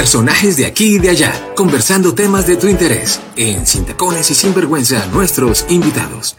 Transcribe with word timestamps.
Personajes 0.00 0.56
de 0.56 0.64
aquí 0.64 0.94
y 0.94 0.98
de 0.98 1.10
allá, 1.10 1.30
conversando 1.54 2.14
temas 2.14 2.46
de 2.46 2.56
tu 2.56 2.68
interés. 2.68 3.20
En 3.36 3.66
Sin 3.66 3.84
Tacones 3.84 4.30
y 4.30 4.34
Sin 4.34 4.54
Vergüenza, 4.54 5.06
nuestros 5.08 5.70
invitados. 5.70 6.38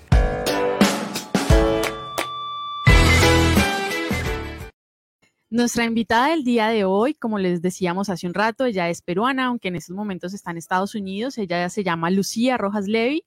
Nuestra 5.51 5.85
invitada 5.85 6.29
del 6.29 6.43
día 6.43 6.69
de 6.69 6.85
hoy, 6.85 7.13
como 7.13 7.37
les 7.37 7.61
decíamos 7.61 8.09
hace 8.09 8.25
un 8.25 8.33
rato, 8.33 8.65
ella 8.65 8.89
es 8.89 9.03
peruana, 9.03 9.45
aunque 9.45 9.67
en 9.67 9.75
estos 9.75 9.95
momentos 9.95 10.33
está 10.33 10.49
en 10.49 10.57
Estados 10.57 10.95
Unidos. 10.95 11.37
Ella 11.37 11.69
se 11.69 11.83
llama 11.83 12.09
Lucía 12.09 12.57
Rojas 12.57 12.87
Levy. 12.87 13.25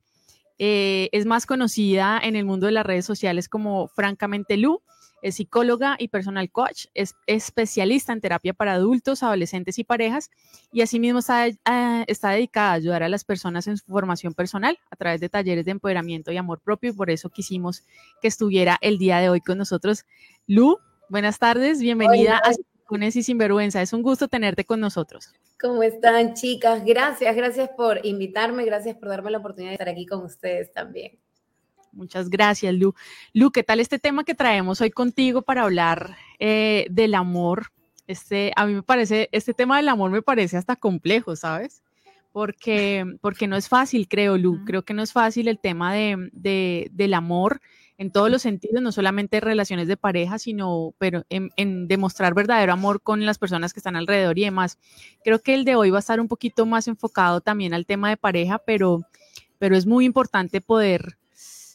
Eh, 0.58 1.10
es 1.12 1.26
más 1.26 1.46
conocida 1.46 2.18
en 2.20 2.34
el 2.34 2.44
mundo 2.44 2.66
de 2.66 2.72
las 2.72 2.84
redes 2.84 3.06
sociales 3.06 3.48
como 3.48 3.86
Francamente 3.86 4.56
Lu. 4.56 4.82
Es 5.24 5.36
psicóloga 5.36 5.96
y 5.98 6.08
personal 6.08 6.50
coach, 6.50 6.84
es 6.92 7.14
especialista 7.26 8.12
en 8.12 8.20
terapia 8.20 8.52
para 8.52 8.74
adultos, 8.74 9.22
adolescentes 9.22 9.78
y 9.78 9.84
parejas 9.84 10.30
y 10.70 10.82
asimismo 10.82 11.20
está, 11.20 11.46
eh, 11.48 11.56
está 12.08 12.32
dedicada 12.32 12.72
a 12.72 12.74
ayudar 12.74 13.02
a 13.02 13.08
las 13.08 13.24
personas 13.24 13.66
en 13.66 13.78
su 13.78 13.86
formación 13.86 14.34
personal 14.34 14.78
a 14.90 14.96
través 14.96 15.22
de 15.22 15.30
talleres 15.30 15.64
de 15.64 15.70
empoderamiento 15.70 16.30
y 16.30 16.36
amor 16.36 16.60
propio 16.60 16.90
y 16.90 16.92
por 16.92 17.08
eso 17.08 17.30
quisimos 17.30 17.84
que 18.20 18.28
estuviera 18.28 18.76
el 18.82 18.98
día 18.98 19.16
de 19.16 19.30
hoy 19.30 19.40
con 19.40 19.56
nosotros. 19.56 20.04
Lu, 20.46 20.76
buenas 21.08 21.38
tardes, 21.38 21.80
bienvenida 21.80 22.42
a 22.44 22.52
Tacones 22.82 23.16
y 23.16 23.22
Sinvergüenza. 23.22 23.80
Es 23.80 23.94
un 23.94 24.02
gusto 24.02 24.28
tenerte 24.28 24.66
con 24.66 24.78
nosotros. 24.78 25.32
¿Cómo 25.58 25.82
están, 25.82 26.34
chicas? 26.34 26.84
Gracias, 26.84 27.34
gracias 27.34 27.70
por 27.70 28.04
invitarme, 28.04 28.66
gracias 28.66 28.94
por 28.98 29.08
darme 29.08 29.30
la 29.30 29.38
oportunidad 29.38 29.70
de 29.70 29.76
estar 29.76 29.88
aquí 29.88 30.04
con 30.04 30.22
ustedes 30.22 30.70
también. 30.70 31.18
Muchas 31.94 32.28
gracias, 32.28 32.74
Lu. 32.74 32.94
Lu, 33.32 33.50
¿qué 33.50 33.62
tal 33.62 33.80
este 33.80 33.98
tema 33.98 34.24
que 34.24 34.34
traemos 34.34 34.80
hoy 34.80 34.90
contigo 34.90 35.42
para 35.42 35.62
hablar 35.62 36.16
eh, 36.38 36.86
del 36.90 37.14
amor? 37.14 37.72
Este, 38.06 38.52
a 38.56 38.66
mí 38.66 38.74
me 38.74 38.82
parece, 38.82 39.28
este 39.32 39.54
tema 39.54 39.78
del 39.78 39.88
amor 39.88 40.10
me 40.10 40.22
parece 40.22 40.56
hasta 40.56 40.76
complejo, 40.76 41.36
¿sabes? 41.36 41.82
Porque, 42.32 43.04
porque 43.20 43.46
no 43.46 43.56
es 43.56 43.68
fácil, 43.68 44.08
creo, 44.08 44.36
Lu. 44.36 44.64
Creo 44.64 44.84
que 44.84 44.94
no 44.94 45.02
es 45.02 45.12
fácil 45.12 45.48
el 45.48 45.58
tema 45.58 45.94
de, 45.94 46.30
de, 46.32 46.88
del 46.92 47.14
amor 47.14 47.60
en 47.96 48.10
todos 48.10 48.30
los 48.30 48.42
sentidos, 48.42 48.82
no 48.82 48.92
solamente 48.92 49.40
relaciones 49.40 49.88
de 49.88 49.96
pareja, 49.96 50.38
sino 50.38 50.94
pero 50.98 51.24
en, 51.28 51.88
demostrar 51.88 52.34
verdadero 52.34 52.72
amor 52.72 53.00
con 53.00 53.24
las 53.24 53.38
personas 53.38 53.72
que 53.72 53.80
están 53.80 53.96
alrededor 53.96 54.38
y 54.38 54.44
demás. 54.44 54.78
Creo 55.22 55.40
que 55.40 55.54
el 55.54 55.64
de 55.64 55.76
hoy 55.76 55.90
va 55.90 55.98
a 55.98 56.00
estar 56.00 56.20
un 56.20 56.28
poquito 56.28 56.66
más 56.66 56.88
enfocado 56.88 57.40
también 57.40 57.72
al 57.72 57.86
tema 57.86 58.08
de 58.08 58.16
pareja, 58.16 58.58
pero, 58.58 59.02
pero 59.58 59.76
es 59.76 59.86
muy 59.86 60.04
importante 60.04 60.60
poder, 60.60 61.18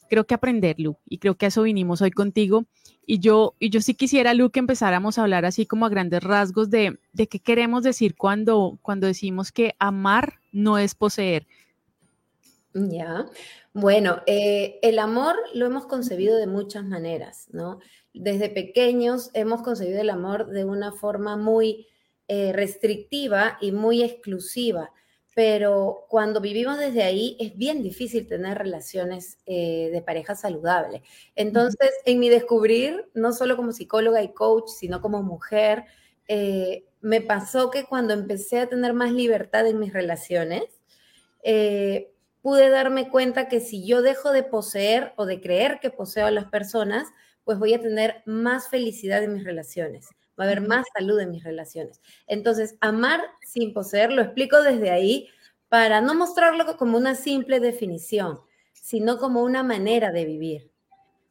creo 0.09 0.25
que 0.25 0.33
aprenderlo 0.33 0.99
y 1.07 1.19
creo 1.19 1.35
que 1.35 1.45
a 1.45 1.49
eso 1.49 1.63
vinimos 1.63 2.01
hoy 2.01 2.11
contigo. 2.11 2.65
Y 3.05 3.19
yo, 3.19 3.55
y 3.59 3.69
yo 3.69 3.81
sí 3.81 3.93
quisiera, 3.93 4.33
Lu, 4.33 4.49
que 4.49 4.59
empezáramos 4.59 5.17
a 5.17 5.23
hablar 5.23 5.45
así 5.45 5.65
como 5.65 5.85
a 5.85 5.89
grandes 5.89 6.23
rasgos 6.23 6.69
de, 6.69 6.99
de 7.13 7.27
qué 7.27 7.39
queremos 7.39 7.83
decir 7.83 8.15
cuando, 8.15 8.77
cuando 8.81 9.07
decimos 9.07 9.51
que 9.51 9.75
amar 9.79 10.39
no 10.51 10.77
es 10.77 10.95
poseer. 10.95 11.47
Ya, 12.73 13.25
bueno, 13.73 14.21
eh, 14.27 14.77
el 14.83 14.99
amor 14.99 15.35
lo 15.53 15.65
hemos 15.65 15.87
concebido 15.87 16.37
de 16.37 16.45
muchas 16.45 16.85
maneras, 16.85 17.47
¿no? 17.51 17.79
Desde 18.13 18.49
pequeños 18.49 19.31
hemos 19.33 19.63
concebido 19.63 20.01
el 20.01 20.09
amor 20.09 20.47
de 20.47 20.65
una 20.65 20.91
forma 20.91 21.35
muy 21.35 21.87
eh, 22.27 22.53
restrictiva 22.53 23.57
y 23.59 23.71
muy 23.71 24.03
exclusiva, 24.03 24.91
pero 25.35 26.05
cuando 26.09 26.41
vivimos 26.41 26.77
desde 26.77 27.03
ahí 27.03 27.37
es 27.39 27.55
bien 27.55 27.81
difícil 27.81 28.27
tener 28.27 28.57
relaciones 28.57 29.37
eh, 29.45 29.89
de 29.91 30.01
pareja 30.01 30.35
saludable. 30.35 31.03
Entonces, 31.35 31.91
en 32.05 32.19
mi 32.19 32.29
descubrir, 32.29 33.09
no 33.13 33.31
solo 33.31 33.55
como 33.55 33.71
psicóloga 33.71 34.21
y 34.21 34.33
coach, 34.33 34.69
sino 34.69 35.01
como 35.01 35.23
mujer, 35.23 35.85
me 37.01 37.21
pasó 37.21 37.71
que 37.71 37.85
cuando 37.85 38.13
empecé 38.13 38.59
a 38.59 38.69
tener 38.69 38.93
más 38.93 39.11
libertad 39.11 39.65
en 39.65 39.79
mis 39.79 39.93
relaciones, 39.93 40.63
pude 42.41 42.69
darme 42.69 43.09
cuenta 43.09 43.47
que 43.47 43.59
si 43.59 43.85
yo 43.85 44.01
dejo 44.01 44.31
de 44.31 44.43
poseer 44.43 45.13
o 45.17 45.25
de 45.25 45.41
creer 45.41 45.79
que 45.79 45.89
poseo 45.89 46.27
a 46.27 46.31
las 46.31 46.45
personas, 46.45 47.07
pues 47.43 47.59
voy 47.59 47.73
a 47.73 47.81
tener 47.81 48.21
más 48.25 48.69
felicidad 48.69 49.23
en 49.23 49.33
mis 49.33 49.43
relaciones, 49.43 50.09
va 50.39 50.45
a 50.45 50.47
haber 50.47 50.61
más 50.61 50.85
salud 50.97 51.19
en 51.19 51.31
mis 51.31 51.43
relaciones. 51.43 52.01
Entonces, 52.27 52.77
amar 52.81 53.21
sin 53.41 53.73
poseer, 53.73 54.11
lo 54.11 54.21
explico 54.21 54.61
desde 54.61 54.91
ahí 54.91 55.27
para 55.67 56.01
no 56.01 56.15
mostrarlo 56.15 56.65
como 56.77 56.97
una 56.97 57.15
simple 57.15 57.59
definición, 57.59 58.39
sino 58.73 59.17
como 59.17 59.43
una 59.43 59.63
manera 59.63 60.11
de 60.11 60.25
vivir. 60.25 60.71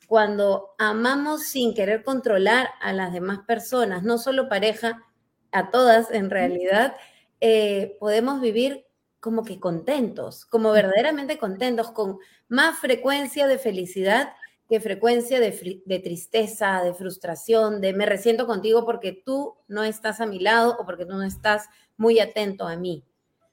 Cuando 0.06 0.70
amamos 0.78 1.44
sin 1.44 1.74
querer 1.74 2.02
controlar 2.02 2.69
a 2.80 2.92
las 2.92 3.12
demás 3.12 3.41
personas, 3.46 4.02
no 4.02 4.19
solo 4.19 4.48
pareja, 4.48 5.04
a 5.50 5.70
todas 5.70 6.10
en 6.10 6.30
realidad, 6.30 6.94
eh, 7.40 7.96
podemos 7.98 8.40
vivir 8.40 8.86
como 9.20 9.44
que 9.44 9.58
contentos, 9.58 10.44
como 10.46 10.70
verdaderamente 10.70 11.38
contentos, 11.38 11.90
con 11.90 12.19
más 12.48 12.78
frecuencia 12.78 13.46
de 13.46 13.58
felicidad 13.58 14.32
que 14.69 14.81
frecuencia 14.81 15.41
de, 15.41 16.01
tristeza, 16.01 16.83
de 16.83 16.93
frustración, 16.93 17.81
de 17.81 17.93
me 17.95 18.06
resiento 18.06 18.47
contigo 18.47 18.84
porque 18.84 19.12
tú 19.12 19.55
no 19.67 19.83
estás 19.83 20.21
a 20.21 20.27
mi 20.27 20.39
lado 20.39 20.77
o 20.79 20.84
porque 20.84 21.06
tú 21.06 21.15
no 21.15 21.23
estás 21.23 21.67
muy 21.97 22.21
atento 22.21 22.67
a 22.67 22.77
mí. 22.77 23.05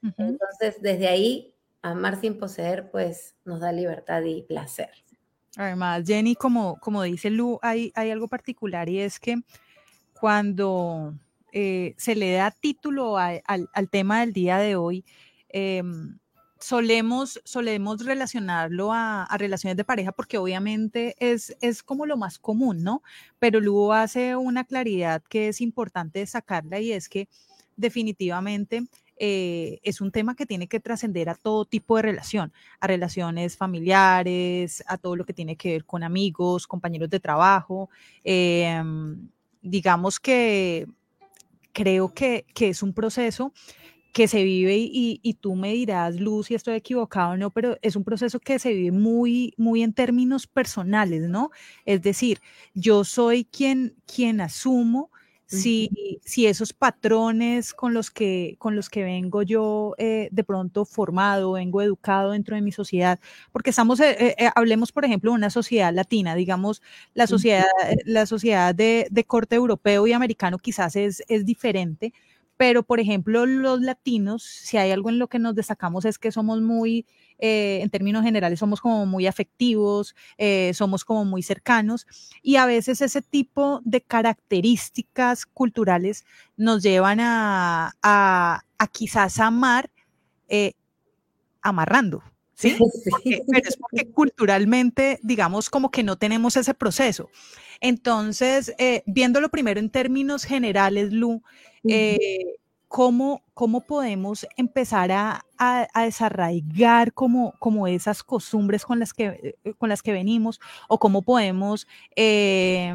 Entonces, 0.02 0.80
desde 0.80 1.08
ahí, 1.08 1.54
amar 1.82 2.20
sin 2.20 2.38
poseer, 2.38 2.90
pues 2.90 3.34
nos 3.44 3.60
da 3.60 3.72
libertad 3.72 4.22
y 4.22 4.42
placer. 4.42 4.90
Además, 5.56 6.02
Jenny, 6.06 6.36
como, 6.36 6.78
como 6.80 7.02
dice 7.02 7.30
Lu, 7.30 7.58
hay, 7.62 7.92
hay 7.94 8.10
algo 8.10 8.28
particular 8.28 8.88
y 8.88 9.00
es 9.00 9.18
que 9.18 9.36
cuando 10.20 11.14
eh, 11.50 11.94
se 11.96 12.14
le 12.14 12.34
da 12.34 12.50
título 12.50 13.16
al, 13.16 13.42
al 13.46 13.90
tema 13.90 14.20
del 14.20 14.32
día 14.34 14.58
de 14.58 14.76
hoy, 14.76 15.04
Em, 15.58 16.18
solemos, 16.58 17.40
solemos 17.44 18.04
relacionarlo 18.04 18.92
a, 18.92 19.28
relaciones 19.38 19.76
de 19.76 19.84
pareja 19.84 20.12
porque 20.12 20.38
obviamente 20.38 21.14
es, 21.18 21.56
es 21.60 21.82
como 21.82 22.06
lo 22.06 22.16
más 22.16 22.38
común, 22.38 22.82
¿no? 22.82 23.02
Pero 23.38 23.60
luego 23.60 23.92
hace 23.92 24.36
una 24.36 24.64
claridad 24.64 25.22
que 25.28 25.48
es 25.48 25.60
importante 25.60 26.24
sacarla 26.26 26.80
y 26.80 26.92
es 26.92 27.08
que 27.08 27.28
definitivamente 27.76 28.84
eh, 29.18 29.80
es 29.82 30.00
un 30.00 30.10
tema 30.10 30.34
que 30.34 30.46
tiene 30.46 30.68
que 30.68 30.80
trascender 30.80 31.28
a 31.28 31.34
todo 31.34 31.64
tipo 31.64 31.96
de 31.96 32.02
relación, 32.02 32.52
a 32.80 32.86
relaciones 32.86 33.56
familiares, 33.56 34.84
a 34.86 34.98
todo 34.98 35.16
lo 35.16 35.24
que 35.24 35.32
tiene 35.32 35.56
que 35.56 35.72
ver 35.72 35.84
con 35.84 36.02
amigos, 36.02 36.66
compañeros 36.66 37.10
de 37.10 37.20
trabajo. 37.20 37.90
Em, 38.24 39.28
digamos 39.62 40.20
que 40.20 40.86
creo 41.72 42.12
que, 42.14 42.46
que 42.54 42.68
es 42.70 42.82
un 42.82 42.92
proceso 42.94 43.52
que 44.16 44.28
se 44.28 44.44
vive 44.44 44.76
y, 44.78 45.34
tú 45.42 45.56
me 45.56 45.74
dirás, 45.74 46.18
Luz, 46.18 46.46
si 46.46 46.54
estoy 46.54 46.76
equivocado 46.76 47.32
o 47.32 47.36
no, 47.36 47.50
pero 47.50 47.76
es 47.82 47.96
un 47.96 48.04
proceso 48.04 48.40
que 48.40 48.58
se 48.58 48.72
vive 48.72 48.90
muy, 48.90 49.52
muy 49.58 49.82
en 49.82 49.92
términos 49.92 50.46
personales, 50.46 51.28
¿no? 51.28 51.50
Es 51.84 52.00
decir, 52.00 52.40
yo 52.72 53.04
soy 53.04 53.44
quien, 53.44 53.94
quien 54.06 54.40
asumo 54.40 55.10
si, 55.44 55.90
si 56.24 56.46
esos 56.46 56.72
patrones 56.72 57.74
con 57.74 57.92
los 57.92 58.10
que, 58.10 58.56
con 58.58 58.74
los 58.74 58.88
que 58.88 59.04
vengo 59.04 59.42
yo 59.42 59.94
eh, 59.98 60.30
de 60.32 60.44
pronto 60.44 60.86
formado, 60.86 61.52
vengo 61.52 61.82
educado 61.82 62.30
dentro 62.30 62.56
de 62.56 62.62
mi 62.62 62.72
sociedad, 62.72 63.20
porque 63.52 63.68
estamos, 63.68 64.00
eh, 64.00 64.34
eh, 64.38 64.48
hablemos 64.54 64.92
por 64.92 65.04
ejemplo 65.04 65.30
de 65.32 65.36
una 65.36 65.50
sociedad 65.50 65.92
latina, 65.92 66.34
digamos, 66.34 66.80
la 67.12 67.26
sociedad, 67.26 67.66
la 68.06 68.24
sociedad 68.24 68.74
de, 68.74 69.08
de 69.10 69.24
corte 69.24 69.56
europeo 69.56 70.06
y 70.06 70.14
americano 70.14 70.56
quizás 70.56 70.96
es, 70.96 71.22
es 71.28 71.44
diferente, 71.44 72.14
pero 72.56 72.82
por 72.82 73.00
ejemplo 73.00 73.46
los 73.46 73.80
latinos, 73.80 74.42
si 74.42 74.76
hay 74.76 74.90
algo 74.90 75.10
en 75.10 75.18
lo 75.18 75.28
que 75.28 75.38
nos 75.38 75.54
destacamos 75.54 76.04
es 76.04 76.18
que 76.18 76.32
somos 76.32 76.60
muy, 76.60 77.06
eh, 77.38 77.80
en 77.82 77.90
términos 77.90 78.24
generales, 78.24 78.58
somos 78.58 78.80
como 78.80 79.06
muy 79.06 79.26
afectivos, 79.26 80.14
eh, 80.38 80.72
somos 80.74 81.04
como 81.04 81.24
muy 81.24 81.42
cercanos 81.42 82.06
y 82.42 82.56
a 82.56 82.66
veces 82.66 83.00
ese 83.02 83.22
tipo 83.22 83.80
de 83.84 84.00
características 84.00 85.46
culturales 85.46 86.24
nos 86.56 86.82
llevan 86.82 87.20
a, 87.20 87.92
a, 88.02 88.62
quizás 88.92 89.38
amar 89.40 89.90
eh, 90.48 90.72
amarrando. 91.62 92.22
¿Sí? 92.56 92.76
pero 93.52 93.68
es 93.68 93.76
porque 93.76 94.10
culturalmente, 94.10 95.20
digamos, 95.22 95.70
como 95.70 95.90
que 95.90 96.02
no 96.02 96.16
tenemos 96.16 96.56
ese 96.56 96.74
proceso. 96.74 97.30
Entonces, 97.80 98.74
viéndolo 99.06 99.50
primero 99.50 99.78
en 99.78 99.90
términos 99.90 100.44
generales, 100.44 101.12
Lu, 101.12 101.42
eh, 101.88 102.56
¿cómo, 102.88 103.42
¿cómo, 103.54 103.82
podemos 103.82 104.46
empezar 104.56 105.12
a, 105.12 105.44
a, 105.58 106.04
desarraigar 106.04 107.12
como, 107.12 107.52
como, 107.58 107.86
esas 107.86 108.22
costumbres 108.22 108.84
con 108.84 108.98
las, 108.98 109.12
que, 109.12 109.56
eh, 109.64 109.74
con 109.78 109.88
las 109.88 110.02
que 110.02 110.12
venimos 110.12 110.60
o 110.88 110.98
cómo 110.98 111.22
podemos 111.22 111.86
eh, 112.14 112.94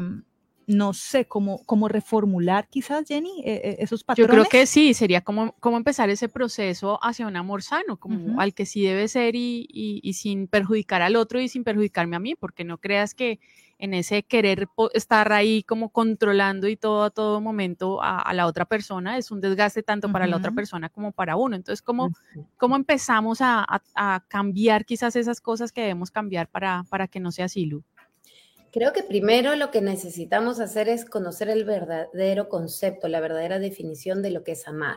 no 0.66 0.92
sé, 0.92 1.26
cómo, 1.26 1.64
cómo 1.66 1.88
reformular 1.88 2.68
quizás, 2.68 3.04
Jenny, 3.06 3.42
eh, 3.44 3.60
eh, 3.64 3.76
esos 3.80 4.04
patrones. 4.04 4.28
Yo 4.28 4.32
creo 4.32 4.48
que 4.48 4.66
sí, 4.66 4.94
sería 4.94 5.20
como, 5.20 5.52
como 5.60 5.76
empezar 5.76 6.10
ese 6.10 6.28
proceso 6.28 6.98
hacia 7.02 7.26
un 7.26 7.36
amor 7.36 7.62
sano, 7.62 7.98
como 7.98 8.40
al 8.40 8.54
que 8.54 8.66
sí 8.66 8.82
debe 8.82 9.08
ser 9.08 9.34
y, 9.34 9.66
y, 9.70 10.12
sin 10.14 10.46
perjudicar 10.46 11.02
al 11.02 11.16
otro 11.16 11.40
y 11.40 11.48
sin 11.48 11.64
perjudicarme 11.64 12.16
a 12.16 12.20
mí, 12.20 12.34
porque 12.34 12.64
no 12.64 12.78
creas 12.78 13.14
que 13.14 13.40
en 13.78 13.94
ese 13.94 14.22
querer 14.22 14.68
estar 14.94 15.32
ahí 15.32 15.64
como 15.64 15.88
controlando 15.88 16.68
y 16.68 16.76
todo 16.76 17.02
a 17.02 17.10
todo 17.10 17.40
momento 17.40 18.00
a, 18.00 18.32
la 18.32 18.46
otra 18.46 18.64
persona 18.64 19.18
es 19.18 19.32
un 19.32 19.40
desgaste 19.40 19.82
tanto 19.82 20.12
para 20.12 20.28
la 20.28 20.36
otra 20.36 20.52
persona 20.52 20.88
como 20.88 21.10
para 21.10 21.34
uno. 21.34 21.56
Entonces, 21.56 21.82
¿cómo, 21.82 22.12
cómo 22.56 22.76
empezamos 22.76 23.40
a, 23.40 23.66
a, 23.96 24.24
cambiar 24.28 24.84
quizás 24.84 25.16
esas 25.16 25.40
cosas 25.40 25.72
que 25.72 25.80
debemos 25.80 26.12
cambiar 26.12 26.48
para, 26.48 26.84
para 26.90 27.08
que 27.08 27.18
no 27.18 27.32
sea 27.32 27.46
así, 27.46 27.66
Lu? 27.66 27.82
Creo 28.72 28.94
que 28.94 29.02
primero 29.02 29.54
lo 29.54 29.70
que 29.70 29.82
necesitamos 29.82 30.58
hacer 30.58 30.88
es 30.88 31.04
conocer 31.04 31.50
el 31.50 31.64
verdadero 31.64 32.48
concepto, 32.48 33.06
la 33.06 33.20
verdadera 33.20 33.58
definición 33.58 34.22
de 34.22 34.30
lo 34.30 34.44
que 34.44 34.52
es 34.52 34.66
amar, 34.66 34.96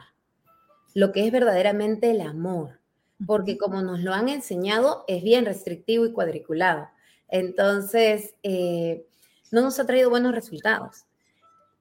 lo 0.93 1.11
que 1.11 1.25
es 1.25 1.31
verdaderamente 1.31 2.11
el 2.11 2.21
amor, 2.21 2.79
porque 3.27 3.57
como 3.57 3.81
nos 3.81 3.99
lo 3.99 4.13
han 4.13 4.29
enseñado 4.29 5.03
es 5.07 5.23
bien 5.23 5.43
restrictivo 5.43 6.05
y 6.05 6.13
cuadriculado. 6.13 6.87
Entonces, 7.27 8.35
eh, 8.43 9.05
no 9.51 9.61
nos 9.61 9.77
ha 9.77 9.85
traído 9.85 10.09
buenos 10.09 10.33
resultados 10.33 11.05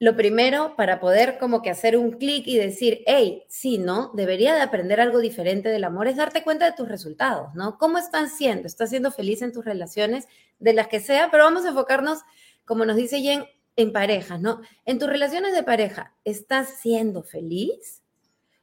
lo 0.01 0.17
primero 0.17 0.75
para 0.77 1.01
poder 1.01 1.39
como 1.39 1.63
que 1.63 1.71
hacer 1.71 1.97
un 1.97 2.13
clic 2.13 2.47
y 2.47 2.59
decir, 2.59 3.03
hey, 3.07 3.45
sí, 3.49 3.79
¿no? 3.79 4.11
Debería 4.15 4.55
de 4.55 4.61
aprender 4.61 5.01
algo 5.01 5.21
diferente 5.21 5.69
del 5.69 5.85
amor, 5.85 6.09
es 6.09 6.17
darte 6.17 6.43
cuenta 6.43 6.67
de 6.67 6.77
tus 6.77 6.89
resultados, 6.89 7.55
¿no? 7.55 7.79
¿Cómo 7.79 7.99
están 7.99 8.29
siendo? 8.29 8.67
¿Estás 8.67 8.91
siendo 8.91 9.13
feliz 9.13 9.41
en 9.43 9.53
tus 9.53 9.65
relaciones, 9.65 10.27
de 10.59 10.73
las 10.73 10.89
que 10.89 11.01
sea? 11.01 11.31
Pero 11.31 11.45
vamos 11.45 11.65
a 11.65 11.69
enfocarnos, 11.69 12.21
como 12.65 12.85
nos 12.85 12.97
dice 12.97 13.21
Jen, 13.21 13.45
en 13.77 13.93
parejas, 13.93 14.41
¿no? 14.41 14.61
En 14.85 14.99
tus 14.99 15.09
relaciones 15.09 15.55
de 15.55 15.63
pareja, 15.63 16.15
¿estás 16.25 16.81
siendo 16.81 17.23
feliz? 17.23 18.03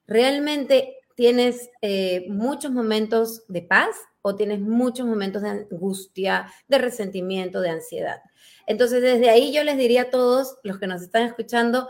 ¿Realmente 0.08 0.98
tienes 1.16 1.70
eh, 1.82 2.26
muchos 2.30 2.72
momentos 2.72 3.46
de 3.48 3.62
paz 3.62 3.96
o 4.22 4.36
tienes 4.36 4.60
muchos 4.60 5.06
momentos 5.06 5.42
de 5.42 5.50
angustia, 5.50 6.52
de 6.68 6.78
resentimiento, 6.78 7.62
de 7.62 7.70
ansiedad? 7.70 8.22
Entonces, 8.68 9.02
desde 9.02 9.30
ahí 9.30 9.54
yo 9.54 9.64
les 9.64 9.78
diría 9.78 10.04
a 10.04 10.10
todos 10.10 10.58
los 10.64 10.80
que 10.80 10.88
nos 10.88 11.02
están 11.02 11.24
escuchando, 11.24 11.88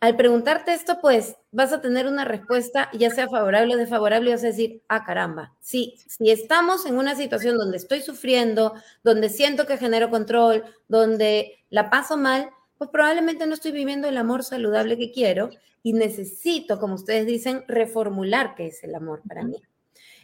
al 0.00 0.16
preguntarte 0.16 0.74
esto, 0.74 0.98
pues 1.00 1.36
vas 1.50 1.72
a 1.72 1.80
tener 1.80 2.06
una 2.06 2.26
respuesta, 2.26 2.90
ya 2.92 3.08
sea 3.08 3.26
favorable 3.26 3.74
o 3.74 3.78
desfavorable, 3.78 4.28
y 4.28 4.32
vas 4.34 4.44
a 4.44 4.48
decir, 4.48 4.82
ah, 4.88 5.02
caramba, 5.02 5.54
sí, 5.60 5.94
si 6.06 6.30
estamos 6.30 6.84
en 6.84 6.98
una 6.98 7.14
situación 7.14 7.56
donde 7.56 7.78
estoy 7.78 8.02
sufriendo, 8.02 8.74
donde 9.02 9.30
siento 9.30 9.66
que 9.66 9.78
genero 9.78 10.10
control, 10.10 10.62
donde 10.88 11.64
la 11.70 11.88
paso 11.88 12.18
mal, 12.18 12.50
pues 12.76 12.90
probablemente 12.90 13.46
no 13.46 13.54
estoy 13.54 13.72
viviendo 13.72 14.06
el 14.06 14.18
amor 14.18 14.44
saludable 14.44 14.98
que 14.98 15.10
quiero 15.10 15.48
y 15.82 15.94
necesito, 15.94 16.78
como 16.78 16.96
ustedes 16.96 17.24
dicen, 17.24 17.64
reformular 17.66 18.54
qué 18.56 18.66
es 18.66 18.84
el 18.84 18.94
amor 18.94 19.22
para 19.26 19.42
mí. 19.42 19.56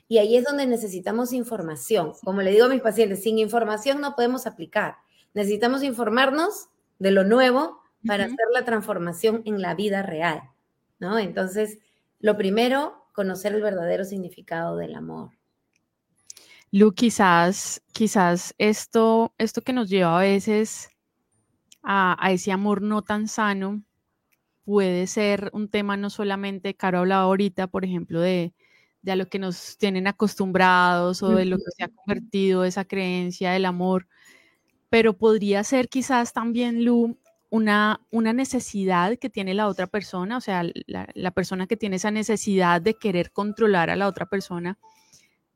Y 0.08 0.18
ahí 0.18 0.36
es 0.36 0.44
donde 0.44 0.66
necesitamos 0.66 1.32
información. 1.32 2.12
Como 2.24 2.42
le 2.42 2.50
digo 2.50 2.66
a 2.66 2.68
mis 2.68 2.82
pacientes, 2.82 3.22
sin 3.22 3.38
información 3.38 4.00
no 4.00 4.14
podemos 4.14 4.46
aplicar. 4.46 4.96
Necesitamos 5.34 5.82
informarnos 5.82 6.68
de 6.98 7.10
lo 7.10 7.24
nuevo 7.24 7.80
para 8.06 8.24
hacer 8.24 8.38
la 8.52 8.64
transformación 8.64 9.42
en 9.44 9.60
la 9.60 9.74
vida 9.74 10.02
real, 10.02 10.42
¿no? 10.98 11.18
Entonces, 11.18 11.78
lo 12.18 12.36
primero, 12.36 13.06
conocer 13.12 13.54
el 13.54 13.62
verdadero 13.62 14.04
significado 14.04 14.76
del 14.76 14.94
amor. 14.94 15.30
Lu, 16.72 16.92
quizás, 16.92 17.82
quizás 17.92 18.54
esto, 18.58 19.34
esto 19.38 19.60
que 19.62 19.72
nos 19.72 19.88
lleva 19.88 20.18
a 20.18 20.22
veces 20.22 20.88
a, 21.82 22.16
ese 22.30 22.52
amor 22.52 22.82
no 22.82 23.02
tan 23.02 23.26
sano 23.26 23.82
puede 24.64 25.06
ser 25.06 25.50
un 25.52 25.68
tema 25.68 25.96
no 25.96 26.10
solamente, 26.10 26.76
Caro 26.76 26.98
hablaba 26.98 27.22
ahorita, 27.22 27.66
por 27.66 27.84
ejemplo, 27.84 28.20
de, 28.20 28.54
de 29.02 29.12
a 29.12 29.16
lo 29.16 29.26
que 29.26 29.40
nos 29.40 29.78
tienen 29.78 30.06
acostumbrados 30.06 31.22
o 31.22 31.30
de 31.30 31.46
lo 31.46 31.56
que 31.56 31.70
se 31.76 31.84
ha 31.84 31.88
convertido 31.88 32.64
esa 32.64 32.84
creencia 32.84 33.50
del 33.52 33.64
amor, 33.64 34.06
pero 34.90 35.16
podría 35.16 35.64
ser 35.64 35.88
quizás 35.88 36.32
también, 36.32 36.84
Lu, 36.84 37.16
una, 37.48 38.00
una 38.10 38.32
necesidad 38.32 39.18
que 39.18 39.30
tiene 39.30 39.54
la 39.54 39.68
otra 39.68 39.86
persona, 39.86 40.36
o 40.36 40.40
sea, 40.40 40.64
la, 40.86 41.30
persona 41.32 41.66
que 41.66 41.76
tiene 41.76 41.96
esa 41.96 42.10
necesidad 42.10 42.82
de 42.82 42.94
querer 42.94 43.32
controlar 43.32 43.90
a 43.90 43.96
la 43.96 44.08
otra 44.08 44.26
persona, 44.26 44.78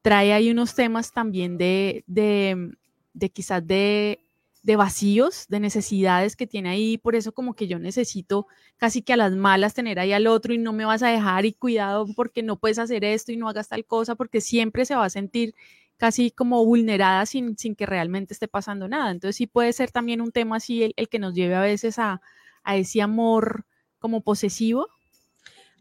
trae 0.03 0.33
ahí 0.33 0.51
unos 0.51 0.75
temas 0.75 1.13
también 1.13 1.59
de, 1.59 2.05
de, 2.07 2.77
de 3.13 3.31
quizás 3.31 3.67
de, 3.67 4.25
de 4.65 4.77
vacíos, 4.77 5.47
de 5.49 5.61
necesidades 5.61 6.37
que 6.37 6.47
tiene 6.47 6.71
ahí, 6.71 6.99
por 6.99 7.15
eso 7.15 7.33
como 7.33 7.55
que 7.55 7.69
yo 7.69 7.79
necesito 7.79 8.47
casi 8.77 9.03
que 9.03 9.13
a 9.13 9.17
las 9.17 9.33
malas 9.33 9.75
tener 9.75 9.99
ahí 9.99 10.13
al 10.13 10.27
otro 10.27 10.55
y 10.55 10.59
no 10.59 10.73
me 10.73 10.85
vas 10.85 11.03
a 11.03 11.09
dejar 11.09 11.45
y 11.45 11.53
cuidado 11.53 12.07
porque 12.17 12.43
no 12.43 12.57
puedes 12.57 12.79
hacer 12.79 13.05
esto 13.05 13.31
y 13.31 13.37
no 13.37 13.49
hagas 13.49 13.69
tal 13.69 13.85
cosa, 13.85 14.15
porque 14.15 14.41
siempre 14.41 14.85
se 14.85 14.97
va 14.97 15.05
a 15.05 15.11
sentir 15.11 15.55
casi 15.97 16.31
como 16.31 16.65
vulnerada 16.65 17.27
sin, 17.27 17.57
sin 17.57 17.75
que 17.75 17.87
realmente 17.87 18.35
esté 18.35 18.49
pasando 18.49 18.89
nada. 18.89 19.11
Entonces 19.11 19.37
sí 19.37 19.47
puede 19.47 19.73
ser 19.73 19.91
también 19.91 20.21
un 20.21 20.33
tema 20.33 20.57
así 20.57 20.93
el, 20.97 21.09
que 21.09 21.19
nos 21.19 21.35
lleve 21.35 21.55
a 21.55 21.61
veces 21.61 21.99
a, 21.99 22.21
a 22.63 22.77
ese 22.77 23.03
amor 23.03 23.65
como 23.99 24.23
posesivo. 24.23 24.89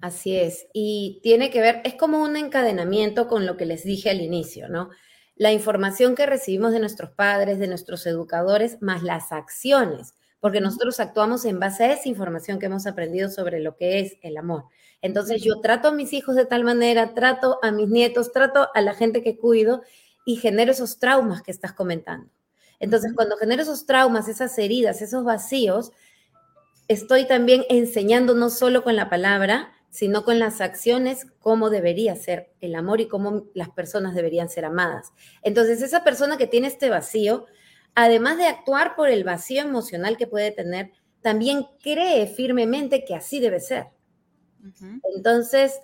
Así 0.01 0.35
es, 0.35 0.67
y 0.73 1.21
tiene 1.23 1.49
que 1.49 1.61
ver, 1.61 1.81
es 1.85 1.95
como 1.95 2.21
un 2.21 2.35
encadenamiento 2.35 3.29
con 3.29 3.45
lo 3.45 3.55
que 3.55 3.65
les 3.65 3.85
dije 3.85 4.09
al 4.09 4.19
inicio, 4.19 4.67
¿no? 4.67 4.89
La 5.35 5.53
información 5.53 6.13
que 6.13 6.25
recibimos 6.25 6.73
de 6.73 6.79
nuestros 6.79 7.11
padres, 7.11 7.57
de 7.57 7.67
nuestros 7.67 8.05
educadores, 8.05 8.81
más 8.81 9.01
las 9.01 9.31
acciones, 9.31 10.13
porque 10.43 10.59
nosotros 10.59 10.99
actuamos 10.99 11.45
en 11.45 11.57
base 11.57 11.85
a 11.85 11.93
esa 11.93 12.09
información 12.09 12.59
que 12.59 12.65
hemos 12.65 12.85
aprendido 12.85 13.29
sobre 13.29 13.61
lo 13.61 13.77
que 13.77 14.01
es 14.01 14.17
el 14.21 14.35
amor. 14.35 14.65
Entonces 15.01 15.41
yo 15.41 15.61
trato 15.61 15.87
a 15.87 15.93
mis 15.93 16.11
hijos 16.11 16.35
de 16.35 16.45
tal 16.45 16.65
manera, 16.65 17.13
trato 17.13 17.59
a 17.63 17.71
mis 17.71 17.87
nietos, 17.87 18.33
trato 18.33 18.67
a 18.73 18.81
la 18.81 18.93
gente 18.93 19.23
que 19.23 19.37
cuido 19.37 19.83
y 20.25 20.35
genero 20.35 20.73
esos 20.73 20.99
traumas 20.99 21.43
que 21.43 21.51
estás 21.51 21.71
comentando. 21.71 22.29
Entonces, 22.81 23.13
cuando 23.15 23.37
genero 23.37 23.61
esos 23.61 23.85
traumas, 23.85 24.27
esas 24.27 24.57
heridas, 24.59 25.01
esos 25.01 25.23
vacíos, 25.23 25.93
estoy 26.89 27.25
también 27.25 27.63
enseñando 27.69 28.33
no 28.33 28.49
solo 28.49 28.83
con 28.83 28.97
la 28.97 29.09
palabra, 29.09 29.71
sino 29.91 30.25
con 30.25 30.39
las 30.39 30.59
acciones 30.59 31.25
cómo 31.39 31.69
debería 31.69 32.17
ser 32.17 32.51
el 32.59 32.75
amor 32.75 32.99
y 32.99 33.07
cómo 33.07 33.45
las 33.53 33.69
personas 33.69 34.13
deberían 34.13 34.49
ser 34.49 34.65
amadas. 34.65 35.13
Entonces, 35.41 35.81
esa 35.81 36.03
persona 36.03 36.35
que 36.35 36.47
tiene 36.47 36.67
este 36.67 36.89
vacío, 36.89 37.45
además 37.95 38.37
de 38.37 38.47
actuar 38.47 38.95
por 38.95 39.09
el 39.09 39.23
vacío 39.23 39.61
emocional 39.61 40.17
que 40.17 40.27
puede 40.27 40.51
tener, 40.51 40.91
también 41.21 41.65
cree 41.81 42.27
firmemente 42.27 43.05
que 43.05 43.15
así 43.15 43.39
debe 43.39 43.59
ser. 43.59 43.87
Entonces, 45.15 45.79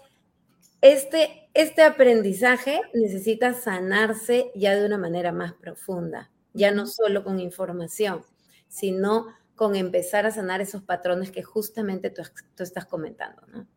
este, 0.82 1.50
este 1.54 1.82
aprendizaje 1.84 2.82
necesita 2.94 3.54
sanarse 3.54 4.52
ya 4.56 4.76
de 4.76 4.86
una 4.86 4.98
manera 4.98 5.32
más 5.32 5.54
profunda, 5.54 6.32
ya 6.54 6.72
no 6.72 6.88
solo 6.88 7.24
con 7.24 7.40
información, 7.40 8.24
sino 8.68 9.28
con 9.56 9.76
empezar 9.76 10.26
a 10.26 10.32
sanar 10.32 10.62
esos 10.62 10.84
patrones 10.84 11.32
que 11.32 11.44
justamente 11.44 12.10
tú, 12.10 12.22
estás 12.64 12.86
comentando, 12.86 13.42
¿no? 13.48 13.68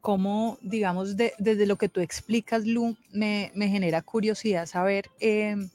Como, 0.00 0.58
digamos, 0.62 1.16
desde 1.16 1.66
lo 1.66 1.76
que 1.76 1.88
tú 1.88 1.98
explicas, 1.98 2.64
Lu, 2.64 2.96
me, 3.10 3.50
genera 3.56 4.02
curiosidad 4.02 4.66
saber 4.66 5.06
em, 5.18 5.68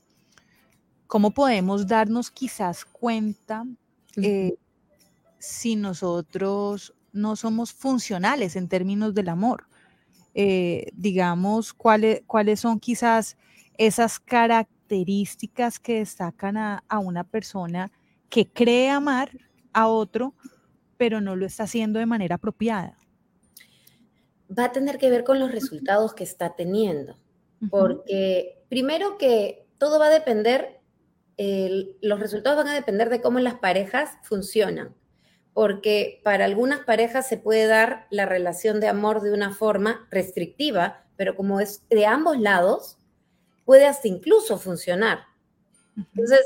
cómo 1.12 1.32
podemos 1.32 1.88
darnos 1.88 2.32
quizás 2.32 2.86
cuenta 2.86 3.66
eh, 4.16 4.56
si 5.40 5.76
nosotros 5.76 6.94
no 7.12 7.36
somos 7.36 7.74
funcionales 7.74 8.56
en 8.56 8.70
términos 8.70 9.14
del 9.14 9.28
amor. 9.28 9.66
Eh, 10.34 10.90
digamos, 10.94 11.74
cuáles, 11.74 12.22
cuáles 12.28 12.62
son 12.62 12.80
quizás 12.80 13.36
esas 13.78 14.22
características 14.22 15.80
que 15.80 15.96
destacan 15.96 16.56
a, 16.56 16.82
una 17.04 17.26
persona 17.26 17.92
que 18.30 18.48
cree 18.48 18.90
amar 18.90 19.32
a 19.74 19.90
otro, 19.90 20.34
pero 20.96 21.20
no 21.20 21.36
lo 21.36 21.46
está 21.46 21.64
haciendo 21.64 22.00
de 22.00 22.06
manera 22.06 22.36
apropiada. 22.36 22.98
Va 24.58 24.64
a 24.64 24.72
tener 24.72 24.98
que 24.98 25.10
ver 25.10 25.26
con 25.26 25.40
los 25.40 25.52
resultados 25.52 26.14
que 26.14 26.24
está 26.24 26.56
teniendo, 26.56 27.18
porque 27.70 28.64
primero 28.70 29.18
que 29.18 29.68
todo 29.78 30.00
va 30.00 30.06
a 30.06 30.12
depender, 30.12 30.81
los 32.02 32.20
resultados 32.20 32.58
van 32.58 32.68
a 32.68 32.76
depender 32.76 33.10
de 33.10 33.22
cómo 33.22 33.40
las 33.40 33.56
parejas 33.56 34.12
funcionan 34.24 34.96
porque 35.54 36.22
para 36.24 36.46
algunas 36.46 36.82
parejas 36.82 37.28
se 37.28 37.38
puede 37.38 37.68
dar 37.68 38.08
la 38.10 38.26
relación 38.26 38.80
de 38.80 38.88
amor 38.88 39.22
de 39.22 39.34
una 39.34 39.54
forma 39.54 40.08
restrictiva, 40.10 41.06
pero 41.18 41.36
como 41.36 41.60
es 41.60 41.84
de 41.90 42.06
ambos 42.06 42.40
lados, 42.40 42.98
puede 43.66 43.86
hasta 43.86 44.08
incluso 44.08 44.58
funcionar. 44.58 45.26
Entonces, 45.98 46.46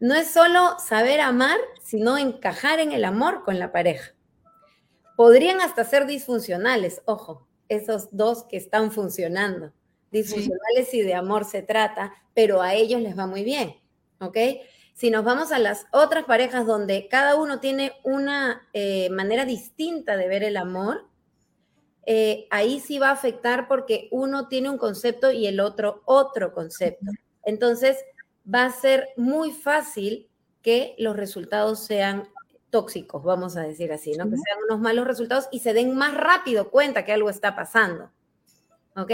no 0.00 0.14
es 0.14 0.30
solo 0.30 0.76
saber 0.78 1.20
amar, 1.20 1.58
sino 1.82 2.16
encajar 2.16 2.78
en 2.78 2.92
el 2.92 3.04
amor 3.04 3.42
con 3.44 3.58
la 3.58 3.72
pareja. 3.72 4.14
Podrían 5.16 5.60
hasta 5.60 5.84
ser 5.84 6.06
disfuncionales, 6.06 7.02
ojo, 7.06 7.48
esos 7.68 8.08
dos 8.12 8.44
que 8.44 8.56
están 8.56 8.92
funcionando. 8.92 9.72
Disfuncionales 10.12 10.88
si 10.90 11.02
de 11.02 11.14
amor 11.14 11.44
se 11.44 11.62
trata, 11.62 12.12
pero 12.34 12.62
a 12.62 12.74
ellos 12.74 13.00
les 13.02 13.18
va 13.18 13.26
muy 13.26 13.42
bien, 13.42 13.74
¿ok? 14.20 14.36
Si 14.94 15.10
nos 15.10 15.24
vamos 15.24 15.52
a 15.52 15.58
las 15.58 15.86
otras 15.92 16.24
parejas 16.24 16.66
donde 16.66 17.08
cada 17.08 17.36
uno 17.36 17.60
tiene 17.60 17.92
una 18.02 18.68
eh, 18.72 19.10
manera 19.10 19.44
distinta 19.44 20.16
de 20.16 20.26
ver 20.26 20.42
el 20.42 20.56
amor, 20.56 21.06
eh, 22.04 22.48
ahí 22.50 22.80
sí 22.80 22.98
va 22.98 23.10
a 23.10 23.12
afectar 23.12 23.68
porque 23.68 24.08
uno 24.10 24.48
tiene 24.48 24.70
un 24.70 24.78
concepto 24.78 25.30
y 25.30 25.46
el 25.46 25.60
otro 25.60 26.02
otro 26.04 26.52
concepto. 26.52 27.06
Entonces, 27.44 27.96
va 28.52 28.64
a 28.64 28.72
ser 28.72 29.10
muy 29.16 29.52
fácil 29.52 30.28
que 30.62 30.94
los 30.98 31.16
resultados 31.16 31.84
sean 31.84 32.28
tóxicos, 32.70 33.22
vamos 33.22 33.56
a 33.56 33.62
decir 33.62 33.92
así, 33.92 34.12
¿no? 34.12 34.24
Que 34.24 34.36
sean 34.36 34.58
unos 34.68 34.80
malos 34.80 35.06
resultados 35.06 35.48
y 35.50 35.60
se 35.60 35.72
den 35.72 35.94
más 35.96 36.14
rápido 36.14 36.70
cuenta 36.70 37.04
que 37.04 37.12
algo 37.12 37.30
está 37.30 37.54
pasando. 37.54 38.10
¿Ok? 38.96 39.12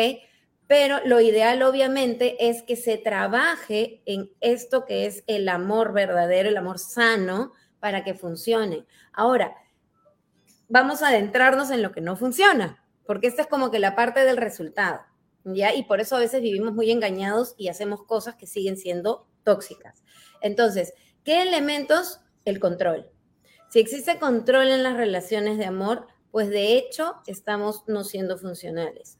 Pero 0.67 0.99
lo 1.05 1.21
ideal, 1.21 1.63
obviamente, 1.63 2.49
es 2.49 2.63
que 2.63 2.77
se 2.77 2.97
trabaje 2.97 4.03
en 4.07 4.31
esto 4.41 4.85
que 4.87 5.07
es 5.07 5.25
el 5.27 5.49
amor 5.49 5.93
verdadero, 5.93 6.49
el 6.49 6.57
amor 6.57 6.79
sano, 6.79 7.53
para 7.81 8.03
que 8.03 8.15
funcione. 8.15 8.87
Ahora, 9.13 9.55
vamos 10.69 11.03
a 11.03 11.09
adentrarnos 11.09 11.71
en 11.71 11.83
lo 11.83 11.93
que 11.93 12.01
no 12.01 12.17
funciona, 12.17 12.83
porque 13.07 13.27
esta 13.27 13.43
es 13.43 13.49
como 13.49 13.71
que 13.71 13.79
la 13.79 13.95
parte 13.95 14.25
del 14.25 14.39
resultado, 14.39 15.01
¿ya? 15.45 15.75
Y 15.75 15.85
por 15.85 16.01
eso 16.01 16.17
a 16.17 16.21
veces 16.21 16.41
vivimos 16.41 16.73
muy 16.73 16.91
engañados 16.91 17.55
y 17.59 17.69
hacemos 17.69 18.05
cosas 18.05 18.37
que 18.37 18.47
siguen 18.47 18.79
siendo 18.79 19.29
tóxicas. 19.43 20.03
Entonces, 20.41 20.95
¿qué 21.25 21.43
elementos? 21.43 22.21
El 22.47 22.59
control. 22.59 23.11
Si 23.69 23.81
existe 23.81 24.19
control 24.19 24.69
en 24.69 24.83
las 24.83 24.97
relaciones 24.97 25.59
de 25.59 25.67
amor, 25.67 26.07
pues 26.31 26.49
de 26.49 26.77
hecho 26.77 27.17
estamos 27.27 27.85
no 27.87 28.05
siendo 28.05 28.39
funcionales. 28.39 29.19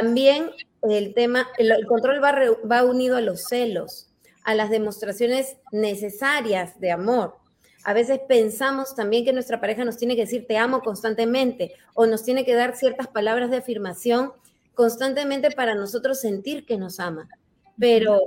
También 0.00 0.50
el 0.82 1.14
tema, 1.14 1.48
el, 1.58 1.86
control 1.86 2.22
va, 2.22 2.34
va 2.70 2.84
unido 2.84 3.16
a 3.16 3.20
los 3.20 3.44
celos, 3.44 4.10
a 4.44 4.54
las 4.54 4.70
demostraciones 4.70 5.56
necesarias 5.70 6.78
de 6.80 6.90
amor. 6.90 7.36
A 7.84 7.94
veces 7.94 8.20
pensamos 8.28 8.94
también 8.94 9.24
que 9.24 9.32
nuestra 9.32 9.60
pareja 9.60 9.84
nos 9.84 9.96
tiene 9.96 10.14
que 10.14 10.22
decir 10.22 10.46
te 10.46 10.56
amo 10.56 10.80
constantemente 10.80 11.72
o 11.94 12.06
nos 12.06 12.22
tiene 12.22 12.44
que 12.44 12.54
dar 12.54 12.76
ciertas 12.76 13.08
palabras 13.08 13.50
de 13.50 13.56
afirmación 13.56 14.32
constantemente 14.74 15.50
para 15.50 15.74
nosotros 15.74 16.20
sentir 16.20 16.64
que 16.64 16.78
nos 16.78 17.00
ama. 17.00 17.28
Pero 17.78 18.20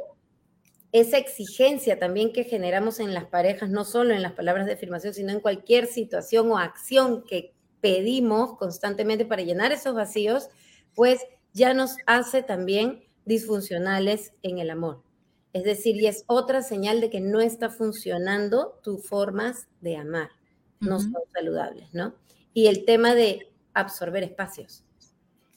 esa 0.91 1.17
exigencia 1.17 1.99
también 1.99 2.31
que 2.31 2.43
generamos 2.43 2.99
en 2.99 3.13
las 3.13 3.25
parejas, 3.25 3.69
no 3.69 3.83
solo 3.83 4.13
en 4.13 4.21
las 4.21 4.33
palabras 4.33 4.65
de 4.65 4.73
afirmación, 4.73 5.13
sino 5.13 5.31
en 5.31 5.39
cualquier 5.39 5.87
situación 5.87 6.51
o 6.51 6.57
acción 6.57 7.23
que 7.23 7.53
pedimos 7.81 8.57
constantemente 8.57 9.25
para 9.25 9.43
llenar 9.43 9.71
esos 9.71 9.93
vacíos, 9.93 10.49
pues 10.95 11.21
ya 11.53 11.73
nos 11.73 11.97
hace 12.05 12.43
también 12.43 13.03
disfuncionales 13.25 14.33
en 14.43 14.59
el 14.59 14.69
amor. 14.69 15.03
Es 15.53 15.63
decir, 15.63 15.95
y 15.95 16.07
es 16.07 16.25
otra 16.27 16.61
señal 16.61 16.99
de 16.99 17.09
que 17.09 17.21
no 17.21 17.39
está 17.39 17.69
funcionando 17.69 18.79
tus 18.83 19.07
formas 19.07 19.67
de 19.79 19.95
amar, 19.95 20.29
no 20.81 20.99
son 20.99 21.13
saludables, 21.33 21.93
¿no? 21.93 22.13
Y 22.53 22.67
el 22.67 22.83
tema 22.83 23.15
de 23.15 23.51
absorber 23.73 24.23
espacios. 24.23 24.83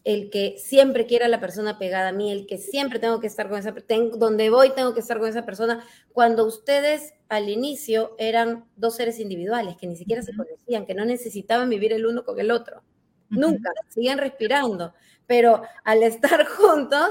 El 0.04 0.30
que 0.30 0.56
siempre 0.58 1.06
quiera 1.06 1.26
la 1.26 1.40
persona 1.40 1.78
pegada 1.78 2.10
a 2.10 2.12
mí, 2.12 2.30
el 2.30 2.46
que 2.46 2.58
siempre 2.58 3.00
tengo 3.00 3.18
que 3.18 3.26
estar 3.26 3.48
con 3.48 3.58
esa 3.58 3.74
persona, 3.74 4.16
donde 4.16 4.50
voy 4.50 4.70
tengo 4.70 4.94
que 4.94 5.00
estar 5.00 5.18
con 5.18 5.28
esa 5.28 5.44
persona, 5.44 5.84
cuando 6.12 6.46
ustedes 6.46 7.14
al 7.28 7.48
inicio 7.48 8.14
eran 8.18 8.66
dos 8.76 8.96
seres 8.96 9.18
individuales 9.18 9.76
que 9.76 9.88
ni 9.88 9.96
siquiera 9.96 10.22
se 10.22 10.34
conocían, 10.34 10.86
que 10.86 10.94
no 10.94 11.04
necesitaban 11.04 11.68
vivir 11.68 11.92
el 11.92 12.06
uno 12.06 12.24
con 12.24 12.38
el 12.38 12.52
otro. 12.52 12.82
Nunca, 13.30 13.70
siguen 13.88 14.18
respirando 14.18 14.92
pero 15.28 15.62
al 15.84 16.02
estar 16.02 16.44
juntos, 16.48 17.10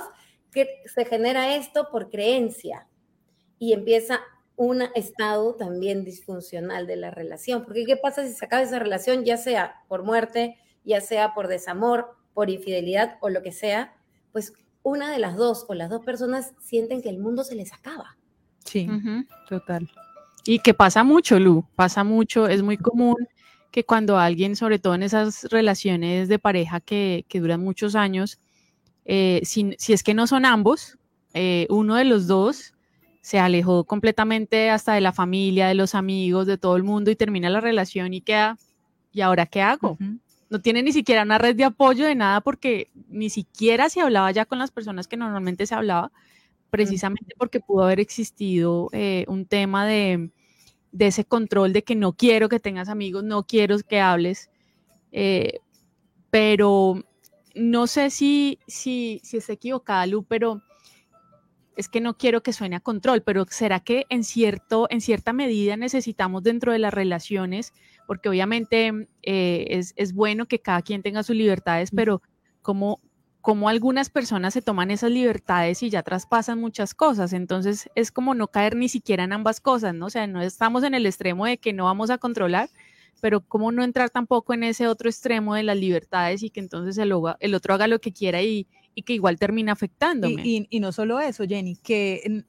que 0.51 0.67
se 0.93 1.05
genera 1.05 1.55
esto 1.55 1.87
por 1.89 2.09
creencia 2.09 2.87
y 3.59 3.71
empieza 3.71 4.19
un 4.57 4.81
estado 4.95 5.55
también 5.55 6.03
disfuncional 6.03 6.87
de 6.87 6.95
la 6.95 7.11
relación. 7.11 7.63
Porque 7.63 7.85
¿qué 7.85 7.95
pasa 7.95 8.25
si 8.25 8.33
se 8.33 8.43
acaba 8.43 8.63
esa 8.63 8.79
relación, 8.79 9.23
ya 9.23 9.37
sea 9.37 9.83
por 9.87 10.03
muerte, 10.03 10.57
ya 10.83 10.99
sea 10.99 11.33
por 11.35 11.47
desamor, 11.47 12.17
por 12.33 12.49
infidelidad 12.49 13.17
o 13.21 13.29
lo 13.29 13.43
que 13.43 13.51
sea? 13.51 13.93
Pues 14.31 14.53
una 14.81 15.11
de 15.11 15.19
las 15.19 15.35
dos 15.35 15.65
o 15.67 15.75
las 15.75 15.89
dos 15.89 16.03
personas 16.03 16.53
sienten 16.59 17.01
que 17.01 17.09
el 17.09 17.19
mundo 17.19 17.43
se 17.43 17.55
les 17.55 17.71
acaba. 17.71 18.17
Sí, 18.65 18.89
total. 19.47 19.87
Y 20.45 20.59
que 20.59 20.73
pasa 20.73 21.03
mucho, 21.03 21.39
Lu, 21.39 21.67
pasa 21.75 22.03
mucho, 22.03 22.47
es 22.47 22.63
muy 22.63 22.77
común 22.77 23.27
que 23.77 23.83
cuando 23.83 24.17
alguien, 24.17 24.55
sobre 24.55 24.79
todo 24.79 24.95
en 24.95 25.03
esas 25.03 25.43
relaciones 25.51 26.27
de 26.29 26.39
pareja 26.39 26.79
que, 26.79 27.23
duran 27.31 27.63
muchos 27.63 27.93
años, 27.93 28.39
eh, 29.05 29.39
si, 29.43 29.75
es 29.87 30.01
que 30.01 30.15
no 30.15 30.25
son 30.25 30.45
ambos, 30.45 30.97
eh, 31.35 31.67
uno 31.69 31.93
de 31.93 32.03
los 32.03 32.25
dos 32.25 32.73
se 33.21 33.37
alejó 33.37 33.83
completamente 33.83 34.71
hasta 34.71 34.95
de 34.95 35.01
la 35.01 35.13
familia, 35.13 35.67
de 35.67 35.75
los 35.75 35.93
amigos, 35.93 36.47
de 36.47 36.57
todo 36.57 36.75
el 36.75 36.81
mundo 36.81 37.11
y 37.11 37.15
termina 37.15 37.51
la 37.51 37.61
relación 37.61 38.15
y 38.15 38.21
queda, 38.21 38.57
¿y 39.13 39.21
ahora 39.21 39.45
qué 39.45 39.61
hago? 39.61 39.99
No 40.49 40.59
tiene 40.59 40.81
ni 40.81 40.91
siquiera 40.91 41.21
una 41.21 41.37
red 41.37 41.55
de 41.55 41.65
apoyo 41.65 42.07
de 42.07 42.15
nada 42.15 42.41
porque 42.41 42.89
ni 43.09 43.29
siquiera 43.29 43.91
se 43.91 44.01
hablaba 44.01 44.31
ya 44.31 44.45
con 44.45 44.57
las 44.57 44.71
personas 44.71 45.07
que 45.07 45.17
normalmente 45.17 45.67
se 45.67 45.75
hablaba, 45.75 46.11
precisamente 46.71 47.35
porque 47.37 47.59
pudo 47.59 47.83
haber 47.83 47.99
existido 47.99 48.89
eh, 48.91 49.23
un 49.27 49.45
tema 49.45 49.85
de, 49.85 50.31
de 50.97 51.07
ese 51.07 51.25
control 51.25 51.73
de 51.73 51.83
que 51.83 51.95
no 51.95 52.13
quiero 52.13 52.49
que 52.49 52.59
tengas 52.59 52.89
amigos, 52.89 53.23
no 53.23 53.43
quiero 53.43 53.77
que 53.79 53.99
hables, 53.99 54.49
eh, 55.11 55.59
pero 56.31 57.03
no 57.53 57.87
sé 57.87 58.09
si, 58.09 58.59
si, 58.67 59.21
si 59.23 59.37
está 59.37 59.53
equivocada, 59.53 60.07
Lu, 60.07 60.23
pero 60.23 60.63
es 61.75 61.87
que 61.87 62.01
no 62.01 62.17
quiero 62.17 62.41
que 62.41 62.51
suene 62.51 62.75
a 62.75 62.79
control, 62.79 63.21
pero 63.21 63.45
¿será 63.47 63.79
que 63.79 64.07
en, 64.09 64.23
cierto, 64.23 64.87
en 64.89 64.99
cierta 64.99 65.33
medida 65.33 65.77
necesitamos 65.77 66.41
dentro 66.41 66.71
de 66.71 66.79
las 66.79 66.93
relaciones, 66.93 67.73
porque 68.07 68.29
obviamente 68.29 69.07
eh, 69.21 69.67
es, 69.69 69.93
es, 69.97 70.13
bueno 70.13 70.47
que 70.47 70.59
cada 70.59 70.81
quien 70.81 71.03
tenga 71.03 71.21
sus 71.21 71.35
libertades, 71.35 71.91
pero 71.95 72.23
¿cómo, 72.63 72.99
cómo 73.41 73.69
algunas 73.69 74.09
personas 74.09 74.53
se 74.53 74.61
toman 74.61 74.91
esas 74.91 75.11
libertades 75.11 75.81
y 75.83 75.89
ya 75.89 76.03
traspasan 76.03 76.59
muchas 76.59 76.93
cosas. 76.93 77.33
Entonces 77.33 77.89
es 77.95 78.11
como 78.11 78.33
no 78.35 78.47
caer 78.47 78.75
ni 78.75 78.89
siquiera 78.89 79.23
en 79.23 79.33
ambas 79.33 79.61
cosas, 79.61 79.93
¿no? 79.93 80.07
O 80.07 80.09
sea, 80.09 80.27
no 80.27 80.41
estamos 80.41 80.83
en 80.83 80.93
el 80.93 81.05
extremo 81.05 81.45
de 81.45 81.57
que 81.57 81.73
no 81.73 81.85
vamos 81.85 82.09
a 82.09 82.17
controlar, 82.17 82.69
pero 83.21 83.41
cómo 83.41 83.71
no 83.71 83.83
entrar 83.83 84.09
tampoco 84.09 84.53
en 84.53 84.63
ese 84.63 84.87
otro 84.87 85.09
extremo 85.09 85.55
de 85.55 85.63
las 85.63 85.77
libertades 85.77 86.43
y 86.43 86.49
que 86.49 86.59
entonces 86.59 86.97
el, 86.97 87.13
el 87.39 87.55
otro 87.55 87.73
haga 87.73 87.87
lo 87.87 87.99
que 87.99 88.11
quiera 88.11 88.41
y, 88.41 88.67
y 88.93 89.03
que 89.03 89.13
igual 89.13 89.37
termina 89.37 89.71
afectándome. 89.71 90.41
Y, 90.43 90.67
y, 90.69 90.79
no 90.79 90.91
solo 90.91 91.19
eso, 91.19 91.43
Jenny, 91.47 91.75
que 91.75 92.43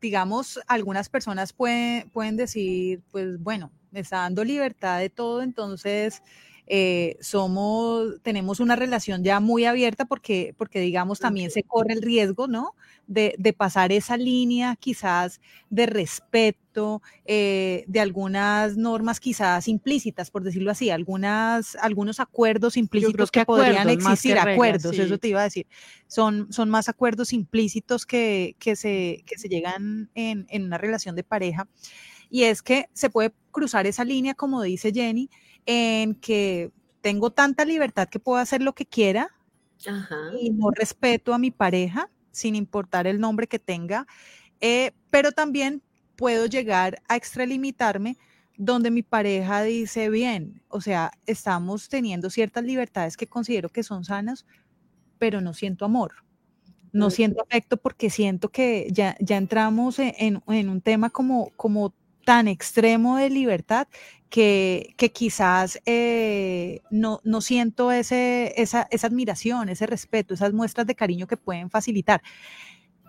digamos, 0.00 0.60
algunas 0.66 1.08
personas 1.08 1.52
pueden, 1.52 2.10
pueden 2.10 2.36
decir, 2.36 3.02
pues 3.10 3.38
bueno, 3.38 3.72
me 3.90 4.00
está 4.00 4.18
dando 4.18 4.44
libertad 4.44 4.98
de 4.98 5.08
todo, 5.08 5.42
entonces 5.42 6.22
eh, 6.66 7.16
somos, 7.20 8.20
tenemos 8.22 8.58
una 8.58 8.74
relación 8.74 9.22
ya 9.22 9.38
muy 9.40 9.66
abierta 9.66 10.06
porque, 10.06 10.54
porque 10.56 10.80
digamos, 10.80 11.18
también 11.20 11.50
se 11.50 11.62
corre 11.62 11.92
el 11.92 12.02
riesgo, 12.02 12.46
¿no? 12.46 12.74
De, 13.06 13.34
pasar 13.56 13.92
esa 13.92 14.16
línea 14.16 14.74
quizás 14.76 15.40
de 15.68 15.84
respeto, 15.86 17.02
eh, 17.26 17.84
de 17.86 18.00
algunas 18.00 18.76
normas 18.78 19.20
quizás 19.20 19.68
implícitas, 19.68 20.30
por 20.30 20.42
decirlo 20.42 20.70
así, 20.70 20.88
algunas, 20.88 21.76
algunos 21.76 22.18
acuerdos 22.18 22.78
implícitos 22.78 23.30
que, 23.30 23.44
podrían 23.44 23.90
existir, 23.90 24.38
acuerdos, 24.38 24.98
eso 24.98 25.18
te 25.18 25.28
iba 25.28 25.40
a 25.40 25.44
decir, 25.44 25.66
son, 26.06 26.50
son 26.50 26.70
más 26.70 26.88
acuerdos 26.88 27.34
implícitos 27.34 28.06
que, 28.06 28.56
que, 28.58 28.74
se, 28.74 29.22
que 29.26 29.36
se 29.36 29.48
llegan 29.48 30.10
en, 30.14 30.46
en 30.48 30.64
una 30.64 30.78
relación 30.78 31.14
de 31.14 31.24
pareja. 31.24 31.68
Y 32.30 32.44
es 32.44 32.62
que 32.62 32.88
se 32.94 33.10
puede 33.10 33.32
cruzar 33.52 33.86
esa 33.86 34.02
línea, 34.04 34.34
como 34.34 34.62
dice 34.62 34.92
Jenny, 34.92 35.30
en 35.66 36.14
que 36.14 36.72
tengo 37.00 37.30
tanta 37.30 37.64
libertad 37.64 38.08
que 38.08 38.18
puedo 38.18 38.38
hacer 38.38 38.62
lo 38.62 38.74
que 38.74 38.86
quiera 38.86 39.28
y 40.40 40.50
no 40.50 40.70
respeto 40.70 41.34
a 41.34 41.38
mi 41.38 41.50
pareja, 41.50 42.10
sin 42.30 42.54
importar 42.54 43.06
el 43.06 43.20
nombre 43.20 43.46
que 43.46 43.58
tenga, 43.58 44.06
eh, 44.60 44.92
pero 45.10 45.32
también 45.32 45.82
puedo 46.16 46.46
llegar 46.46 47.02
a 47.08 47.16
extralimitarme 47.16 48.16
donde 48.56 48.90
mi 48.90 49.02
pareja 49.02 49.62
dice, 49.62 50.08
bien, 50.10 50.62
o 50.68 50.80
sea, 50.80 51.10
estamos 51.26 51.88
teniendo 51.88 52.30
ciertas 52.30 52.64
libertades 52.64 53.16
que 53.16 53.26
considero 53.26 53.68
que 53.68 53.82
son 53.82 54.04
sanas, 54.04 54.46
pero 55.18 55.40
no 55.40 55.54
siento 55.54 55.84
amor. 55.84 56.12
No 56.92 57.10
siento 57.10 57.42
afecto 57.42 57.76
porque 57.76 58.08
siento 58.08 58.50
que 58.50 58.86
ya, 58.92 59.16
ya 59.18 59.36
entramos 59.36 59.98
en, 59.98 60.40
en, 60.46 60.68
un 60.68 60.80
tema 60.80 61.10
como, 61.10 61.50
como 61.56 61.92
tan 62.24 62.48
extremo 62.48 63.16
de 63.16 63.30
libertad 63.30 63.86
que, 64.34 65.12
quizás 65.14 65.80
eh, 65.86 66.82
no, 66.90 67.20
no, 67.22 67.40
siento 67.40 67.92
ese, 67.92 68.52
esa, 68.60 68.88
admiración, 69.02 69.68
ese 69.68 69.86
respeto, 69.86 70.34
esas 70.34 70.52
muestras 70.52 70.86
de 70.86 70.96
cariño 70.96 71.28
que 71.28 71.36
pueden 71.36 71.70
facilitar. 71.70 72.20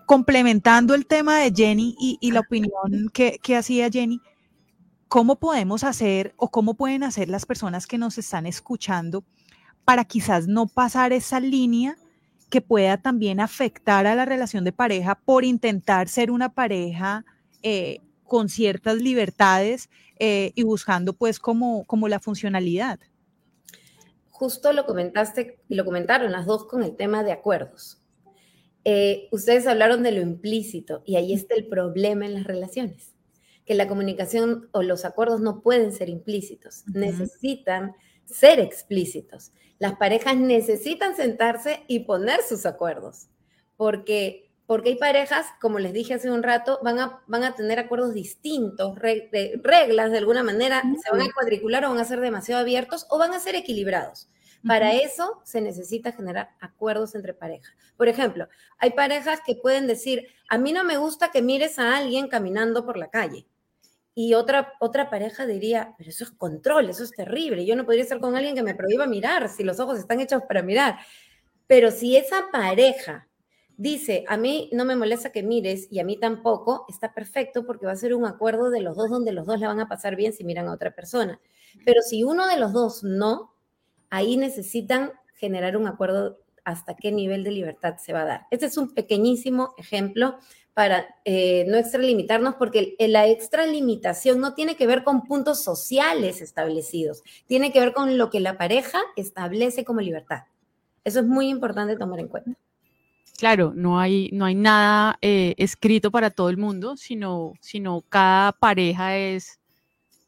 Complementando 0.06 0.94
el 0.94 1.06
tema 1.06 1.38
de 1.38 1.52
Jenny 1.52 1.96
y, 1.98 2.30
la 2.30 2.40
opinión 2.40 3.10
que, 3.12 3.40
que 3.42 3.56
hacía 3.56 3.90
Jenny, 3.90 4.20
¿cómo 5.08 5.36
podemos 5.36 5.82
hacer 5.82 6.32
o 6.36 6.50
cómo 6.50 6.74
pueden 6.74 7.02
hacer 7.02 7.28
las 7.28 7.44
personas 7.44 7.88
que 7.88 7.98
nos 7.98 8.18
están 8.18 8.46
escuchando 8.46 9.24
para 9.84 10.04
quizás 10.04 10.46
no 10.46 10.68
pasar 10.68 11.12
esa 11.12 11.40
línea 11.40 11.96
que 12.50 12.60
pueda 12.60 12.98
también 12.98 13.40
afectar 13.40 14.06
a 14.06 14.14
la 14.14 14.24
relación 14.24 14.62
de 14.62 14.72
pareja 14.72 15.16
por 15.16 15.44
intentar 15.44 16.08
ser 16.08 16.30
una 16.30 16.50
pareja 16.50 17.24
eh, 17.62 18.00
con 18.26 18.48
ciertas 18.48 18.96
libertades 18.96 19.88
eh, 20.18 20.52
y 20.54 20.62
buscando 20.62 21.12
pues 21.12 21.38
como, 21.38 21.84
como 21.84 22.08
la 22.08 22.20
funcionalidad. 22.20 22.98
Justo 24.30 24.72
lo 24.72 24.84
comentaste 24.84 25.60
y 25.68 25.74
lo 25.74 25.84
comentaron 25.84 26.32
las 26.32 26.46
dos 26.46 26.66
con 26.66 26.82
el 26.82 26.96
tema 26.96 27.22
de 27.24 27.32
acuerdos. 27.32 28.02
Eh, 28.84 29.28
ustedes 29.32 29.66
hablaron 29.66 30.02
de 30.02 30.12
lo 30.12 30.20
implícito 30.20 31.02
y 31.04 31.16
ahí 31.16 31.32
está 31.32 31.54
el 31.56 31.66
problema 31.66 32.24
en 32.24 32.34
las 32.34 32.44
relaciones, 32.44 33.16
que 33.64 33.74
la 33.74 33.88
comunicación 33.88 34.68
o 34.72 34.82
los 34.82 35.04
acuerdos 35.04 35.40
no 35.40 35.60
pueden 35.60 35.92
ser 35.92 36.08
implícitos, 36.08 36.84
necesitan 36.86 37.94
ser 38.26 38.60
explícitos. 38.60 39.52
Las 39.78 39.96
parejas 39.96 40.36
necesitan 40.36 41.16
sentarse 41.16 41.82
y 41.88 42.00
poner 42.00 42.42
sus 42.42 42.64
acuerdos, 42.64 43.28
porque 43.76 44.45
porque 44.66 44.90
hay 44.90 44.96
parejas, 44.96 45.46
como 45.60 45.78
les 45.78 45.92
dije 45.92 46.14
hace 46.14 46.30
un 46.30 46.42
rato, 46.42 46.80
van 46.82 46.98
a, 46.98 47.22
van 47.26 47.44
a 47.44 47.54
tener 47.54 47.78
acuerdos 47.78 48.14
distintos, 48.14 48.98
reglas 48.98 50.10
de 50.10 50.18
alguna 50.18 50.42
manera, 50.42 50.82
se 51.02 51.10
van 51.10 51.22
a 51.22 51.32
cuadricular 51.32 51.84
o 51.84 51.90
van 51.90 51.98
a 52.00 52.04
ser 52.04 52.20
demasiado 52.20 52.62
abiertos 52.62 53.06
o 53.10 53.18
van 53.18 53.32
a 53.32 53.40
ser 53.40 53.54
equilibrados. 53.54 54.28
Para 54.66 54.94
eso 54.94 55.40
se 55.44 55.60
necesita 55.60 56.10
generar 56.10 56.50
acuerdos 56.60 57.14
entre 57.14 57.34
parejas. 57.34 57.72
Por 57.96 58.08
ejemplo, 58.08 58.48
hay 58.78 58.90
parejas 58.90 59.40
que 59.46 59.54
pueden 59.54 59.86
decir, 59.86 60.26
a 60.48 60.58
mí 60.58 60.72
no 60.72 60.82
me 60.82 60.96
gusta 60.96 61.30
que 61.30 61.42
mires 61.42 61.78
a 61.78 61.96
alguien 61.96 62.26
caminando 62.26 62.84
por 62.84 62.96
la 62.96 63.08
calle. 63.08 63.46
Y 64.12 64.34
otra, 64.34 64.72
otra 64.80 65.08
pareja 65.10 65.46
diría, 65.46 65.94
pero 65.96 66.10
eso 66.10 66.24
es 66.24 66.30
control, 66.30 66.90
eso 66.90 67.04
es 67.04 67.12
terrible. 67.12 67.64
Yo 67.64 67.76
no 67.76 67.84
podría 67.84 68.02
estar 68.02 68.18
con 68.18 68.34
alguien 68.34 68.56
que 68.56 68.62
me 68.62 68.74
prohíba 68.74 69.06
mirar 69.06 69.48
si 69.48 69.62
los 69.62 69.78
ojos 69.78 69.98
están 69.98 70.20
hechos 70.20 70.42
para 70.48 70.62
mirar. 70.62 70.98
Pero 71.68 71.92
si 71.92 72.16
esa 72.16 72.46
pareja 72.50 73.28
dice, 73.76 74.24
a 74.28 74.36
mí 74.36 74.70
no 74.72 74.84
me 74.84 74.96
molesta 74.96 75.30
que 75.30 75.42
mires 75.42 75.88
y 75.90 76.00
a 76.00 76.04
mí 76.04 76.18
tampoco, 76.18 76.86
está 76.88 77.12
perfecto 77.12 77.66
porque 77.66 77.86
va 77.86 77.92
a 77.92 77.96
ser 77.96 78.14
un 78.14 78.24
acuerdo 78.24 78.70
de 78.70 78.80
los 78.80 78.96
dos 78.96 79.10
donde 79.10 79.32
los 79.32 79.46
dos 79.46 79.60
le 79.60 79.66
van 79.66 79.80
a 79.80 79.88
pasar 79.88 80.16
bien 80.16 80.32
si 80.32 80.44
miran 80.44 80.68
a 80.68 80.72
otra 80.72 80.94
persona. 80.94 81.40
Pero 81.84 82.02
si 82.02 82.24
uno 82.24 82.46
de 82.46 82.58
los 82.58 82.72
dos 82.72 83.02
no, 83.04 83.54
ahí 84.10 84.36
necesitan 84.36 85.12
generar 85.34 85.76
un 85.76 85.86
acuerdo 85.86 86.38
hasta 86.64 86.96
qué 86.96 87.12
nivel 87.12 87.44
de 87.44 87.52
libertad 87.52 87.96
se 87.98 88.12
va 88.12 88.22
a 88.22 88.24
dar. 88.24 88.46
Este 88.50 88.66
es 88.66 88.76
un 88.76 88.92
pequeñísimo 88.92 89.74
ejemplo 89.78 90.38
para 90.74 91.06
eh, 91.24 91.64
no 91.68 91.78
extralimitarnos, 91.78 92.56
porque 92.56 92.96
la 92.98 93.26
extralimitación 93.28 94.40
no 94.40 94.52
tiene 94.52 94.76
que 94.76 94.86
ver 94.86 95.04
con 95.04 95.22
puntos 95.22 95.62
sociales 95.62 96.42
establecidos, 96.42 97.22
tiene 97.46 97.72
que 97.72 97.80
ver 97.80 97.94
con 97.94 98.18
lo 98.18 98.28
que 98.28 98.40
la 98.40 98.58
pareja 98.58 98.98
establece 99.16 99.84
como 99.84 100.00
libertad. 100.00 100.42
Eso 101.04 101.20
es 101.20 101.26
muy 101.26 101.48
importante 101.48 101.96
tomar 101.96 102.20
en 102.20 102.28
cuenta. 102.28 102.50
Claro, 103.36 103.72
no 103.74 104.00
hay, 104.00 104.30
no 104.32 104.44
hay 104.44 104.54
nada 104.54 105.18
eh, 105.20 105.54
escrito 105.58 106.10
para 106.10 106.30
todo 106.30 106.48
el 106.48 106.56
mundo, 106.56 106.96
sino, 106.96 107.52
sino 107.60 108.02
cada 108.08 108.52
pareja 108.52 109.16
es 109.16 109.60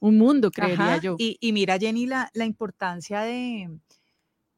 un 0.01 0.19
mundo, 0.19 0.51
creería 0.51 0.99
yo. 0.99 1.17
Y, 1.19 1.53
mira, 1.53 1.79
Jenny, 1.79 2.07
la, 2.07 2.31
la 2.35 2.45
importancia 2.45 3.23
de, 3.23 3.71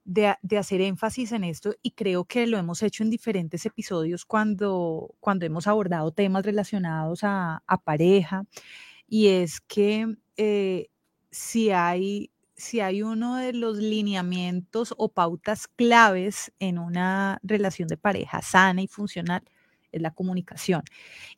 de, 0.04 0.59
hacer 0.59 0.80
énfasis 0.80 1.33
en 1.33 1.45
esto, 1.45 1.75
y 1.83 1.92
creo 1.92 2.25
que 2.25 2.47
lo 2.47 2.59
hemos 2.59 2.83
hecho 2.83 3.04
en 3.04 3.11
diferentes 3.11 3.64
episodios 3.64 4.25
cuando, 4.25 5.14
cuando 5.21 5.47
hemos 5.47 5.66
abordado 5.66 6.11
temas 6.11 6.45
relacionados 6.45 7.21
a, 7.23 7.62
pareja, 7.85 8.45
y 9.07 9.28
es 9.28 9.61
que 9.61 10.16
eh, 10.37 10.88
si 11.30 11.71
hay 11.71 12.30
si 12.61 12.81
hay 12.81 13.02
uno 13.02 13.37
de 13.37 13.52
los 13.52 13.79
lineamientos 13.79 14.95
o 14.99 15.09
pautas 15.09 15.67
claves 15.67 16.52
en 16.59 16.79
una 16.79 17.40
relación 17.43 17.88
de 17.88 17.97
pareja 17.97 18.43
sana 18.43 18.83
y 18.83 18.87
funcional, 18.87 19.43
es 19.90 20.02
la 20.02 20.12
comunicación. 20.12 20.83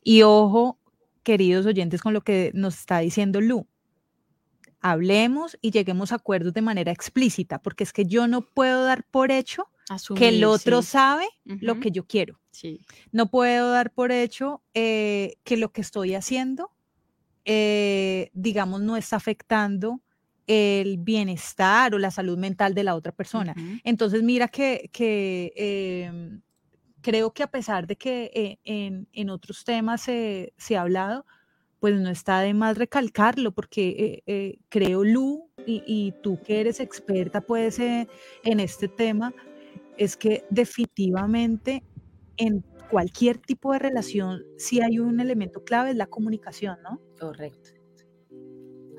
Y 0.03 0.23
ojo, 0.23 0.77
queridos 1.23 1.65
oyentes, 1.65 2.01
con 2.01 2.13
lo 2.13 2.21
que 2.21 2.51
nos 2.53 2.77
está 2.77 2.99
diciendo 2.99 3.39
Lu. 3.41 3.65
Hablemos 4.81 5.57
y 5.61 5.71
lleguemos 5.71 6.11
a 6.11 6.15
acuerdos 6.15 6.53
de 6.53 6.61
manera 6.61 6.91
explícita, 6.91 7.59
porque 7.59 7.85
es 7.85 7.93
que 7.93 8.05
yo 8.05 8.27
no 8.27 8.41
puedo 8.41 8.83
dar 8.83 9.05
por 9.05 9.31
hecho 9.31 9.69
que 10.15 10.27
el 10.27 10.43
otro 10.43 10.81
sabe 10.81 11.27
lo 11.45 11.79
que 11.79 11.91
yo 11.91 12.05
quiero. 12.05 12.39
No 13.13 13.31
puedo 13.31 13.71
dar 13.71 13.93
por 13.93 14.11
hecho 14.11 14.61
eh, 14.73 15.35
que 15.45 15.55
lo 15.55 15.71
que 15.71 15.79
estoy 15.79 16.15
haciendo, 16.15 16.71
eh, 17.45 18.29
digamos, 18.33 18.81
no 18.81 18.97
está 18.97 19.15
afectando 19.15 20.01
el 20.47 20.97
bienestar 20.97 21.93
o 21.95 21.99
la 21.99 22.11
salud 22.11 22.37
mental 22.37 22.73
de 22.73 22.83
la 22.83 22.95
otra 22.95 23.11
persona. 23.11 23.55
Entonces, 23.83 24.23
mira 24.23 24.47
que, 24.47 24.89
em, 25.55 26.41
creo 27.01 27.31
que 27.31 27.43
a 27.43 27.47
pesar 27.47 27.87
de 27.87 27.95
que 27.95 28.31
eh, 28.33 29.05
en, 29.13 29.29
otros 29.29 29.63
temas 29.63 30.01
se, 30.01 30.53
ha 30.75 30.81
hablado, 30.81 31.25
pues 31.79 31.99
no 31.99 32.09
está 32.09 32.41
de 32.41 32.53
más 32.53 32.77
recalcarlo, 32.77 33.51
porque 33.51 33.89
eh, 33.89 34.23
eh, 34.25 34.57
creo, 34.69 35.03
Lu, 35.03 35.49
y, 35.65 36.13
tú 36.21 36.39
que 36.41 36.61
eres 36.61 36.79
experta, 36.79 37.41
pues, 37.41 37.79
en 37.79 38.07
este 38.59 38.87
tema, 38.87 39.33
es 39.97 40.17
que 40.17 40.43
definitivamente 40.49 41.83
en 42.37 42.63
cualquier 42.89 43.37
tipo 43.37 43.73
de 43.73 43.79
relación, 43.79 44.43
si 44.57 44.81
hay 44.81 44.99
un 44.99 45.19
elemento 45.19 45.63
clave, 45.63 45.91
es 45.91 45.95
la 45.95 46.07
comunicación, 46.07 46.77
¿no? 46.83 47.01
Correcto. 47.19 47.82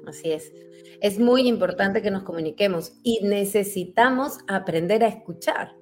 Así 0.06 0.32
es. 0.32 0.52
Es 1.00 1.18
muy 1.18 1.48
importante 1.48 2.02
que 2.02 2.10
nos 2.10 2.22
comuniquemos 2.22 2.92
y 3.02 3.20
necesitamos 3.22 4.38
aprender 4.46 5.04
a 5.04 5.08
escuchar 5.08 5.74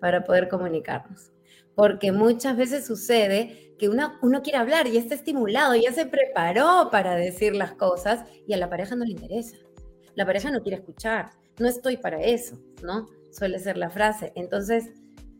para 0.00 0.24
poder 0.24 0.48
comunicarnos. 0.48 1.32
Porque 1.74 2.12
muchas 2.12 2.56
veces 2.56 2.86
sucede 2.86 3.74
que 3.78 3.88
uno, 3.88 4.42
quiere 4.42 4.58
hablar 4.58 4.86
y 4.88 4.96
está 4.96 5.14
estimulado, 5.14 5.74
ya 5.76 5.92
se 5.92 6.06
preparó 6.06 6.88
para 6.90 7.14
decir 7.14 7.54
las 7.54 7.72
cosas 7.74 8.24
y 8.46 8.52
a 8.52 8.56
la 8.56 8.68
pareja 8.68 8.96
no 8.96 9.04
le 9.04 9.12
interesa. 9.12 9.56
La 10.14 10.26
pareja 10.26 10.50
no 10.50 10.62
quiere 10.62 10.78
escuchar. 10.78 11.30
No 11.58 11.68
estoy 11.68 11.96
para 11.96 12.20
eso, 12.20 12.58
¿no? 12.82 13.06
Suele 13.30 13.58
ser 13.58 13.76
la 13.76 13.90
frase. 13.90 14.32
Entonces, 14.34 14.90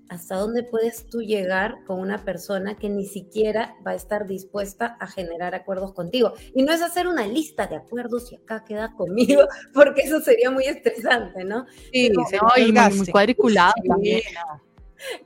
hasta 0.09 0.37
dónde 0.37 0.62
puedes 0.62 1.07
tú 1.07 1.21
llegar 1.21 1.85
con 1.87 2.01
una 2.01 2.25
persona 2.25 2.77
que 2.77 2.88
ni 2.88 3.07
siquiera 3.07 3.77
va 3.87 3.92
a 3.92 3.94
estar 3.94 4.27
dispuesta 4.27 4.97
a 5.01 5.07
generar 5.07 5.55
acuerdos 5.55 5.92
contigo. 5.92 6.33
Y 6.55 6.62
no 6.62 6.73
es 6.73 6.83
hacer 6.83 7.09
una 7.09 7.27
lista 7.27 7.66
de 7.66 7.77
acuerdos 7.77 8.33
y 8.33 8.37
acá 8.37 8.64
queda 8.64 8.94
conmigo, 8.94 9.42
porque 9.75 10.03
eso 10.03 10.21
sería 10.21 10.51
muy 10.51 10.64
estresante, 10.64 11.44
¿no? 11.44 11.66
Sí, 11.92 12.11
y 12.57 12.73
muy, 12.73 13.07
cuadriculado 13.11 13.75
también. 13.87 14.23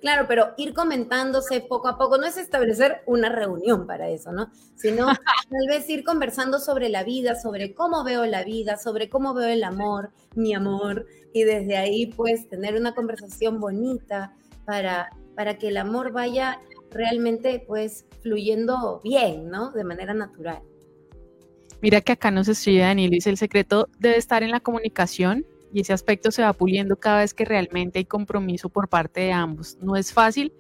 Claro, 0.01 0.27
pero 0.29 0.53
ir 0.59 0.75
comentándose 0.75 1.61
poco 1.61 1.89
a 1.89 1.97
poco, 1.97 2.19
no 2.19 2.27
es 2.27 2.37
establecer 2.37 3.03
una 3.07 3.29
reunión 3.31 3.87
para 3.87 4.09
eso, 4.09 4.33
¿no? 4.33 4.51
Sino 4.75 5.07
tal 5.51 5.67
vez 5.69 5.89
ir 5.89 6.05
conversando 6.05 6.59
sobre 6.59 6.89
la 6.89 7.05
vida, 7.05 7.41
sobre 7.41 7.75
cómo 7.75 8.05
veo 8.05 8.27
la 8.27 8.45
vida, 8.45 8.77
sobre 8.77 9.09
cómo 9.09 9.33
veo 9.33 9.49
el 9.49 9.65
amor, 9.65 10.11
mi 10.35 10.55
amor, 10.55 11.07
y 11.33 11.45
desde 11.45 11.77
ahí 11.77 12.07
pues 12.07 12.49
tener 12.49 12.75
una 12.75 12.95
conversación 12.95 13.61
bonita, 13.61 14.35
para, 14.65 15.11
para 15.35 15.59
que 15.59 15.69
el 15.69 15.77
amor 15.77 16.13
vaya 16.13 16.61
realmente 16.91 17.65
pues 17.67 18.05
fluyendo 18.23 19.01
bien, 19.03 19.49
¿no? 19.49 19.73
De 19.73 19.85
manera 19.85 20.15
natural. 20.15 20.63
Mira 21.81 22.01
que 22.01 22.13
acá 22.13 22.31
nos 22.31 22.47
escribe 22.49 22.83
Daniel, 22.83 23.11
dice, 23.11 23.31
el 23.31 23.37
secreto 23.37 23.89
debe 23.99 24.17
estar 24.17 24.43
en 24.43 24.53
la 24.53 24.61
comunicación 24.61 25.45
y 25.73 25.81
ese 25.81 25.93
aspecto 25.93 26.31
se 26.31 26.43
va 26.43 26.53
puliendo 26.53 26.97
cada 26.97 27.21
vez 27.21 27.35
que 27.35 27.45
realmente 27.45 27.99
hay 27.99 28.05
compromiso 28.05 28.69
por 28.69 28.89
parte 28.89 29.21
de 29.23 29.33
ambos. 29.33 29.79
No 29.81 29.97
es 29.97 30.13
fácil, 30.13 30.53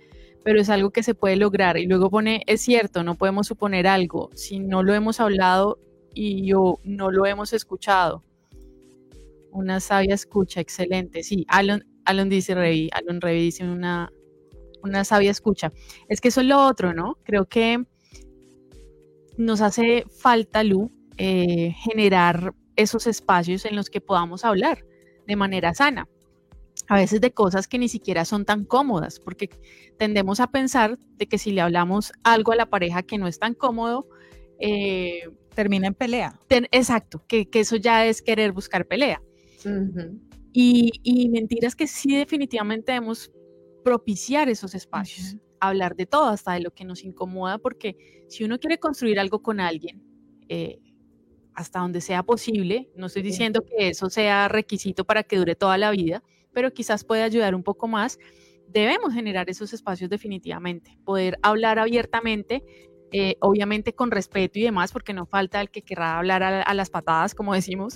pero 0.42 0.60
es 0.60 0.68
algo 0.70 0.90
que 0.90 1.02
se 1.02 1.14
puede 1.14 1.36
lograr. 1.36 1.76
Y 1.76 1.86
luego 1.86 2.10
pone, 2.10 2.42
es 2.46 2.62
cierto, 2.62 3.04
no 3.04 3.14
podemos 3.14 3.46
suponer 3.46 3.86
algo 3.86 4.30
si 4.34 4.58
no 4.58 4.82
lo 4.82 4.94
hemos 4.94 5.20
hablado 5.20 5.78
y 6.14 6.46
yo 6.46 6.80
no 6.82 7.10
lo 7.10 7.26
hemos 7.26 7.52
escuchado. 7.52 8.24
Una 9.50 9.80
sabia 9.80 10.14
escucha, 10.14 10.60
excelente. 10.60 11.22
Sí, 11.22 11.44
Alon, 11.48 11.84
Alon 12.04 12.28
dice 12.28 12.54
Revi, 12.54 12.88
Alon 12.92 13.20
Revi 13.20 13.40
dice 13.40 13.64
una, 13.64 14.10
una 14.82 15.04
sabia 15.04 15.30
escucha. 15.30 15.72
Es 16.08 16.20
que 16.20 16.28
eso 16.28 16.40
es 16.40 16.46
lo 16.46 16.64
otro, 16.64 16.94
¿no? 16.94 17.18
Creo 17.24 17.46
que 17.46 17.84
nos 19.36 19.60
hace 19.60 20.04
falta, 20.10 20.62
Lu, 20.62 20.90
eh, 21.16 21.72
generar 21.84 22.54
esos 22.76 23.06
espacios 23.06 23.64
en 23.64 23.76
los 23.76 23.90
que 23.90 24.00
podamos 24.00 24.44
hablar 24.44 24.84
de 25.26 25.36
manera 25.36 25.74
sana. 25.74 26.08
A 26.88 26.96
veces 26.96 27.20
de 27.20 27.32
cosas 27.32 27.68
que 27.68 27.78
ni 27.78 27.88
siquiera 27.88 28.24
son 28.24 28.44
tan 28.44 28.64
cómodas, 28.64 29.20
porque 29.20 29.50
tendemos 29.98 30.40
a 30.40 30.48
pensar 30.48 30.98
de 30.98 31.26
que 31.26 31.38
si 31.38 31.52
le 31.52 31.60
hablamos 31.60 32.12
algo 32.24 32.52
a 32.52 32.56
la 32.56 32.66
pareja 32.66 33.02
que 33.02 33.18
no 33.18 33.28
es 33.28 33.38
tan 33.38 33.54
cómodo, 33.54 34.08
eh, 34.58 35.28
termina 35.54 35.86
en 35.86 35.94
pelea. 35.94 36.38
exacto, 36.48 37.24
que, 37.26 37.48
eso 37.52 37.76
ya 37.76 38.06
es 38.06 38.22
querer 38.22 38.52
buscar 38.52 38.86
pelea. 38.86 39.22
Y, 40.52 41.28
mentiras 41.30 41.74
que 41.74 41.86
sí 41.86 42.14
definitivamente 42.14 42.92
debemos 42.92 43.32
propiciar 43.82 44.48
esos 44.48 44.74
espacios, 44.74 45.36
hablar 45.60 45.96
de 45.96 46.06
todo, 46.06 46.26
hasta 46.26 46.52
de 46.52 46.60
lo 46.60 46.72
que 46.72 46.84
nos 46.84 47.04
incomoda, 47.04 47.58
porque 47.58 47.96
si 48.28 48.44
uno 48.44 48.58
quiere 48.58 48.78
construir 48.78 49.18
algo 49.18 49.42
con 49.42 49.60
alguien, 49.60 50.02
eh, 50.48 50.78
hasta 51.54 51.80
donde 51.80 52.00
sea 52.00 52.22
posible, 52.22 52.90
no 52.96 53.06
estoy 53.06 53.22
diciendo 53.22 53.62
que 53.64 53.88
eso 53.88 54.10
sea 54.10 54.48
requisito 54.48 55.04
para 55.04 55.22
que 55.22 55.36
dure 55.36 55.54
toda 55.54 55.78
la 55.78 55.90
vida, 55.90 56.22
pero 56.52 56.72
quizás 56.72 57.04
puede 57.04 57.22
ayudar 57.22 57.54
un 57.54 57.62
poco 57.62 57.88
más, 57.88 58.18
debemos 58.68 59.12
generar 59.12 59.50
esos 59.50 59.72
espacios 59.72 60.08
definitivamente, 60.10 60.98
poder 61.04 61.38
hablar 61.42 61.78
abiertamente 61.78 62.64
eh, 63.12 63.36
obviamente 63.40 63.94
con 63.94 64.10
respeto 64.10 64.58
y 64.58 64.62
demás, 64.62 64.92
porque 64.92 65.12
no 65.12 65.26
falta 65.26 65.60
el 65.60 65.70
que 65.70 65.82
querrá 65.82 66.18
hablar 66.18 66.42
a, 66.42 66.74
las 66.74 66.90
patadas, 66.90 67.34
como 67.34 67.54
decimos, 67.54 67.94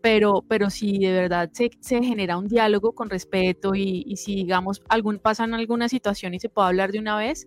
pero, 0.00 0.44
pero 0.48 0.70
si 0.70 0.98
de 0.98 1.12
verdad 1.12 1.50
se, 1.52 1.70
se, 1.80 2.02
genera 2.02 2.36
un 2.36 2.48
diálogo 2.48 2.92
con 2.92 3.08
respeto 3.08 3.74
y, 3.74 4.04
y 4.06 4.16
si, 4.16 4.34
digamos, 4.36 4.82
algún, 4.88 5.18
pasan 5.18 5.54
alguna 5.54 5.88
situación 5.88 6.34
y 6.34 6.40
se 6.40 6.48
puede 6.48 6.68
hablar 6.68 6.92
de 6.92 6.98
una 6.98 7.16
vez, 7.16 7.46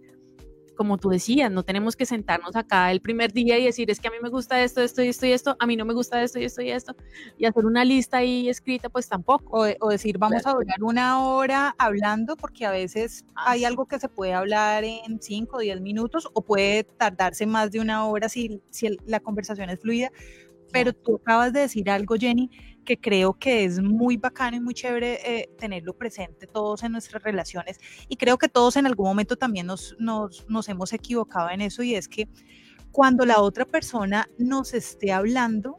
como 0.80 0.98
tú 0.98 1.10
decías, 1.10 1.52
no 1.52 1.64
tenemos 1.64 1.98
que 1.98 2.06
sentarnos 2.06 2.56
acá 2.56 2.90
el 2.90 3.02
primer 3.02 3.34
día 3.34 3.60
y 3.60 3.66
decir, 3.66 3.92
es 3.92 4.00
que 4.00 4.08
a 4.08 4.12
mí 4.12 4.18
me 4.24 4.30
gusta 4.30 4.64
esto, 4.64 4.80
esto 4.80 5.04
y 5.04 5.10
esto 5.10 5.26
y 5.26 5.34
esto, 5.34 5.58
a 5.60 5.68
mí 5.68 5.76
no 5.76 5.84
me 5.84 5.94
gusta 5.94 6.24
esto 6.24 6.40
y 6.40 6.46
esto 6.46 6.62
y 6.62 6.72
esto, 6.72 6.96
y 7.38 7.44
hacer 7.44 7.66
una 7.66 7.84
lista 7.84 8.20
ahí 8.20 8.48
escrita, 8.48 8.88
pues 8.88 9.10
tampoco. 9.10 9.68
O, 9.82 9.90
decir, 9.90 10.18
vamos 10.18 10.46
a 10.46 10.54
durar 10.54 10.82
una 10.82 11.22
hora 11.22 11.76
hablando, 11.78 12.38
porque 12.38 12.66
a 12.66 12.72
veces 12.72 13.26
hay 13.36 13.66
algo 13.66 13.88
que 13.88 14.00
se 14.00 14.08
puede 14.08 14.34
hablar 14.34 14.86
en 14.86 15.22
5 15.22 15.58
o 15.58 15.60
10 15.60 15.82
minutos, 15.82 16.30
o 16.32 16.42
puede 16.44 16.86
tardarse 16.86 17.46
más 17.46 17.72
de 17.72 17.82
una 17.82 18.06
hora 18.06 18.30
si, 18.30 18.62
si 18.70 18.98
la 19.06 19.20
conversación 19.20 19.70
es 19.70 19.82
fluida. 19.82 20.14
Pero 20.72 20.94
tú 20.94 21.16
acabas 21.16 21.54
de 21.54 21.62
decir 21.62 21.90
algo, 21.90 22.16
Jenny, 22.16 22.50
que 22.86 23.00
creo 23.00 23.34
que 23.34 23.66
es 23.66 23.80
muy 23.80 24.18
bacano 24.18 24.58
y 24.58 24.60
muy 24.60 24.74
chévere 24.74 25.20
eh, 25.24 25.50
tenerlo 25.58 25.96
presente 25.96 26.48
todos 26.48 26.84
en 26.84 26.92
nuestras 26.92 27.22
relaciones. 27.24 27.80
Y 28.08 28.16
creo 28.16 28.38
que 28.38 28.50
todos 28.50 28.78
en 28.78 28.86
algún 28.86 29.08
momento 29.08 29.36
también 29.36 29.68
nos, 29.68 29.96
nos, 30.00 30.48
nos 30.50 30.70
hemos 30.70 30.94
equivocado 30.94 31.50
en 31.50 31.62
eso 31.62 31.84
y 31.84 31.96
es 31.96 32.08
que 32.08 32.28
cuando 32.92 33.26
la 33.26 33.42
otra 33.42 33.66
persona 33.66 34.28
nos 34.38 34.74
esté 34.74 35.12
hablando, 35.12 35.78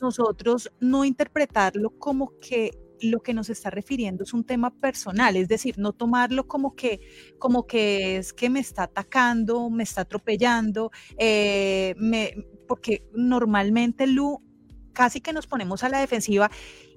nosotros 0.00 0.70
no 0.80 1.04
interpretarlo 1.04 1.90
como 1.98 2.38
que 2.38 2.70
lo 3.02 3.20
que 3.20 3.32
nos 3.32 3.48
está 3.48 3.70
refiriendo 3.70 4.24
es 4.24 4.34
un 4.34 4.44
tema 4.44 4.70
personal, 4.70 5.36
es 5.36 5.48
decir, 5.48 5.78
no 5.78 5.92
tomarlo 5.92 6.46
como 6.46 6.74
que, 6.74 7.00
como 7.38 7.66
que 7.66 8.18
es 8.18 8.32
que 8.32 8.50
me 8.50 8.60
está 8.60 8.84
atacando, 8.84 9.70
me 9.70 9.84
está 9.84 10.02
atropellando, 10.02 10.90
eh, 11.16 11.94
me, 11.96 12.34
porque 12.70 13.02
normalmente 13.12 14.06
Lu 14.06 14.40
casi 14.92 15.20
que 15.20 15.32
nos 15.32 15.48
ponemos 15.48 15.82
a 15.82 15.88
la 15.88 15.98
defensiva 15.98 16.52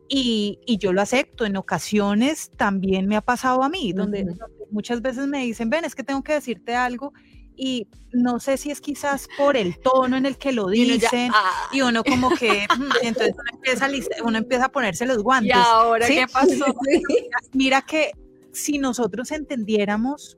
y, 0.08 0.60
yo 0.80 0.94
lo 0.94 1.02
acepto. 1.02 1.46
En 1.46 1.58
ocasiones 1.58 2.52
también 2.56 3.08
me 3.08 3.16
ha 3.16 3.22
pasado 3.22 3.64
a 3.64 3.70
mí, 3.70 3.92
donde, 3.92 4.28
muchas 4.70 5.02
veces 5.02 5.26
me 5.26 5.40
dicen, 5.40 5.72
ven, 5.72 5.84
es 5.84 5.96
que 5.96 6.04
tengo 6.04 6.22
que 6.22 6.34
decirte 6.34 6.76
algo 6.76 7.12
y 7.56 7.88
no 8.12 8.40
sé 8.40 8.58
si 8.58 8.70
es 8.70 8.82
quizás 8.82 9.28
por 9.36 9.58
el 9.58 9.80
tono 9.80 10.16
en 10.16 10.28
el 10.28 10.38
que 10.38 10.52
lo 10.52 10.68
dicen 10.68 11.32
y 11.72 11.82
uno, 11.82 12.02
ah. 12.02 12.08
como 12.08 12.30
que 12.36 12.68
mm", 12.78 12.92
entonces 13.02 13.34
uno 13.34 13.50
empieza, 13.52 13.86
a, 13.88 14.24
uno 14.24 14.38
empieza 14.38 14.66
a 14.66 14.70
ponerse 14.70 15.08
los 15.08 15.24
guantes. 15.24 15.56
¿Y 15.56 15.60
ahora 15.60 16.08
qué 16.08 16.28
pasó? 16.32 16.66
Mira 17.54 17.82
que 17.82 18.12
si 18.52 18.78
nosotros 18.78 19.32
entendiéramos 19.32 20.38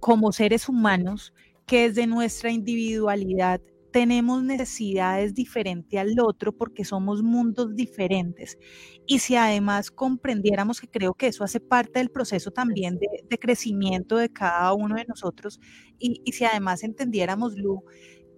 como 0.00 0.32
seres 0.32 0.70
humanos 0.70 1.34
que 1.66 1.84
es 1.84 1.94
de 1.94 2.06
nuestra 2.06 2.50
individualidad 2.50 3.60
tenemos 3.90 4.42
necesidades 4.42 5.34
diferentes 5.34 5.98
al 5.98 6.14
otro 6.20 6.52
porque 6.52 6.84
somos 6.84 7.22
mundos 7.22 7.74
diferentes. 7.74 8.58
Y 9.06 9.20
si 9.20 9.36
además 9.36 9.90
comprendiéramos 9.90 10.80
que 10.80 10.88
creo 10.88 11.14
que 11.14 11.28
eso 11.28 11.44
hace 11.44 11.60
parte 11.60 11.98
del 11.98 12.10
proceso 12.10 12.50
también 12.50 12.98
de, 12.98 13.38
crecimiento 13.38 14.16
de 14.16 14.30
cada 14.30 14.72
uno 14.74 14.96
de 14.96 15.06
nosotros, 15.06 15.60
y, 15.98 16.20
si 16.32 16.44
además 16.44 16.82
entendiéramos, 16.82 17.56
Lu, 17.56 17.82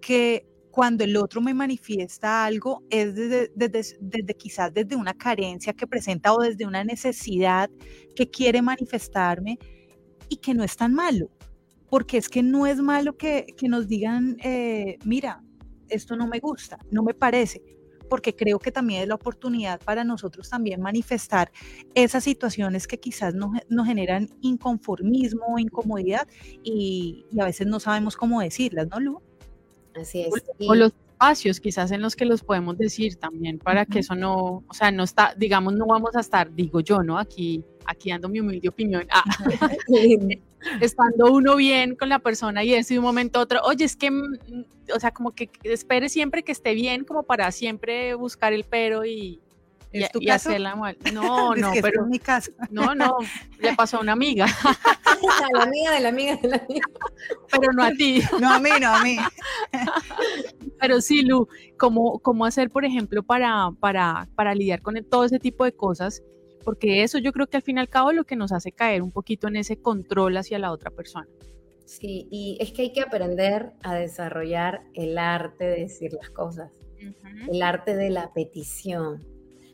que 0.01 0.47
cuando 0.71 1.03
el 1.03 1.17
otro 1.17 1.41
me 1.41 1.53
manifiesta 1.53 2.45
algo 2.45 2.83
es 2.89 3.13
desde, 3.13 3.51
desde, 3.55 4.33
quizás 4.35 4.73
desde 4.73 4.95
una 4.95 5.13
carencia 5.13 5.73
que 5.73 5.85
presenta 5.85 6.33
o 6.33 6.39
desde 6.39 6.65
una 6.65 6.85
necesidad 6.85 7.69
que 8.15 8.29
quiere 8.29 8.61
manifestarme 8.61 9.59
y 10.29 10.37
que 10.37 10.53
no 10.53 10.63
es 10.63 10.77
tan 10.77 10.93
malo 10.93 11.29
porque 11.91 12.17
es 12.17 12.29
que 12.29 12.41
no 12.41 12.67
es 12.67 12.79
malo 12.79 13.17
que, 13.17 13.53
nos 13.63 13.89
digan, 13.89 14.37
eh, 14.41 14.97
mira, 15.03 15.43
esto 15.89 16.15
no 16.15 16.25
me 16.25 16.39
gusta, 16.39 16.79
no 16.89 17.03
me 17.03 17.13
parece, 17.13 17.61
porque 18.09 18.33
creo 18.33 18.59
que 18.59 18.71
también 18.71 19.01
es 19.01 19.09
la 19.09 19.15
oportunidad 19.15 19.77
para 19.81 20.05
nosotros 20.05 20.49
también 20.49 20.79
manifestar 20.79 21.51
esas 21.93 22.23
situaciones 22.23 22.87
que 22.87 22.97
quizás 22.97 23.35
nos, 23.35 23.51
generan 23.85 24.29
inconformismo 24.39 25.47
o 25.53 25.59
incomodidad 25.59 26.29
y, 26.63 27.25
a 27.37 27.43
veces 27.43 27.67
no 27.67 27.81
sabemos 27.81 28.15
cómo 28.15 28.39
decirlas, 28.39 28.87
¿no, 28.87 29.01
Lu? 29.01 29.21
Así 29.93 30.21
es. 30.21 30.29
O, 30.65 30.73
los 30.73 30.93
espacios 30.93 31.59
quizás 31.59 31.91
en 31.91 32.01
los 32.01 32.15
que 32.15 32.23
los 32.23 32.41
podemos 32.41 32.77
decir 32.77 33.17
también 33.17 33.59
para 33.59 33.85
que 33.85 33.99
eso 33.99 34.15
no, 34.15 34.63
o 34.65 34.73
sea, 34.73 34.91
no 34.91 35.03
está, 35.03 35.35
digamos, 35.35 35.73
no 35.73 35.87
vamos 35.87 36.15
a 36.15 36.21
estar, 36.21 36.55
digo 36.55 36.79
yo, 36.79 37.03
¿no? 37.03 37.19
Aquí 37.19 37.65
aquí 37.85 38.11
dando 38.11 38.29
mi 38.29 38.39
humilde 38.39 38.69
opinión, 38.69 39.05
ah, 39.11 39.23
estando 40.79 41.31
uno 41.31 41.55
bien 41.55 41.95
con 41.95 42.09
la 42.09 42.19
persona 42.19 42.63
y 42.63 42.73
eso 42.73 42.93
de 42.93 42.99
un 42.99 43.05
momento 43.05 43.39
a 43.39 43.43
otro, 43.43 43.61
oye, 43.63 43.85
es 43.85 43.95
que, 43.95 44.11
mm, 44.11 44.65
o 44.95 44.99
sea, 44.99 45.11
como 45.11 45.31
que 45.31 45.49
espere 45.63 46.09
siempre 46.09 46.43
que 46.43 46.51
esté 46.51 46.73
bien, 46.73 47.03
como 47.03 47.23
para 47.23 47.51
siempre 47.51 48.13
buscar 48.15 48.53
el 48.53 48.63
pero 48.63 49.05
y, 49.05 49.41
¿Es 49.91 50.11
tu 50.11 50.19
caso? 50.21 50.49
hacerla 50.49 50.75
mal. 50.75 50.97
No, 51.13 51.53
no, 51.55 51.71
pero. 51.81 52.03
Es 52.03 52.07
mi 52.07 52.19
caso. 52.19 52.51
No, 52.69 52.95
no, 52.95 53.17
le 53.59 53.75
pasó 53.75 53.97
a 53.97 54.01
una 54.01 54.13
amiga. 54.13 54.45
a 55.05 55.57
la 55.57 55.63
amiga 55.63 55.91
de 55.91 55.99
la 55.99 56.09
amiga 56.09 56.35
de 56.37 56.47
la 56.47 56.55
amiga. 56.57 56.87
Pero 57.51 57.73
no 57.73 57.83
a 57.83 57.91
ti. 57.91 58.21
No 58.39 58.53
a 58.53 58.59
mí, 58.59 58.69
no 58.79 58.95
a 58.95 59.03
mí. 59.03 59.17
Pero 60.79 61.01
sí, 61.01 61.23
Lu, 61.23 61.47
¿cómo, 61.77 62.19
cómo 62.19 62.45
hacer, 62.45 62.69
por 62.69 62.85
ejemplo, 62.85 63.23
para, 63.23 63.71
para, 63.79 64.27
para 64.35 64.55
lidiar 64.55 64.81
con 64.81 64.95
todo 65.09 65.25
ese 65.25 65.39
tipo 65.39 65.65
de 65.65 65.73
cosas? 65.73 66.23
Porque 66.63 67.03
eso 67.03 67.17
yo 67.17 67.31
creo 67.31 67.47
que 67.47 67.57
al 67.57 67.63
fin 67.63 67.77
y 67.77 67.79
al 67.81 67.89
cabo 67.89 68.11
es 68.11 68.15
lo 68.15 68.23
que 68.23 68.35
nos 68.35 68.51
hace 68.51 68.71
caer 68.71 69.01
un 69.01 69.11
poquito 69.11 69.47
en 69.47 69.55
ese 69.55 69.77
control 69.77 70.37
hacia 70.37 70.59
la 70.59 70.71
otra 70.71 70.91
persona. 70.91 71.27
Sí, 71.85 72.27
y 72.31 72.57
es 72.61 72.71
que 72.71 72.83
hay 72.83 72.93
que 72.93 73.01
aprender 73.01 73.73
a 73.83 73.95
desarrollar 73.95 74.83
el 74.93 75.17
arte 75.17 75.65
de 75.65 75.81
decir 75.81 76.13
las 76.13 76.29
cosas, 76.29 76.71
el 77.51 77.61
arte 77.61 77.95
de 77.95 78.09
la 78.09 78.31
petición. 78.33 79.25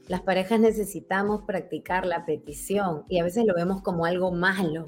Las 0.07 0.21
parejas 0.21 0.59
necesitamos 0.59 1.43
practicar 1.45 2.05
la 2.05 2.25
petición 2.25 3.03
y 3.07 3.19
a 3.19 3.23
veces 3.23 3.45
lo 3.45 3.53
vemos 3.53 3.83
como 3.83 4.05
algo 4.05 4.31
malo. 4.31 4.85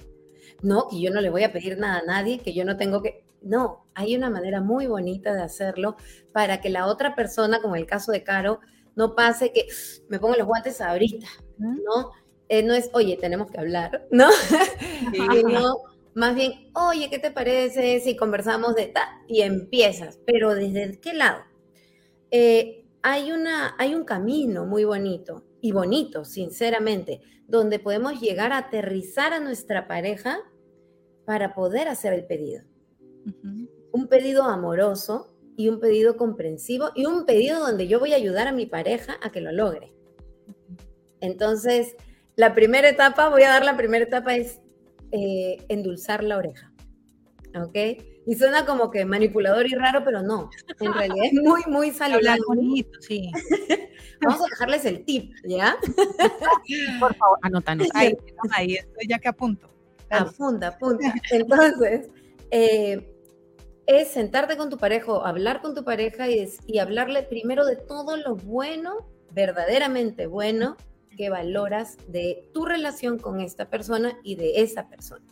No, 0.63 0.87
que 0.89 0.99
yo 0.99 1.11
no 1.11 1.21
le 1.21 1.29
voy 1.29 1.43
a 1.43 1.53
pedir 1.53 1.77
nada 1.77 1.99
a 1.99 2.05
nadie, 2.05 2.39
que 2.39 2.53
yo 2.53 2.65
no 2.65 2.77
tengo 2.77 3.03
que... 3.03 3.23
No, 3.41 3.85
hay 3.93 4.15
una 4.15 4.29
manera 4.29 4.59
muy 4.59 4.87
bonita 4.87 5.33
de 5.33 5.43
hacerlo 5.43 5.97
para 6.33 6.61
que 6.61 6.69
la 6.69 6.87
otra 6.87 7.15
persona, 7.15 7.61
como 7.61 7.75
el 7.75 7.85
caso 7.85 8.11
de 8.11 8.23
Caro, 8.23 8.59
no 8.95 9.15
pase 9.15 9.53
que 9.53 9.67
me 10.09 10.19
pongo 10.19 10.35
los 10.35 10.47
guantes 10.47 10.81
ahorita, 10.81 11.27
¿no? 11.59 12.11
Eh, 12.47 12.63
no 12.63 12.73
es, 12.73 12.89
oye, 12.93 13.17
tenemos 13.17 13.51
que 13.51 13.59
hablar, 13.59 14.07
¿no? 14.11 14.29
no, 15.47 15.77
más 16.15 16.35
bien, 16.35 16.71
oye, 16.73 17.09
¿qué 17.09 17.19
te 17.19 17.31
parece 17.31 17.99
si 17.99 18.15
conversamos 18.15 18.75
de 18.75 18.87
tal? 18.87 19.07
Y 19.27 19.41
empiezas, 19.41 20.19
pero 20.25 20.55
¿desde 20.55 20.99
qué 20.99 21.13
lado? 21.13 21.43
Eh, 22.31 22.85
hay, 23.01 23.31
una, 23.31 23.75
hay 23.77 23.93
un 23.93 24.03
camino 24.03 24.65
muy 24.65 24.83
bonito 24.83 25.43
y 25.61 25.71
bonito, 25.71 26.25
sinceramente, 26.25 27.21
donde 27.47 27.79
podemos 27.79 28.19
llegar 28.19 28.51
a 28.51 28.57
aterrizar 28.57 29.33
a 29.33 29.39
nuestra 29.39 29.87
pareja 29.87 30.39
para 31.25 31.53
poder 31.53 31.87
hacer 31.87 32.13
el 32.13 32.25
pedido. 32.25 32.63
Un 33.91 34.07
pedido 34.07 34.43
amoroso 34.43 35.35
y 35.55 35.69
un 35.69 35.79
pedido 35.79 36.17
comprensivo 36.17 36.89
y 36.95 37.05
un 37.05 37.25
pedido 37.25 37.59
donde 37.59 37.87
yo 37.87 37.99
voy 37.99 38.13
a 38.13 38.15
ayudar 38.15 38.47
a 38.47 38.51
mi 38.51 38.65
pareja 38.65 39.17
a 39.21 39.31
que 39.31 39.41
lo 39.41 39.51
logre. 39.51 39.93
Entonces, 41.21 41.95
la 42.35 42.53
primera 42.53 42.89
etapa, 42.89 43.29
voy 43.29 43.43
a 43.43 43.49
dar 43.49 43.65
la 43.65 43.75
primera 43.77 44.05
etapa, 44.05 44.35
es 44.35 44.61
eh, 45.11 45.57
endulzar 45.69 46.23
la 46.23 46.37
oreja. 46.37 46.71
¿Ok? 47.55 47.75
Y 48.25 48.35
suena 48.35 48.65
como 48.65 48.91
que 48.91 49.05
manipulador 49.05 49.65
y 49.65 49.73
raro, 49.73 50.03
pero 50.05 50.21
no. 50.21 50.49
En 50.79 50.93
realidad 50.93 51.25
es 51.25 51.33
muy, 51.33 51.61
muy 51.67 51.91
saludable. 51.91 52.41
bonito, 52.47 53.01
sí. 53.01 53.31
Vamos 54.21 54.41
a 54.41 54.45
dejarles 54.51 54.85
el 54.85 55.03
tip, 55.03 55.33
¿ya? 55.45 55.77
Por 56.99 57.15
favor, 57.15 57.39
anótanos. 57.41 57.87
Ahí, 57.93 58.15
ahí 58.51 58.75
estoy 58.75 59.07
ya 59.07 59.17
que 59.17 59.29
apunto. 59.29 59.67
Apunta, 60.09 60.67
apunta. 60.67 61.13
Entonces, 61.31 62.09
eh, 62.51 63.15
es 63.87 64.09
sentarte 64.09 64.57
con 64.57 64.69
tu 64.69 64.77
pareja, 64.77 65.11
hablar 65.27 65.61
con 65.61 65.73
tu 65.73 65.83
pareja 65.83 66.29
y, 66.29 66.47
y 66.67 66.79
hablarle 66.79 67.23
primero 67.23 67.65
de 67.65 67.75
todo 67.75 68.17
lo 68.17 68.35
bueno, 68.35 69.09
verdaderamente 69.31 70.27
bueno, 70.27 70.77
que 71.15 71.29
valoras 71.29 71.97
de 72.07 72.49
tu 72.53 72.65
relación 72.65 73.19
con 73.19 73.41
esta 73.41 73.69
persona 73.69 74.17
y 74.23 74.35
de 74.35 74.61
esa 74.61 74.89
persona, 74.89 75.25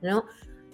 ¿no? 0.00 0.24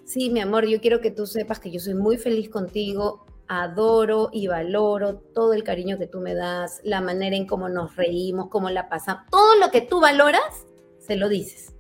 Sí, 0.05 0.31
mi 0.31 0.40
amor, 0.40 0.66
yo 0.66 0.81
quiero 0.81 1.01
que 1.01 1.11
tú 1.11 1.27
sepas 1.27 1.61
que 1.61 1.71
yo 1.71 1.81
soy 1.81 1.94
muy 1.94 2.16
feliz 2.16 2.49
contigo, 2.49 3.27
adoro 3.47 4.31
y 4.33 4.47
valoro 4.47 5.16
todo 5.16 5.53
el 5.53 5.64
cariño 5.64 5.99
que 5.99 6.07
tú 6.07 6.21
me 6.21 6.35
das, 6.35 6.81
la 6.85 7.01
manera 7.01 7.37
en 7.37 7.47
cómo 7.47 7.68
nos 7.68 7.97
reímos, 7.97 8.49
cómo 8.49 8.71
la 8.71 8.88
pasamos, 8.88 9.25
todo 9.31 9.57
lo 9.57 9.71
que 9.71 9.81
tú 9.81 10.01
valoras, 10.01 10.66
se 10.99 11.16
lo 11.16 11.29
dices. 11.29 11.75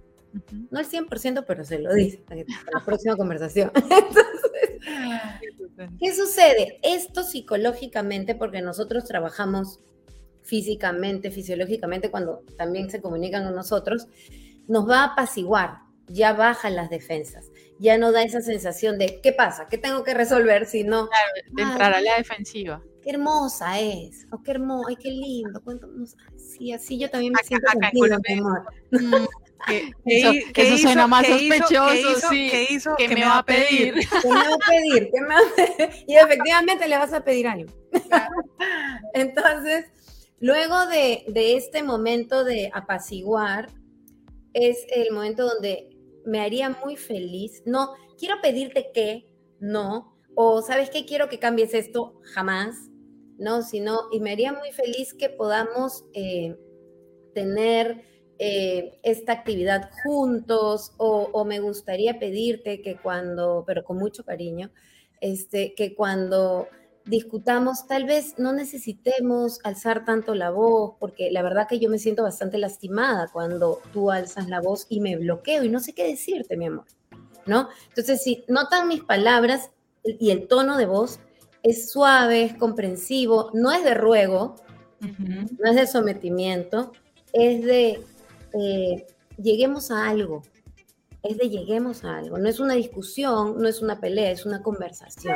No 0.70 0.78
el 0.78 0.86
100%, 0.86 1.44
pero 1.46 1.64
se 1.64 1.78
lo 1.78 1.92
dices 1.94 2.20
para 2.20 2.42
la 2.72 2.84
próxima 2.84 3.16
conversación. 3.16 3.72
Entonces, 3.74 4.38
¿Qué 6.00 6.14
sucede? 6.14 6.80
Esto 6.82 7.22
psicológicamente, 7.22 8.34
porque 8.34 8.62
nosotros 8.62 9.04
trabajamos 9.04 9.80
físicamente, 10.48 11.30
fisiológicamente, 11.30 12.10
cuando 12.10 12.42
también 12.56 12.90
se 12.90 13.02
comunican 13.02 13.44
con 13.44 13.54
nosotros, 13.54 14.06
nos 14.66 14.88
va 14.88 15.00
a 15.00 15.04
apaciguar, 15.12 15.80
ya 16.06 16.32
bajan 16.32 16.74
las 16.74 16.88
defensas, 16.88 17.50
ya 17.78 17.98
no 17.98 18.12
da 18.12 18.22
esa 18.22 18.40
sensación 18.40 18.98
de 18.98 19.20
¿qué 19.22 19.32
pasa? 19.32 19.68
¿Qué 19.68 19.76
tengo 19.76 20.02
que 20.04 20.14
resolver? 20.14 20.64
Sino 20.64 21.10
de 21.52 21.62
entrar 21.62 21.92
a 21.92 22.00
la 22.00 22.16
defensiva. 22.16 22.82
Qué 23.02 23.10
hermosa 23.10 23.78
es, 23.78 24.26
o 24.30 24.42
qué 24.42 24.52
hermoso, 24.52 24.88
ay, 24.88 24.96
qué 24.96 25.10
lindo. 25.10 25.62
Sí, 26.36 26.72
así 26.72 26.98
yo 26.98 27.10
también 27.10 27.34
me 27.34 27.44
siento 27.44 27.70
sentido, 27.70 28.18
mi 28.26 28.38
amor. 28.38 28.62
Mm, 28.90 29.26
eso, 30.06 30.32
eso 30.54 30.78
suena 30.78 31.06
más 31.06 31.26
sospechoso, 31.26 32.30
sí. 32.30 32.48
¿Qué 32.50 32.66
hizo? 32.70 32.94
¿Qué, 32.96 33.08
me 33.08 33.22
va 33.22 33.38
a 33.38 33.44
pedir? 33.44 33.94
¿Qué 34.22 34.28
me 34.28 34.34
va 34.34 34.54
a 34.54 34.66
pedir? 34.66 35.10
¿Qué 35.12 35.20
me 35.20 35.28
va 35.28 35.40
a 35.40 35.76
pedir? 35.76 36.04
Y 36.06 36.16
efectivamente 36.16 36.88
le 36.88 36.96
vas 36.96 37.12
a 37.12 37.22
pedir 37.22 37.48
algo. 37.48 37.70
Entonces, 39.14 39.86
luego 40.40 40.86
de, 40.86 41.24
de 41.28 41.56
este 41.56 41.82
momento 41.82 42.44
de 42.44 42.70
apaciguar, 42.72 43.68
es 44.52 44.86
el 44.90 45.12
momento 45.12 45.46
donde 45.46 45.96
me 46.24 46.40
haría 46.40 46.70
muy 46.84 46.96
feliz. 46.96 47.62
No, 47.64 47.94
quiero 48.18 48.36
pedirte 48.42 48.90
que, 48.92 49.26
no. 49.60 50.16
O, 50.34 50.62
¿sabes 50.62 50.90
qué? 50.90 51.04
Quiero 51.04 51.28
que 51.28 51.38
cambies 51.38 51.74
esto, 51.74 52.20
jamás. 52.34 52.76
No, 53.38 53.62
sino, 53.62 54.08
y 54.10 54.20
me 54.20 54.32
haría 54.32 54.52
muy 54.52 54.72
feliz 54.72 55.14
que 55.14 55.28
podamos 55.28 56.04
eh, 56.12 56.56
tener 57.34 58.02
eh, 58.40 58.98
esta 59.02 59.32
actividad 59.32 59.90
juntos, 60.02 60.92
o, 60.96 61.28
o, 61.32 61.44
me 61.44 61.60
gustaría 61.60 62.18
pedirte 62.18 62.82
que 62.82 62.96
cuando, 62.96 63.64
pero 63.66 63.84
con 63.84 63.98
mucho 63.98 64.24
cariño, 64.24 64.70
este, 65.20 65.74
que 65.74 65.94
cuando 65.94 66.68
discutamos, 67.08 67.86
tal 67.86 68.04
vez 68.04 68.34
no 68.38 68.52
necesitemos 68.52 69.60
alzar 69.64 70.04
tanto 70.04 70.34
la 70.34 70.50
voz, 70.50 70.94
porque 70.98 71.30
la 71.30 71.42
verdad 71.42 71.66
que 71.66 71.78
yo 71.78 71.88
me 71.88 71.98
siento 71.98 72.22
bastante 72.22 72.58
lastimada 72.58 73.28
cuando 73.32 73.80
tú 73.92 74.10
alzas 74.10 74.48
la 74.48 74.60
voz 74.60 74.86
y 74.88 75.00
me 75.00 75.16
bloqueo 75.16 75.64
y 75.64 75.68
no 75.68 75.80
sé 75.80 75.94
qué 75.94 76.06
decirte, 76.06 76.56
mi 76.56 76.66
amor, 76.66 76.84
¿no? 77.46 77.68
Entonces, 77.88 78.22
si 78.22 78.44
notan 78.48 78.88
mis 78.88 79.02
palabras 79.02 79.70
y 80.04 80.30
el 80.30 80.46
tono 80.48 80.76
de 80.76 80.86
voz, 80.86 81.18
es 81.62 81.90
suave, 81.90 82.44
es 82.44 82.54
comprensivo, 82.54 83.50
no 83.54 83.72
es 83.72 83.84
de 83.84 83.94
ruego, 83.94 84.56
no 85.00 85.70
es 85.70 85.76
de 85.76 85.86
sometimiento, 85.86 86.92
es 87.32 87.64
de 87.64 88.00
eh, 88.52 89.06
lleguemos 89.36 89.90
a 89.90 90.08
algo, 90.08 90.42
es 91.22 91.38
de 91.38 91.48
lleguemos 91.48 92.04
a 92.04 92.18
algo, 92.18 92.38
no 92.38 92.48
es 92.48 92.60
una 92.60 92.74
discusión, 92.74 93.60
no 93.60 93.68
es 93.68 93.80
una 93.80 93.98
pelea, 93.98 94.30
es 94.30 94.46
una 94.46 94.62
conversación. 94.62 95.34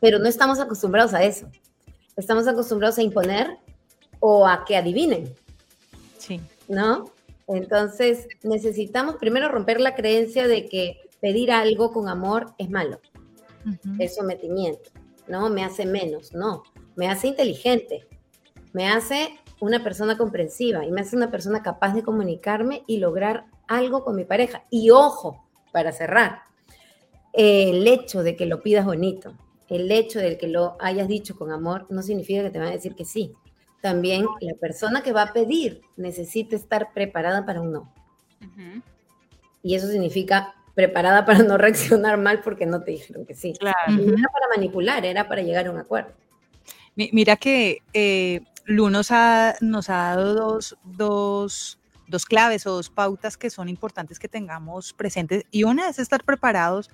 Pero 0.00 0.18
no 0.18 0.28
estamos 0.28 0.60
acostumbrados 0.60 1.14
a 1.14 1.22
eso. 1.22 1.46
Estamos 2.16 2.46
acostumbrados 2.46 2.98
a 2.98 3.02
imponer 3.02 3.58
o 4.20 4.46
a 4.46 4.64
que 4.64 4.76
adivinen. 4.76 5.34
Sí. 6.18 6.40
¿No? 6.68 7.12
Entonces, 7.48 8.28
necesitamos 8.42 9.16
primero 9.16 9.48
romper 9.48 9.80
la 9.80 9.94
creencia 9.94 10.46
de 10.46 10.66
que 10.68 11.00
pedir 11.20 11.52
algo 11.52 11.92
con 11.92 12.08
amor 12.08 12.52
es 12.58 12.70
malo, 12.70 13.00
es 13.98 14.16
sometimiento, 14.16 14.90
¿no? 15.28 15.50
Me 15.50 15.64
hace 15.64 15.86
menos, 15.86 16.32
no, 16.32 16.64
me 16.96 17.08
hace 17.08 17.28
inteligente, 17.28 18.06
me 18.72 18.88
hace 18.88 19.38
una 19.60 19.84
persona 19.84 20.16
comprensiva 20.16 20.84
y 20.84 20.90
me 20.90 21.02
hace 21.02 21.16
una 21.16 21.30
persona 21.30 21.62
capaz 21.62 21.94
de 21.94 22.02
comunicarme 22.02 22.82
y 22.86 22.98
lograr 22.98 23.46
algo 23.68 24.02
con 24.02 24.16
mi 24.16 24.24
pareja. 24.24 24.64
Y 24.70 24.90
ojo, 24.90 25.44
para 25.72 25.92
cerrar, 25.92 26.42
el 27.32 27.86
hecho 27.86 28.22
de 28.22 28.34
que 28.34 28.46
lo 28.46 28.62
pidas 28.62 28.84
bonito, 28.84 29.34
el 29.68 29.90
hecho 29.90 30.18
de 30.18 30.38
que 30.38 30.48
lo 30.48 30.76
hayas 30.80 31.08
dicho 31.08 31.36
con 31.36 31.50
amor 31.50 31.86
no 31.90 32.02
significa 32.02 32.42
que 32.42 32.50
te 32.50 32.58
van 32.58 32.68
a 32.68 32.72
decir 32.72 32.94
que 32.94 33.04
sí. 33.04 33.32
También 33.80 34.26
la 34.40 34.54
persona 34.54 35.02
que 35.02 35.12
va 35.12 35.22
a 35.22 35.32
pedir 35.32 35.82
necesita 35.96 36.54
estar 36.54 36.92
preparada 36.92 37.44
para 37.44 37.60
un 37.60 37.72
no. 37.72 37.92
Y 39.62 39.74
eso 39.74 39.88
significa 39.88 40.54
preparada 40.74 41.24
para 41.24 41.40
no 41.40 41.58
reaccionar 41.58 42.16
mal 42.18 42.40
porque 42.42 42.66
no 42.66 42.82
te 42.82 42.92
dijeron 42.92 43.26
que 43.26 43.34
sí. 43.34 43.54
Claro. 43.58 43.78
era 43.88 44.28
para 44.32 44.48
manipular, 44.54 45.04
era 45.04 45.28
para 45.28 45.42
llegar 45.42 45.66
a 45.66 45.70
un 45.70 45.78
acuerdo. 45.78 46.12
Mira 46.94 47.36
que 47.36 47.78
eh, 47.94 48.42
Lu 48.66 48.90
nos 48.90 49.10
ha, 49.10 49.56
nos 49.60 49.88
ha 49.88 50.14
dado 50.14 50.34
dos, 50.34 50.76
dos, 50.84 51.80
dos 52.06 52.26
claves 52.26 52.66
o 52.66 52.72
dos 52.72 52.90
pautas 52.90 53.36
que 53.36 53.50
son 53.50 53.68
importantes 53.68 54.18
que 54.18 54.28
tengamos 54.28 54.92
presentes. 54.92 55.44
Y 55.50 55.64
una 55.64 55.88
es 55.88 55.98
estar 55.98 56.22
preparados 56.22 56.90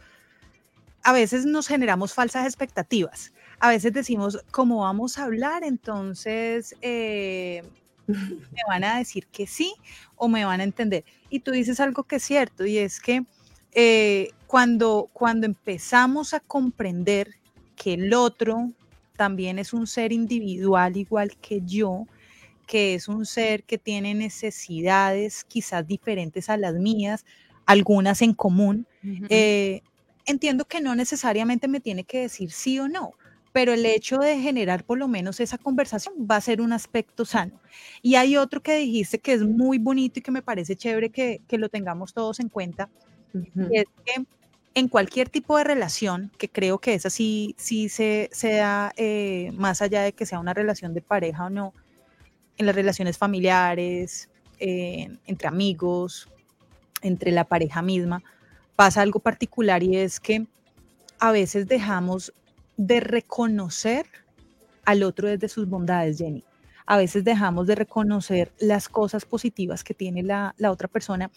a 1.08 1.12
veces 1.12 1.46
nos 1.46 1.66
generamos 1.66 2.12
falsas 2.12 2.44
expectativas. 2.44 3.32
A 3.60 3.70
veces 3.70 3.94
decimos, 3.94 4.44
como 4.50 4.80
vamos 4.80 5.16
a 5.16 5.24
hablar, 5.24 5.64
entonces 5.64 6.76
eh, 6.82 7.62
me 8.06 8.60
van 8.68 8.84
a 8.84 8.98
decir 8.98 9.26
que 9.28 9.46
sí 9.46 9.72
o 10.16 10.28
me 10.28 10.44
van 10.44 10.60
a 10.60 10.64
entender. 10.64 11.06
Y 11.30 11.40
tú 11.40 11.52
dices 11.52 11.80
algo 11.80 12.02
que 12.02 12.16
es 12.16 12.24
cierto, 12.24 12.66
y 12.66 12.76
es 12.76 13.00
que 13.00 13.24
eh, 13.72 14.32
cuando, 14.46 15.08
cuando 15.14 15.46
empezamos 15.46 16.34
a 16.34 16.40
comprender 16.40 17.36
que 17.74 17.94
el 17.94 18.12
otro 18.12 18.70
también 19.16 19.58
es 19.58 19.72
un 19.72 19.86
ser 19.86 20.12
individual 20.12 20.98
igual 20.98 21.38
que 21.38 21.62
yo, 21.64 22.06
que 22.66 22.92
es 22.92 23.08
un 23.08 23.24
ser 23.24 23.64
que 23.64 23.78
tiene 23.78 24.12
necesidades 24.12 25.44
quizás 25.44 25.86
diferentes 25.86 26.50
a 26.50 26.58
las 26.58 26.74
mías, 26.74 27.24
algunas 27.64 28.20
en 28.20 28.34
común, 28.34 28.86
entiendo 30.28 30.66
que 30.66 30.80
no 30.80 30.94
necesariamente 30.94 31.68
me 31.68 31.80
tiene 31.80 32.04
que 32.04 32.20
decir 32.20 32.52
sí 32.52 32.78
o 32.78 32.88
no, 32.88 33.14
pero 33.52 33.72
el 33.72 33.84
hecho 33.86 34.18
de 34.18 34.38
generar 34.38 34.84
por 34.84 34.98
lo 34.98 35.08
menos 35.08 35.40
esa 35.40 35.58
conversación 35.58 36.14
va 36.30 36.36
a 36.36 36.40
ser 36.40 36.60
un 36.60 36.72
aspecto 36.72 37.24
sano. 37.24 37.60
Y 38.02 38.14
hay 38.14 38.36
otro 38.36 38.62
que 38.62 38.76
dijiste 38.76 39.18
que 39.18 39.32
es 39.32 39.42
muy 39.42 39.78
bonito 39.78 40.20
y 40.20 40.22
que 40.22 40.30
me 40.30 40.42
parece 40.42 40.76
chévere 40.76 41.10
que, 41.10 41.40
lo 41.50 41.68
tengamos 41.68 42.12
todos 42.12 42.40
en 42.40 42.50
cuenta, 42.50 42.88
es 43.72 43.86
que 44.04 44.24
en 44.74 44.88
cualquier 44.88 45.28
tipo 45.30 45.56
de 45.56 45.64
relación, 45.64 46.30
que 46.38 46.48
creo 46.48 46.78
que 46.78 46.94
esa 46.94 47.10
sí, 47.10 47.54
sí 47.58 47.88
se, 47.88 48.28
sea 48.32 48.92
eh, 48.96 49.50
más 49.54 49.82
allá 49.82 50.02
de 50.02 50.12
que 50.12 50.26
sea 50.26 50.38
una 50.38 50.54
relación 50.54 50.94
de 50.94 51.00
pareja 51.00 51.46
o 51.46 51.50
no, 51.50 51.72
en 52.58 52.66
las 52.66 52.74
relaciones 52.74 53.16
familiares, 53.16 54.28
eh, 54.60 55.08
entre 55.26 55.48
amigos, 55.48 56.28
entre 57.02 57.32
la 57.32 57.44
pareja 57.44 57.80
misma, 57.80 58.22
pasa 58.78 59.02
algo 59.02 59.18
particular 59.18 59.82
y 59.82 59.96
es 59.96 60.20
que 60.20 60.46
a 61.18 61.32
veces 61.32 61.66
dejamos 61.66 62.32
de 62.76 63.00
reconocer 63.00 64.06
al 64.84 65.02
otro 65.02 65.26
desde 65.26 65.48
sus 65.48 65.68
bondades, 65.68 66.18
Jenny. 66.18 66.44
A 66.86 66.96
veces 66.96 67.24
dejamos 67.24 67.66
de 67.66 67.74
reconocer 67.74 68.52
las 68.60 68.88
cosas 68.88 69.24
positivas 69.24 69.82
que 69.82 69.94
tiene 69.94 70.22
la, 70.22 70.54
otra 70.70 70.86
persona. 70.86 71.28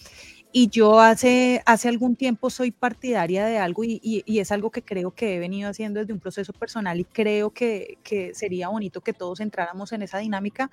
Y 0.52 0.68
yo 0.68 1.00
hace, 1.00 1.64
hace 1.66 1.90
algún 1.90 2.16
tiempo 2.16 2.52
soy 2.52 2.70
partidaria 2.70 3.44
de 3.44 3.58
algo 3.58 3.84
y, 3.84 4.24
es 4.28 4.52
algo 4.52 4.70
que 4.70 4.84
creo 4.84 5.10
que 5.10 5.36
he 5.36 5.40
venido 5.40 5.68
haciendo 5.68 6.00
desde 6.00 6.14
un 6.14 6.20
proceso 6.20 6.54
personal 6.54 7.00
y 7.00 7.06
creo 7.06 7.50
que, 7.50 7.98
que 8.04 8.36
sería 8.36 8.70
bonito 8.70 9.02
que 9.02 9.14
todos 9.14 9.40
entráramos 9.40 9.94
en 9.94 10.04
esa 10.04 10.20
dinámica 10.20 10.70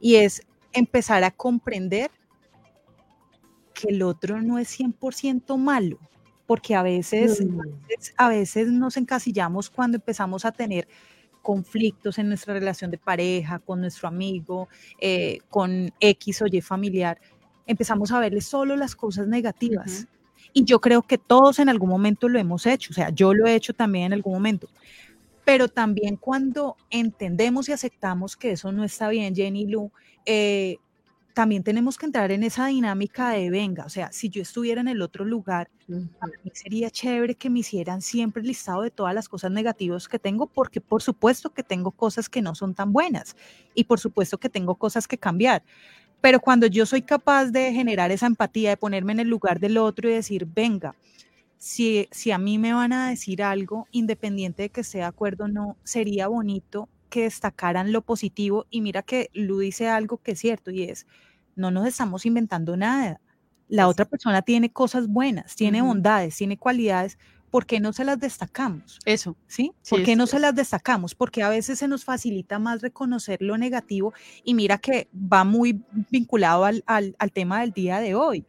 y 0.00 0.16
es 0.16 0.42
empezar 0.72 1.22
a 1.22 1.30
comprender 1.30 2.10
que 3.78 3.94
el 3.94 4.02
otro 4.02 4.42
no 4.42 4.58
es 4.58 4.78
100% 4.78 5.56
malo, 5.56 5.98
porque 6.46 6.74
a 6.74 6.82
veces, 6.82 7.44
a 8.16 8.28
veces 8.28 8.72
nos 8.72 8.96
encasillamos 8.96 9.70
cuando 9.70 9.96
empezamos 9.96 10.44
a 10.44 10.52
tener 10.52 10.88
conflictos 11.42 12.18
en 12.18 12.28
nuestra 12.28 12.54
relación 12.54 12.90
de 12.90 12.98
pareja, 12.98 13.60
con 13.60 13.80
nuestro 13.80 14.08
amigo, 14.08 14.68
eh, 15.00 15.38
con 15.48 15.92
X 16.00 16.42
o 16.42 16.46
Y 16.46 16.60
familiar, 16.60 17.20
empezamos 17.66 18.10
a 18.10 18.18
verle 18.18 18.40
solo 18.40 18.76
las 18.76 18.96
cosas 18.96 19.28
negativas. 19.28 20.08
Y 20.52 20.64
yo 20.64 20.80
creo 20.80 21.02
que 21.02 21.18
todos 21.18 21.58
en 21.60 21.68
algún 21.68 21.90
momento 21.90 22.28
lo 22.28 22.38
hemos 22.38 22.66
hecho, 22.66 22.90
o 22.90 22.94
sea, 22.94 23.10
yo 23.10 23.32
lo 23.32 23.46
he 23.46 23.54
hecho 23.54 23.74
también 23.74 24.06
en 24.06 24.12
algún 24.14 24.32
momento. 24.32 24.68
Pero 25.44 25.68
también 25.68 26.16
cuando 26.16 26.76
entendemos 26.90 27.68
y 27.68 27.72
aceptamos 27.72 28.36
que 28.36 28.52
eso 28.52 28.72
no 28.72 28.84
está 28.84 29.08
bien, 29.08 29.34
Jenny 29.34 29.66
Lu, 29.66 29.92
eh, 30.26 30.78
también 31.38 31.62
tenemos 31.62 31.96
que 31.96 32.06
entrar 32.06 32.32
en 32.32 32.42
esa 32.42 32.66
dinámica 32.66 33.30
de 33.30 33.48
venga, 33.48 33.84
o 33.84 33.88
sea, 33.88 34.10
si 34.10 34.28
yo 34.28 34.42
estuviera 34.42 34.80
en 34.80 34.88
el 34.88 35.00
otro 35.00 35.24
lugar, 35.24 35.70
a 36.20 36.26
mí 36.26 36.50
sería 36.52 36.90
chévere 36.90 37.36
que 37.36 37.48
me 37.48 37.60
hicieran 37.60 38.02
siempre 38.02 38.42
el 38.42 38.48
listado 38.48 38.82
de 38.82 38.90
todas 38.90 39.14
las 39.14 39.28
cosas 39.28 39.52
negativas 39.52 40.08
que 40.08 40.18
tengo, 40.18 40.48
porque 40.48 40.80
por 40.80 41.00
supuesto 41.00 41.50
que 41.50 41.62
tengo 41.62 41.92
cosas 41.92 42.28
que 42.28 42.42
no 42.42 42.56
son 42.56 42.74
tan 42.74 42.92
buenas 42.92 43.36
y 43.72 43.84
por 43.84 44.00
supuesto 44.00 44.38
que 44.38 44.48
tengo 44.48 44.74
cosas 44.74 45.06
que 45.06 45.16
cambiar. 45.16 45.62
Pero 46.20 46.40
cuando 46.40 46.66
yo 46.66 46.84
soy 46.86 47.02
capaz 47.02 47.52
de 47.52 47.72
generar 47.72 48.10
esa 48.10 48.26
empatía, 48.26 48.70
de 48.70 48.76
ponerme 48.76 49.12
en 49.12 49.20
el 49.20 49.28
lugar 49.28 49.60
del 49.60 49.78
otro 49.78 50.10
y 50.10 50.14
decir, 50.14 50.44
venga, 50.44 50.96
si, 51.56 52.08
si 52.10 52.32
a 52.32 52.38
mí 52.38 52.58
me 52.58 52.72
van 52.72 52.92
a 52.92 53.10
decir 53.10 53.44
algo, 53.44 53.86
independiente 53.92 54.62
de 54.62 54.70
que 54.70 54.80
esté 54.80 54.98
de 54.98 55.04
acuerdo 55.04 55.44
o 55.44 55.48
no, 55.48 55.76
sería 55.84 56.26
bonito 56.26 56.88
que 57.08 57.22
destacaran 57.22 57.92
lo 57.92 58.02
positivo. 58.02 58.66
Y 58.70 58.80
mira 58.80 59.02
que 59.02 59.30
Lu 59.34 59.60
dice 59.60 59.88
algo 59.88 60.18
que 60.18 60.32
es 60.32 60.40
cierto 60.40 60.72
y 60.72 60.82
es, 60.82 61.06
no 61.58 61.70
nos 61.70 61.86
estamos 61.86 62.24
inventando 62.24 62.76
nada. 62.76 63.20
La 63.68 63.88
otra 63.88 64.06
persona 64.06 64.40
tiene 64.42 64.72
cosas 64.72 65.08
buenas, 65.08 65.54
tiene 65.54 65.82
bondades, 65.82 66.36
tiene 66.36 66.56
cualidades. 66.56 67.18
¿Por 67.50 67.66
qué 67.66 67.80
no 67.80 67.92
se 67.92 68.04
las 68.04 68.18
destacamos? 68.18 68.98
Eso. 69.04 69.36
¿Sí? 69.46 69.72
¿Por 69.88 70.02
qué 70.02 70.16
no 70.16 70.26
se 70.26 70.38
las 70.38 70.54
destacamos? 70.54 71.14
Porque 71.14 71.42
a 71.42 71.48
veces 71.48 71.78
se 71.78 71.88
nos 71.88 72.04
facilita 72.04 72.58
más 72.58 72.82
reconocer 72.82 73.42
lo 73.42 73.58
negativo 73.58 74.12
y 74.44 74.54
mira 74.54 74.78
que 74.78 75.08
va 75.14 75.44
muy 75.44 75.82
vinculado 76.10 76.64
al, 76.64 76.84
tema 77.32 77.60
del 77.60 77.72
día 77.72 78.00
de 78.00 78.14
hoy. 78.14 78.46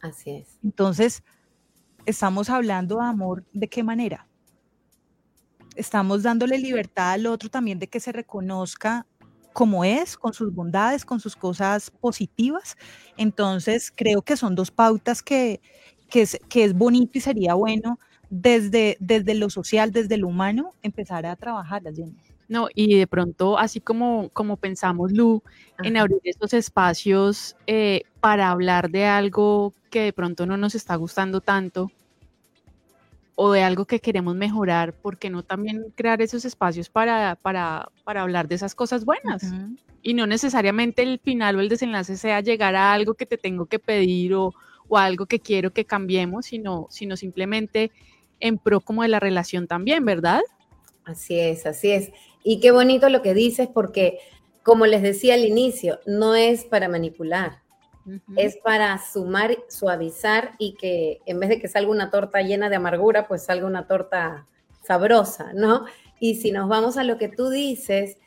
Así 0.00 0.30
es. 0.30 0.58
Entonces, 0.62 1.22
estamos 2.06 2.50
hablando 2.50 2.96
de 2.96 3.04
amor, 3.04 3.44
¿de 3.52 3.68
qué 3.68 3.82
manera? 3.82 4.26
Estamos 5.74 6.22
dándole 6.22 6.58
libertad 6.58 7.12
al 7.12 7.26
otro 7.26 7.48
también 7.48 7.78
de 7.78 7.88
que 7.88 8.00
se 8.00 8.12
reconozca 8.12 9.06
como 9.54 9.84
es, 9.84 10.18
con 10.18 10.34
sus 10.34 10.52
bondades, 10.52 11.04
con 11.06 11.20
sus 11.20 11.36
cosas 11.36 11.90
positivas. 11.90 12.76
Entonces, 13.16 13.90
creo 13.94 14.20
que 14.20 14.36
son 14.36 14.56
dos 14.56 14.70
pautas 14.70 15.22
que, 15.22 15.60
que, 16.10 16.22
es, 16.22 16.38
que 16.50 16.64
es 16.64 16.74
bonito 16.74 17.16
y 17.16 17.20
sería 17.20 17.54
bueno 17.54 17.98
desde, 18.28 18.96
desde 18.98 19.34
lo 19.34 19.48
social, 19.48 19.92
desde 19.92 20.18
lo 20.18 20.28
humano, 20.28 20.72
empezar 20.82 21.24
a 21.24 21.36
trabajarlas. 21.36 21.94
No, 22.48 22.68
y 22.74 22.98
de 22.98 23.06
pronto, 23.06 23.56
así 23.56 23.80
como, 23.80 24.28
como 24.30 24.56
pensamos, 24.56 25.12
Lu, 25.12 25.42
en 25.82 25.96
abrir 25.96 26.20
estos 26.24 26.52
espacios 26.52 27.56
eh, 27.68 28.02
para 28.20 28.50
hablar 28.50 28.90
de 28.90 29.06
algo 29.06 29.72
que 29.88 30.00
de 30.02 30.12
pronto 30.12 30.46
no 30.46 30.56
nos 30.56 30.74
está 30.74 30.96
gustando 30.96 31.40
tanto 31.40 31.92
o 33.34 33.52
de 33.52 33.62
algo 33.62 33.84
que 33.84 34.00
queremos 34.00 34.34
mejorar, 34.34 34.92
¿por 34.92 35.18
qué 35.18 35.30
no 35.30 35.42
también 35.42 35.92
crear 35.94 36.22
esos 36.22 36.44
espacios 36.44 36.88
para, 36.88 37.36
para, 37.36 37.88
para 38.04 38.22
hablar 38.22 38.48
de 38.48 38.54
esas 38.54 38.74
cosas 38.74 39.04
buenas? 39.04 39.52
Y 40.02 40.14
no 40.14 40.26
necesariamente 40.26 41.02
el 41.02 41.18
final 41.18 41.56
o 41.56 41.60
el 41.60 41.68
desenlace 41.68 42.16
sea 42.16 42.40
llegar 42.40 42.76
a 42.76 42.92
algo 42.92 43.14
que 43.14 43.26
te 43.26 43.38
tengo 43.38 43.66
que 43.66 43.78
pedir 43.78 44.34
o, 44.34 44.54
o 44.88 44.98
algo 44.98 45.26
que 45.26 45.40
quiero 45.40 45.72
que 45.72 45.84
cambiemos, 45.84 46.46
sino, 46.46 46.86
sino 46.90 47.16
simplemente 47.16 47.90
en 48.40 48.58
pro 48.58 48.80
como 48.80 49.02
de 49.02 49.08
la 49.08 49.20
relación 49.20 49.66
también, 49.66 50.04
¿verdad? 50.04 50.42
Así 51.04 51.38
es, 51.38 51.66
así 51.66 51.90
es. 51.90 52.12
Y 52.42 52.60
qué 52.60 52.70
bonito 52.70 53.08
lo 53.08 53.22
que 53.22 53.34
dices 53.34 53.68
porque, 53.72 54.18
como 54.62 54.86
les 54.86 55.02
decía 55.02 55.34
al 55.34 55.44
inicio, 55.44 55.98
no 56.06 56.34
es 56.34 56.64
para 56.64 56.88
manipular, 56.88 57.62
es 58.36 58.56
para 58.58 58.98
sumar, 58.98 59.56
suavizar 59.68 60.52
y 60.58 60.74
que 60.74 61.20
en 61.26 61.40
vez 61.40 61.48
de 61.48 61.60
que 61.60 61.68
salga 61.68 61.90
una 61.90 62.10
torta 62.10 62.42
llena 62.42 62.68
de 62.68 62.76
amargura, 62.76 63.26
pues 63.26 63.44
salga 63.44 63.66
una 63.66 63.86
torta 63.86 64.46
sabrosa, 64.82 65.52
¿no? 65.54 65.86
Y 66.20 66.36
si 66.36 66.52
nos 66.52 66.68
vamos 66.68 66.96
a 66.96 67.04
lo 67.04 67.18
que 67.18 67.28
tú 67.28 67.50
dices, 67.50 68.18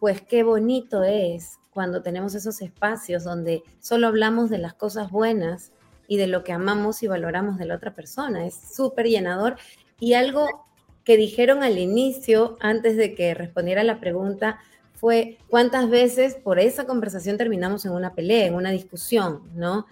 pues 0.00 0.20
qué 0.20 0.42
bonito 0.42 1.02
es 1.02 1.58
cuando 1.72 2.02
tenemos 2.02 2.34
esos 2.34 2.62
espacios 2.62 3.24
donde 3.24 3.62
solo 3.80 4.06
hablamos 4.06 4.50
de 4.50 4.58
las 4.58 4.74
cosas 4.74 5.10
buenas 5.10 5.72
y 6.06 6.16
de 6.16 6.26
lo 6.26 6.44
que 6.44 6.52
amamos 6.52 7.02
y 7.02 7.08
valoramos 7.08 7.58
de 7.58 7.64
la 7.64 7.76
otra 7.76 7.94
persona. 7.94 8.46
Es 8.46 8.54
súper 8.54 9.06
llenador. 9.06 9.56
Y 9.98 10.14
algo 10.14 10.66
que 11.04 11.16
dijeron 11.16 11.62
al 11.62 11.78
inicio, 11.78 12.56
antes 12.60 12.96
de 12.96 13.14
que 13.14 13.34
respondiera 13.34 13.82
la 13.82 14.00
pregunta, 14.00 14.58
fue 15.04 15.36
cuántas 15.50 15.90
veces 15.90 16.34
por 16.34 16.58
esa 16.58 16.86
conversación 16.86 17.36
terminamos 17.36 17.84
en 17.84 17.92
una 17.92 18.14
pelea, 18.14 18.46
en 18.46 18.54
una 18.54 18.70
discusión, 18.70 19.42
¿no? 19.54 19.84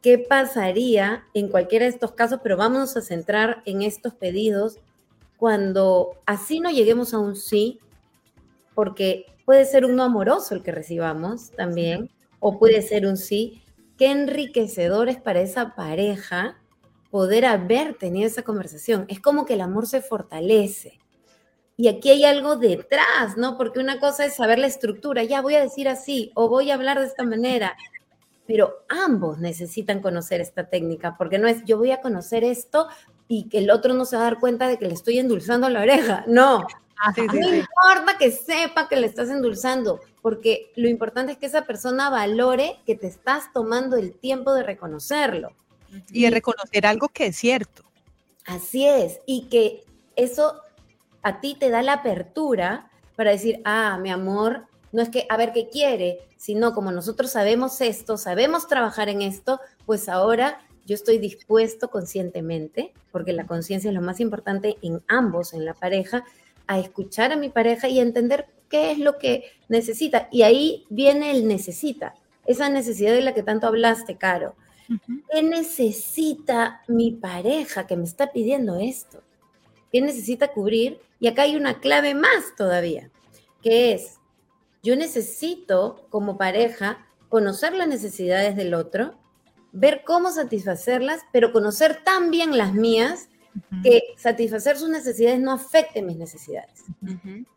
¿Qué 0.00 0.18
pasaría 0.18 1.26
en 1.34 1.48
cualquiera 1.48 1.84
de 1.84 1.90
estos 1.90 2.12
casos? 2.12 2.40
Pero 2.42 2.56
vamos 2.56 2.96
a 2.96 3.02
centrar 3.02 3.60
en 3.66 3.82
estos 3.82 4.14
pedidos 4.14 4.78
cuando 5.36 6.12
así 6.24 6.60
no 6.60 6.70
lleguemos 6.70 7.12
a 7.12 7.18
un 7.18 7.36
sí, 7.36 7.78
porque 8.74 9.26
puede 9.44 9.66
ser 9.66 9.84
un 9.84 9.96
no 9.96 10.02
amoroso 10.02 10.54
el 10.54 10.62
que 10.62 10.72
recibamos 10.72 11.50
también, 11.50 12.08
o 12.40 12.58
puede 12.58 12.80
ser 12.80 13.04
un 13.04 13.18
sí. 13.18 13.60
Qué 13.98 14.10
enriquecedor 14.10 15.10
es 15.10 15.20
para 15.20 15.42
esa 15.42 15.74
pareja 15.74 16.56
poder 17.10 17.44
haber 17.44 17.98
tenido 17.98 18.26
esa 18.26 18.44
conversación. 18.44 19.04
Es 19.08 19.20
como 19.20 19.44
que 19.44 19.52
el 19.52 19.60
amor 19.60 19.86
se 19.86 20.00
fortalece. 20.00 20.98
Y 21.80 21.86
aquí 21.86 22.10
hay 22.10 22.24
algo 22.24 22.56
detrás, 22.56 23.36
¿no? 23.36 23.56
Porque 23.56 23.78
una 23.78 24.00
cosa 24.00 24.24
es 24.24 24.34
saber 24.34 24.58
la 24.58 24.66
estructura, 24.66 25.22
ya 25.22 25.40
voy 25.40 25.54
a 25.54 25.62
decir 25.62 25.88
así 25.88 26.32
o 26.34 26.48
voy 26.48 26.72
a 26.72 26.74
hablar 26.74 26.98
de 26.98 27.06
esta 27.06 27.22
manera, 27.22 27.76
pero 28.48 28.84
ambos 28.88 29.38
necesitan 29.38 30.02
conocer 30.02 30.40
esta 30.40 30.68
técnica, 30.68 31.14
porque 31.16 31.38
no 31.38 31.46
es 31.46 31.64
yo 31.66 31.78
voy 31.78 31.92
a 31.92 32.00
conocer 32.00 32.42
esto 32.42 32.88
y 33.28 33.48
que 33.48 33.58
el 33.58 33.70
otro 33.70 33.94
no 33.94 34.06
se 34.06 34.16
va 34.16 34.22
a 34.22 34.24
dar 34.24 34.40
cuenta 34.40 34.66
de 34.66 34.76
que 34.76 34.86
le 34.86 34.94
estoy 34.94 35.20
endulzando 35.20 35.68
la 35.68 35.82
oreja, 35.82 36.24
no. 36.26 36.66
Ah, 37.00 37.14
no 37.16 37.54
importa 37.54 38.18
que 38.18 38.32
sepa 38.32 38.88
que 38.88 38.96
le 38.96 39.06
estás 39.06 39.28
endulzando, 39.28 40.00
porque 40.20 40.72
lo 40.74 40.88
importante 40.88 41.30
es 41.30 41.38
que 41.38 41.46
esa 41.46 41.64
persona 41.64 42.10
valore 42.10 42.80
que 42.86 42.96
te 42.96 43.06
estás 43.06 43.52
tomando 43.52 43.96
el 43.96 44.14
tiempo 44.14 44.52
de 44.52 44.64
reconocerlo. 44.64 45.52
Y 46.10 46.24
de 46.24 46.30
reconocer 46.30 46.86
algo 46.86 47.08
que 47.08 47.26
es 47.26 47.36
cierto. 47.36 47.84
Así 48.46 48.84
es, 48.84 49.20
y 49.26 49.42
que 49.48 49.84
eso 50.16 50.60
a 51.28 51.40
ti 51.40 51.54
te 51.54 51.68
da 51.68 51.82
la 51.82 51.94
apertura 51.94 52.90
para 53.14 53.32
decir, 53.32 53.60
ah, 53.64 53.98
mi 54.00 54.10
amor, 54.10 54.66
no 54.92 55.02
es 55.02 55.10
que 55.10 55.26
a 55.28 55.36
ver 55.36 55.52
qué 55.52 55.68
quiere, 55.68 56.20
sino 56.36 56.72
como 56.72 56.90
nosotros 56.90 57.30
sabemos 57.32 57.80
esto, 57.80 58.16
sabemos 58.16 58.66
trabajar 58.66 59.08
en 59.08 59.20
esto, 59.20 59.60
pues 59.84 60.08
ahora 60.08 60.60
yo 60.86 60.94
estoy 60.94 61.18
dispuesto 61.18 61.90
conscientemente, 61.90 62.94
porque 63.12 63.34
la 63.34 63.46
conciencia 63.46 63.88
es 63.88 63.94
lo 63.94 64.00
más 64.00 64.20
importante 64.20 64.78
en 64.80 65.02
ambos, 65.06 65.52
en 65.52 65.66
la 65.66 65.74
pareja, 65.74 66.24
a 66.66 66.78
escuchar 66.78 67.32
a 67.32 67.36
mi 67.36 67.50
pareja 67.50 67.88
y 67.88 68.00
entender 68.00 68.46
qué 68.70 68.92
es 68.92 68.98
lo 68.98 69.18
que 69.18 69.44
necesita. 69.68 70.28
Y 70.30 70.42
ahí 70.42 70.86
viene 70.88 71.30
el 71.30 71.46
necesita, 71.46 72.14
esa 72.46 72.70
necesidad 72.70 73.12
de 73.12 73.20
la 73.20 73.34
que 73.34 73.42
tanto 73.42 73.66
hablaste, 73.66 74.16
Caro. 74.16 74.54
¿Qué 75.30 75.42
necesita 75.42 76.80
mi 76.88 77.10
pareja 77.12 77.86
que 77.86 77.96
me 77.96 78.04
está 78.04 78.32
pidiendo 78.32 78.76
esto? 78.76 79.22
¿Qué 79.92 80.00
necesita 80.00 80.48
cubrir? 80.48 81.00
Y 81.20 81.28
acá 81.28 81.42
hay 81.42 81.56
una 81.56 81.80
clave 81.80 82.14
más 82.14 82.54
todavía, 82.56 83.10
que 83.62 83.92
es, 83.92 84.18
yo 84.82 84.96
necesito 84.96 86.06
como 86.10 86.36
pareja 86.36 87.06
conocer 87.28 87.74
las 87.74 87.88
necesidades 87.88 88.56
del 88.56 88.74
otro, 88.74 89.18
ver 89.72 90.02
cómo 90.06 90.30
satisfacerlas, 90.30 91.20
pero 91.32 91.52
conocer 91.52 92.02
también 92.04 92.56
las 92.56 92.72
mías, 92.72 93.28
que 93.82 94.02
satisfacer 94.16 94.76
sus 94.76 94.88
necesidades 94.88 95.40
no 95.40 95.52
afecte 95.52 96.00
mis 96.00 96.16
necesidades. 96.16 96.84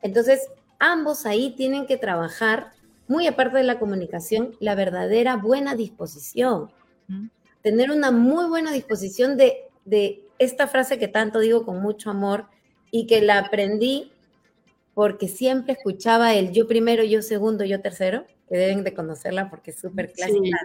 Entonces, 0.02 0.48
ambos 0.80 1.28
ahí 1.28 1.54
tienen 1.56 1.86
que 1.86 1.98
trabajar, 1.98 2.72
muy 3.08 3.28
aparte 3.28 3.58
de 3.58 3.64
la 3.64 3.78
comunicación, 3.78 4.56
la 4.60 4.74
verdadera 4.74 5.36
buena 5.36 5.76
disposición 5.76 6.72
tener 7.62 7.92
una 7.92 8.12
muy 8.12 8.46
buena 8.46 8.72
disposición 8.72 9.38
de, 9.38 10.22
esta 10.42 10.68
frase 10.68 10.98
que 10.98 11.08
tanto 11.08 11.40
digo 11.40 11.64
con 11.66 11.84
mucho 11.84 12.10
amor 12.10 12.48
y 12.90 13.06
que 13.06 13.22
la 13.22 13.38
aprendí 13.38 14.12
porque 14.96 15.28
siempre 15.28 15.74
escuchaba 15.74 16.34
el 16.34 16.52
yo 16.52 16.68
primero, 16.68 17.04
yo 17.04 17.22
segundo, 17.22 17.64
yo 17.64 17.80
tercero, 17.80 18.26
que 18.50 18.58
deben 18.58 18.84
de 18.84 18.96
conocerla 18.96 19.52
porque 19.52 19.70
es 19.70 19.80
súper 19.80 20.12
clásica, 20.12 20.58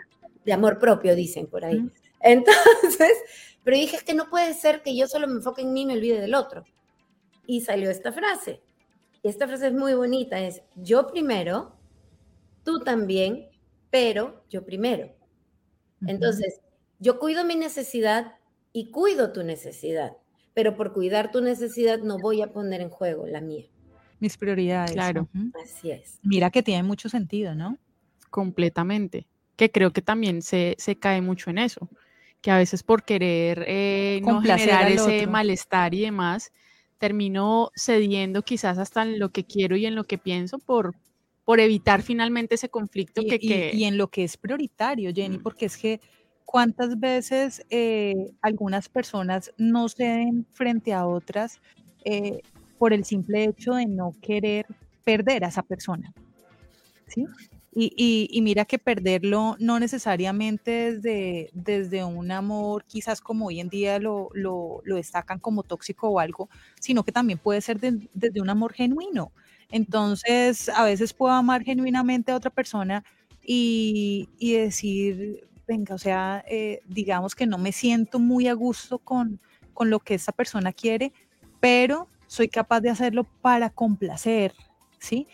de 0.47 0.53
amor 0.55 0.79
propio, 0.79 1.15
dicen 1.15 1.47
por 1.47 1.67
ahí. 1.67 1.91
Entonces, 2.21 3.12
pero 3.65 3.77
dije, 3.77 3.97
es 3.97 4.03
que 4.03 4.15
no 4.15 4.31
puede 4.31 4.55
ser 4.55 4.83
que 4.83 4.97
yo 4.97 5.07
solo 5.09 5.29
me 5.29 5.35
enfoque 5.35 5.61
en 5.61 5.75
mí 5.75 5.83
y 5.83 5.87
me 5.87 5.93
olvide 5.93 6.23
del 6.23 6.35
otro. 6.35 6.65
Y 7.47 7.61
salió 7.61 7.91
esta 7.91 8.12
frase. 8.12 8.62
Esta 9.23 9.47
frase 9.47 9.67
es 9.67 9.75
muy 9.75 9.93
bonita, 9.93 10.41
es 10.41 10.62
yo 10.75 11.07
primero, 11.07 11.77
tú 12.65 12.81
también, 12.81 13.51
pero 13.91 14.43
yo 14.49 14.65
primero. 14.65 15.15
Entonces, 16.07 16.61
yo 16.99 17.19
cuido 17.19 17.45
mi 17.45 17.57
necesidad 17.57 18.37
y 18.77 18.91
cuido 18.91 19.33
tu 19.33 19.43
necesidad, 19.43 20.19
pero 20.53 20.77
por 20.77 20.93
cuidar 20.93 21.31
tu 21.31 21.41
necesidad 21.41 22.01
no 22.01 22.19
voy 22.19 22.43
a 22.43 22.53
poner 22.53 22.83
en 22.83 22.91
juego 22.91 23.27
la 23.27 23.41
mía. 23.41 23.65
Mis 24.21 24.37
prioridades. 24.37 24.93
Claro. 24.93 25.31
Así 25.65 25.93
es. 25.93 26.19
Mira 26.23 26.51
que 26.51 26.62
tiene 26.62 26.83
mucho 26.83 27.09
sentido, 27.09 27.55
¿no? 27.55 27.79
Completamente. 28.29 29.27
Que 29.57 29.71
creo 29.71 29.95
que 29.95 30.03
también 30.03 30.43
se, 30.43 30.75
se 30.77 30.95
cae 30.97 31.23
mucho 31.23 31.49
en 31.49 31.57
eso. 31.57 31.89
Que 32.43 32.51
a 32.51 32.59
veces 32.59 32.83
por 32.83 33.03
querer 33.03 33.65
eh, 33.67 34.21
no 34.23 34.43
generar 34.43 34.93
ese 34.93 35.27
malestar 35.27 35.95
y 35.95 36.03
demás, 36.03 36.53
termino 36.99 37.71
cediendo 37.75 38.43
quizás 38.43 38.77
hasta 38.77 39.05
en 39.05 39.19
lo 39.19 39.31
que 39.31 39.45
quiero 39.45 39.77
y 39.77 39.87
en 39.87 39.95
lo 39.95 40.05
que 40.05 40.19
pienso 40.19 40.59
por, 40.59 40.95
por 41.47 41.61
evitar 41.61 42.03
finalmente 42.03 42.57
ese 42.57 42.69
conflicto 42.69 43.23
y, 43.23 43.27
que, 43.27 43.39
que... 43.39 43.71
Y, 43.73 43.85
en 43.85 43.97
lo 43.97 44.09
que 44.09 44.25
es 44.25 44.37
prioritario, 44.37 45.15
Jenny, 45.15 45.39
mm. 45.39 45.43
porque 45.43 45.65
es 45.65 45.79
que 45.79 45.99
cuántas 46.47 46.99
veces 46.99 47.67
eh, 47.69 48.33
algunas 48.41 48.89
personas 48.89 49.53
no 49.59 49.89
ceden 49.91 50.47
frente 50.53 50.95
a 50.95 51.07
otras 51.07 51.61
eh, 52.05 52.41
por 52.79 52.95
el 52.95 53.05
simple 53.05 53.45
hecho 53.45 53.75
de 53.75 53.87
no 53.87 54.13
querer 54.23 54.65
perder 55.05 55.45
a 55.45 55.49
esa 55.49 55.63
persona. 55.63 56.15
¿sí? 57.09 57.27
Y, 57.79 58.41
mira 58.41 58.65
que 58.65 58.79
perderlo 58.79 59.57
no 59.59 59.79
necesariamente 59.79 60.95
desde, 60.95 61.51
desde 61.53 62.05
un 62.05 62.31
amor, 62.31 62.85
quizás 62.87 63.21
como 63.21 63.49
hoy 63.49 63.61
en 63.61 63.69
día 63.69 63.99
lo, 63.99 64.31
lo, 64.33 64.81
destacan 64.87 65.39
como 65.39 65.63
tóxico 65.63 66.09
o 66.09 66.19
algo, 66.19 66.49
sino 66.81 67.05
que 67.05 67.13
también 67.13 67.39
puede 67.39 67.61
ser 67.61 67.79
desde 67.79 68.41
un 68.41 68.49
amor 68.49 68.73
genuino. 68.73 69.31
Entonces, 69.71 70.70
a 70.70 70.85
veces 70.85 71.12
puedo 71.12 71.35
amar 71.35 71.64
genuinamente 71.64 72.33
a 72.33 72.37
otra 72.37 72.51
persona 72.51 73.05
y, 73.45 74.31
y 74.39 74.55
decir, 74.55 75.45
venga, 75.67 75.95
o 75.95 75.99
sea, 75.99 76.45
eh, 76.49 76.81
digamos 76.87 77.35
que 77.35 77.47
no 77.47 77.59
me 77.59 77.73
siento 77.73 78.19
muy 78.19 78.49
a 78.49 78.55
gusto 78.55 78.99
con, 78.99 79.41
con 79.75 79.91
lo 79.91 80.01
que 80.01 80.14
esa 80.14 80.33
persona 80.33 80.73
quiere, 80.73 81.12
pero 81.61 82.09
soy 82.27 82.49
capaz 82.49 82.81
de 82.81 82.91
hacerlo 82.91 83.25
para 83.43 83.71
complacer, 83.71 84.55
¿sí? 84.99 85.27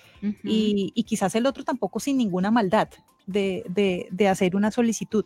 y, 0.44 1.02
quizás 1.04 1.34
el 1.34 1.46
otro 1.46 1.64
tampoco 1.64 2.00
sin 2.00 2.16
ninguna 2.16 2.50
maldad 2.50 2.88
de, 3.26 3.64
de, 4.10 4.28
hacer 4.28 4.56
una 4.56 4.70
solicitud, 4.70 5.24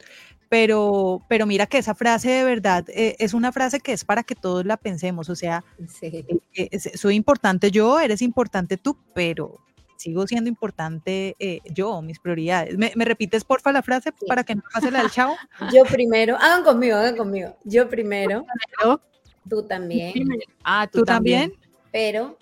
pero, 0.49 1.23
pero 1.29 1.47
mira 1.47 1.67
que 1.67 1.79
esa 1.79 1.95
frase 1.95 2.31
de 2.31 2.45
verdad 2.45 2.85
eh, 2.89 3.17
es 3.19 3.35
una 3.35 3.53
frase 3.53 3.81
que 3.81 3.93
es 3.93 4.05
para 4.05 4.23
que 4.23 4.35
todos 4.35 4.65
la 4.65 4.77
pensemos, 4.77 5.29
o 5.29 5.35
sea, 5.35 5.65
eh, 6.03 6.79
soy 6.95 7.15
importante 7.15 7.71
yo, 7.71 7.99
eres 7.99 8.23
importante 8.23 8.77
tú, 8.77 8.97
pero 9.15 9.66
sigo 9.97 10.27
siendo 10.27 10.49
importante 10.49 11.37
yo, 11.65 12.01
mis 12.03 12.19
prioridades. 12.19 12.77
¿Me, 12.77 12.93
repites 13.05 13.45
porfa 13.45 13.73
la 13.73 13.83
frase 13.83 14.13
para 14.27 14.45
que 14.45 14.55
no 14.55 14.63
pase 14.73 14.91
la 14.91 15.01
del 15.03 15.11
chavo? 15.13 15.37
Yo 15.73 15.85
primero, 15.85 16.37
hagan 16.37 16.65
conmigo, 16.65 16.97
hagan 16.97 17.17
conmigo. 17.17 17.57
Yo 17.65 17.89
primero, 17.89 18.45
tú 19.49 19.63
también. 19.63 20.15
Ah, 20.65 20.89
tú, 20.91 21.05
también. 21.05 21.53
Pero 21.93 22.37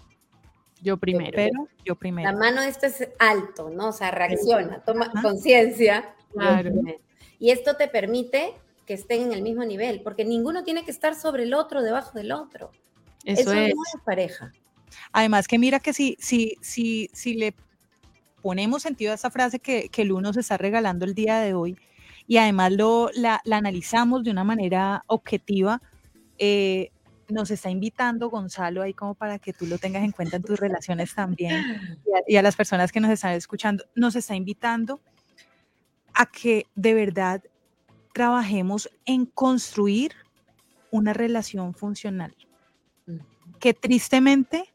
yo 0.84 0.98
primero. 0.98 1.32
Pero 1.34 1.68
yo 1.84 1.96
primero. 1.96 2.30
La 2.30 2.36
mano 2.36 2.60
de 2.60 2.68
esto 2.68 2.86
es 2.86 3.08
alto, 3.18 3.70
¿no? 3.70 3.88
O 3.88 3.92
sea, 3.92 4.10
reacciona, 4.10 4.84
toma 4.84 5.10
conciencia. 5.22 6.14
Claro. 6.32 6.72
Y 7.38 7.50
esto 7.50 7.76
te 7.76 7.88
permite 7.88 8.52
que 8.84 8.92
estén 8.92 9.22
en 9.22 9.32
el 9.32 9.42
mismo 9.42 9.64
nivel, 9.64 10.02
porque 10.02 10.26
ninguno 10.26 10.62
tiene 10.62 10.84
que 10.84 10.90
estar 10.90 11.14
sobre 11.14 11.44
el 11.44 11.54
otro, 11.54 11.82
debajo 11.82 12.18
del 12.18 12.32
otro. 12.32 12.70
Eso, 13.24 13.52
es. 13.54 13.74
no 13.74 13.82
es 13.82 14.02
pareja. 14.04 14.52
Además 15.12 15.48
que 15.48 15.58
mira 15.58 15.80
que 15.80 15.92
si, 15.92 16.16
si, 16.20 16.56
si, 16.60 17.10
si 17.12 17.34
le 17.34 17.54
ponemos 18.42 18.82
sentido 18.82 19.12
a 19.12 19.14
esa 19.14 19.30
frase 19.30 19.58
que, 19.58 19.88
que 19.88 20.02
el 20.02 20.12
uno 20.12 20.32
se 20.32 20.40
está 20.40 20.56
regalando 20.56 21.04
el 21.04 21.14
día 21.14 21.38
de 21.40 21.54
hoy 21.54 21.78
y 22.26 22.38
además 22.38 22.72
lo, 22.72 23.10
la, 23.14 23.40
analizamos 23.50 24.24
de 24.24 24.30
una 24.30 24.44
manera 24.44 25.04
objetiva, 25.06 25.80
eh, 26.38 26.90
nos 27.28 27.50
está 27.50 27.70
invitando 27.70 28.28
Gonzalo 28.30 28.82
ahí 28.82 28.92
como 28.92 29.14
para 29.14 29.38
que 29.38 29.52
tú 29.52 29.66
lo 29.66 29.78
tengas 29.78 30.04
en 30.04 30.12
cuenta 30.12 30.36
en 30.36 30.42
tus 30.42 30.58
relaciones 30.58 31.14
también 31.14 31.98
y 32.26 32.36
a, 32.36 32.42
las 32.42 32.56
personas 32.56 32.92
que 32.92 33.00
nos 33.00 33.10
están 33.10 33.32
escuchando, 33.32 33.84
nos 33.94 34.16
está 34.16 34.34
invitando 34.34 35.00
a 36.12 36.26
que 36.26 36.66
de 36.74 36.94
verdad 36.94 37.42
trabajemos 38.12 38.90
en 39.06 39.26
construir 39.26 40.12
una 40.90 41.12
relación 41.12 41.74
funcional, 41.74 42.34
que 43.58 43.74
tristemente 43.74 44.73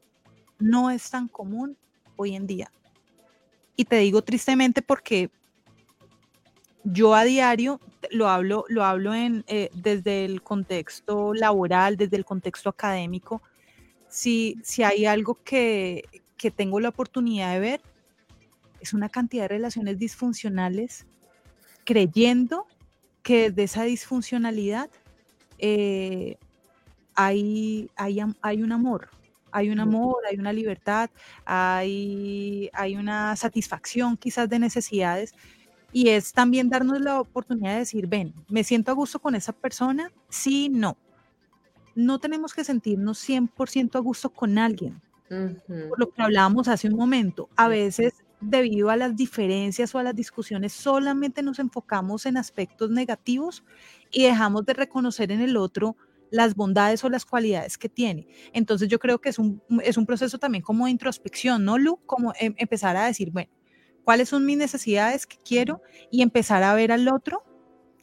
no 0.59 0.91
es 0.91 1.09
tan 1.09 1.27
común 1.27 1.77
hoy 2.15 2.35
en 2.35 2.47
día. 2.47 2.71
Y 3.75 3.85
te 3.85 3.97
digo 3.97 4.21
tristemente 4.21 4.81
porque 4.81 5.29
yo 6.83 7.15
a 7.15 7.23
diario 7.23 7.79
lo 8.11 8.27
hablo, 8.29 8.65
lo 8.67 8.83
hablo 8.83 9.13
en, 9.13 9.43
eh, 9.47 9.69
desde 9.73 10.25
el 10.25 10.41
contexto 10.41 11.33
laboral, 11.33 11.97
desde 11.97 12.17
el 12.17 12.25
contexto 12.25 12.69
académico. 12.69 13.41
Si, 14.07 14.57
si 14.63 14.83
hay 14.83 15.05
algo 15.05 15.39
que, 15.43 16.03
que 16.37 16.51
tengo 16.51 16.79
la 16.79 16.89
oportunidad 16.89 17.53
de 17.53 17.59
ver, 17.59 17.81
es 18.79 18.93
una 18.93 19.09
cantidad 19.09 19.43
de 19.43 19.49
relaciones 19.49 19.97
disfuncionales 19.99 21.05
creyendo 21.83 22.65
que 23.23 23.51
de 23.51 23.63
esa 23.63 23.83
disfuncionalidad 23.83 24.89
eh, 25.57 26.37
hay, 27.15 27.89
hay, 27.95 28.19
hay, 28.41 28.63
un 28.63 28.71
amor, 28.71 29.09
hay 29.51 29.69
un 29.69 29.79
amor, 29.79 30.17
hay 30.29 30.37
una 30.37 30.53
libertad, 30.53 31.09
hay, 31.45 32.69
hay 32.73 32.95
una 32.95 33.35
satisfacción 33.35 34.17
quizás 34.17 34.49
de 34.49 34.59
necesidades. 34.59 35.33
Y 35.91 36.09
es 36.09 36.33
también 36.33 36.69
darnos 36.69 37.01
la 37.01 37.19
oportunidad 37.19 37.73
de 37.73 37.79
decir, 37.79 38.07
ven, 38.07 38.33
me 38.47 38.63
siento 38.63 38.91
a 38.91 38.93
gusto 38.93 39.19
con 39.19 39.35
esa 39.35 39.53
persona, 39.53 40.11
sí, 40.29 40.69
no. 40.69 40.97
No 41.95 42.19
tenemos 42.19 42.53
que 42.53 42.63
sentirnos 42.63 43.27
100% 43.27 43.95
a 43.95 43.99
gusto 43.99 44.29
con 44.29 44.57
alguien. 44.57 45.01
Por 45.27 45.99
lo 45.99 46.09
que 46.09 46.21
hablábamos 46.21 46.67
hace 46.67 46.87
un 46.87 46.95
momento, 46.95 47.49
a 47.55 47.67
veces 47.67 48.13
debido 48.41 48.89
a 48.89 48.95
las 48.95 49.15
diferencias 49.15 49.93
o 49.93 49.99
a 49.99 50.03
las 50.03 50.15
discusiones, 50.15 50.73
solamente 50.73 51.43
nos 51.43 51.59
enfocamos 51.59 52.25
en 52.25 52.37
aspectos 52.37 52.89
negativos 52.89 53.63
y 54.11 54.23
dejamos 54.23 54.65
de 54.65 54.73
reconocer 54.73 55.31
en 55.31 55.41
el 55.41 55.57
otro 55.57 55.95
las 56.31 56.55
bondades 56.55 57.03
o 57.03 57.09
las 57.09 57.25
cualidades 57.25 57.77
que 57.77 57.89
tiene. 57.89 58.27
Entonces 58.53 58.87
yo 58.87 58.99
creo 58.99 59.19
que 59.19 59.29
es 59.29 59.39
un, 59.39 59.61
es 59.83 59.97
un 59.97 60.05
proceso 60.05 60.37
también 60.37 60.63
como 60.63 60.85
de 60.85 60.91
introspección, 60.91 61.65
¿no, 61.65 61.77
Lu? 61.77 61.97
Como 62.05 62.33
em, 62.39 62.53
empezar 62.57 62.95
a 62.97 63.05
decir, 63.05 63.31
bueno, 63.31 63.51
¿cuáles 64.03 64.29
son 64.29 64.45
mis 64.45 64.57
necesidades 64.57 65.25
que 65.25 65.37
quiero? 65.37 65.81
Y 66.11 66.21
empezar 66.21 66.63
a 66.63 66.73
ver 66.73 66.91
al 66.91 67.07
otro 67.07 67.43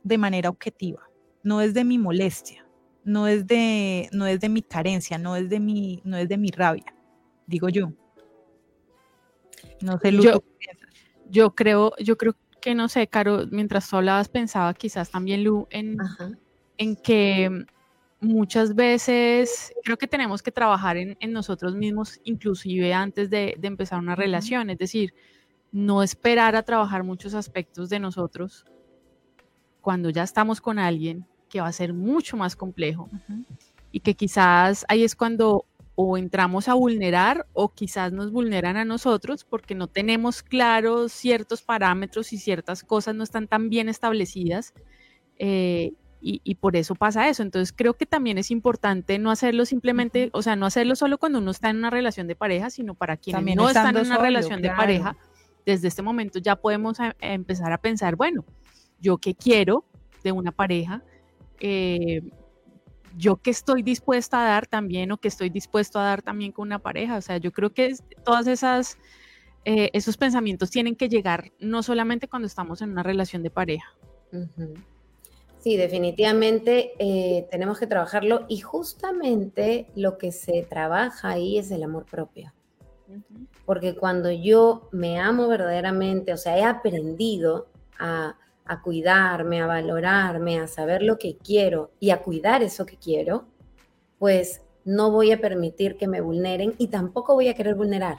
de 0.03 0.18
manera 0.18 0.51
objetiva, 0.51 1.03
no 1.43 1.61
es 1.61 1.74
de 1.74 1.85
mi 1.85 1.99
molestia, 1.99 2.66
no 3.05 3.27
es 3.27 3.47
de, 3.47 4.09
no 4.12 4.27
es 4.27 4.41
de 4.41 4.49
mi 4.49 4.62
carencia, 4.62 5.18
no 5.18 5.37
es 5.37 5.49
de 5.49 5.61
mi, 5.61 6.01
no 6.05 6.16
es 6.16 6.29
de 6.29 6.39
mi 6.39 6.51
rabia, 6.51 6.95
digo 7.47 7.68
yo. 7.68 7.93
No 9.81 9.99
sé, 9.99 10.12
yo, 10.12 10.43
yo 11.29 11.55
creo, 11.55 11.93
yo 11.99 12.16
creo 12.16 12.37
que 12.61 12.74
no 12.74 12.89
sé, 12.89 13.07
Caro, 13.07 13.47
mientras 13.51 13.89
tú 13.89 13.97
hablabas 13.97 14.29
pensaba 14.29 14.72
quizás 14.74 15.11
también 15.11 15.45
Lu 15.45 15.66
en, 15.70 15.99
en 16.79 16.97
que 16.97 17.66
muchas 18.20 18.74
veces 18.74 19.72
creo 19.84 19.96
que 19.96 20.06
tenemos 20.06 20.42
que 20.42 20.52
trabajar 20.52 20.96
en, 20.96 21.16
nosotros 21.32 21.74
mismos, 21.74 22.20
inclusive 22.24 22.94
antes 22.94 23.30
de, 23.30 23.58
empezar 23.62 23.98
una 23.98 24.14
relación, 24.16 24.70
es 24.70 24.78
decir, 24.78 25.14
no 25.72 26.02
esperar 26.02 26.56
a 26.56 26.62
trabajar 26.62 27.04
muchos 27.04 27.34
aspectos 27.34 27.90
de 27.90 27.98
nosotros 27.98 28.64
cuando 29.80 30.10
ya 30.10 30.22
estamos 30.22 30.60
con 30.60 30.78
alguien, 30.78 31.26
que 31.48 31.60
va 31.60 31.68
a 31.68 31.72
ser 31.72 31.92
mucho 31.92 32.36
más 32.36 32.56
complejo 32.56 33.08
y 33.92 34.00
que 34.00 34.14
quizás 34.14 34.84
ahí 34.88 35.04
es 35.04 35.14
cuando 35.14 35.64
o 35.94 36.18
entramos 36.18 36.68
a 36.68 36.74
vulnerar 36.74 37.46
o 37.54 37.70
quizás 37.70 38.12
nos 38.12 38.30
vulneran 38.30 38.76
a 38.76 38.84
nosotros 38.84 39.44
porque 39.44 39.74
no 39.74 39.86
tenemos 39.86 40.42
claros 40.42 41.12
ciertos 41.12 41.62
parámetros 41.62 42.32
y 42.32 42.38
ciertas 42.38 42.82
cosas 42.82 43.14
no 43.14 43.24
están 43.24 43.48
tan 43.48 43.70
bien 43.70 43.88
establecidas 43.88 44.74
eh, 45.38 45.92
y, 46.29 46.55
por 46.57 46.74
eso 46.74 46.97
pasa 46.97 47.29
eso. 47.29 47.45
Entonces 47.45 47.72
creo 47.72 47.95
que 47.95 48.05
también 48.05 48.37
es 48.37 48.51
importante 48.51 49.18
no 49.18 49.31
hacerlo 49.31 49.64
simplemente, 49.64 50.31
o 50.33 50.43
sea, 50.43 50.57
no 50.57 50.66
hacerlo 50.66 50.97
solo 50.97 51.18
cuando 51.18 51.39
uno 51.39 51.53
está 51.53 51.70
en 51.70 51.77
una 51.77 51.91
relación 51.91 52.27
de 52.27 52.35
pareja, 52.35 52.68
sino 52.70 52.95
para 52.95 53.16
quienes 53.16 53.55
no 53.55 53.68
están 53.68 53.97
en 53.97 54.07
una 54.07 54.18
relación 54.18 54.61
de 54.61 54.70
pareja. 54.70 55.16
Desde 55.64 55.87
este 55.87 56.03
momento 56.03 56.41
ya 56.41 56.57
podemos 56.57 56.99
empezar 57.20 57.72
a 57.72 57.79
pensar, 57.79 58.16
bueno, 58.16 58.45
yo 59.01 59.18
qué 59.18 59.35
quiero 59.35 59.85
de 60.24 60.33
una 60.33 60.51
pareja, 60.51 61.05
eh, 61.61 62.22
yo 63.16 63.37
que 63.37 63.51
estoy 63.51 63.83
dispuesta 63.83 64.45
a 64.45 64.49
dar 64.49 64.66
también 64.66 65.12
o 65.12 65.18
que 65.18 65.29
estoy 65.29 65.49
dispuesto 65.49 66.01
a 66.01 66.05
dar 66.05 66.22
también 66.22 66.51
con 66.51 66.66
una 66.66 66.81
pareja. 66.81 67.16
O 67.16 67.22
sea, 67.22 67.37
yo 67.39 67.53
creo 67.53 67.72
que 67.72 67.95
todas 68.24 68.49
esas, 68.49 68.99
eh, 69.64 69.91
esos 69.93 70.16
pensamientos 70.16 70.70
tienen 70.70 70.97
que 70.97 71.09
llegar 71.09 71.53
no 71.61 71.85
solamente 71.85 72.27
cuando 72.27 72.47
estamos 72.47 72.83
en 72.83 72.91
una 72.91 73.05
relación 73.05 73.45
de 73.45 73.51
pareja. 73.51 73.97
Sí, 75.66 75.76
definitivamente 75.76 76.92
eh, 77.00 77.48
tenemos 77.50 77.80
que 77.80 77.88
trabajarlo 77.88 78.46
y 78.48 78.60
justamente 78.60 79.88
lo 79.96 80.16
que 80.16 80.30
se 80.30 80.62
trabaja 80.62 81.30
ahí 81.30 81.58
es 81.58 81.72
el 81.72 81.82
amor 81.82 82.06
propio. 82.06 82.52
Porque 83.64 83.96
cuando 83.96 84.30
yo 84.30 84.88
me 84.92 85.18
amo 85.18 85.48
verdaderamente, 85.48 86.32
o 86.32 86.36
sea, 86.36 86.56
he 86.56 86.62
aprendido 86.62 87.66
a 87.98 88.36
a 88.66 88.82
cuidarme, 88.82 89.60
a 89.60 89.66
valorarme, 89.66 90.58
a 90.58 90.66
saber 90.66 91.02
lo 91.02 91.18
que 91.18 91.36
quiero 91.36 91.92
y 92.00 92.10
a 92.10 92.22
cuidar 92.22 92.62
eso 92.62 92.84
que 92.84 92.96
quiero, 92.96 93.46
pues 94.18 94.62
no 94.84 95.10
voy 95.10 95.32
a 95.32 95.40
permitir 95.40 95.96
que 95.96 96.08
me 96.08 96.20
vulneren 96.20 96.74
y 96.78 96.88
tampoco 96.88 97.34
voy 97.34 97.48
a 97.48 97.54
querer 97.54 97.76
vulnerar. 97.76 98.18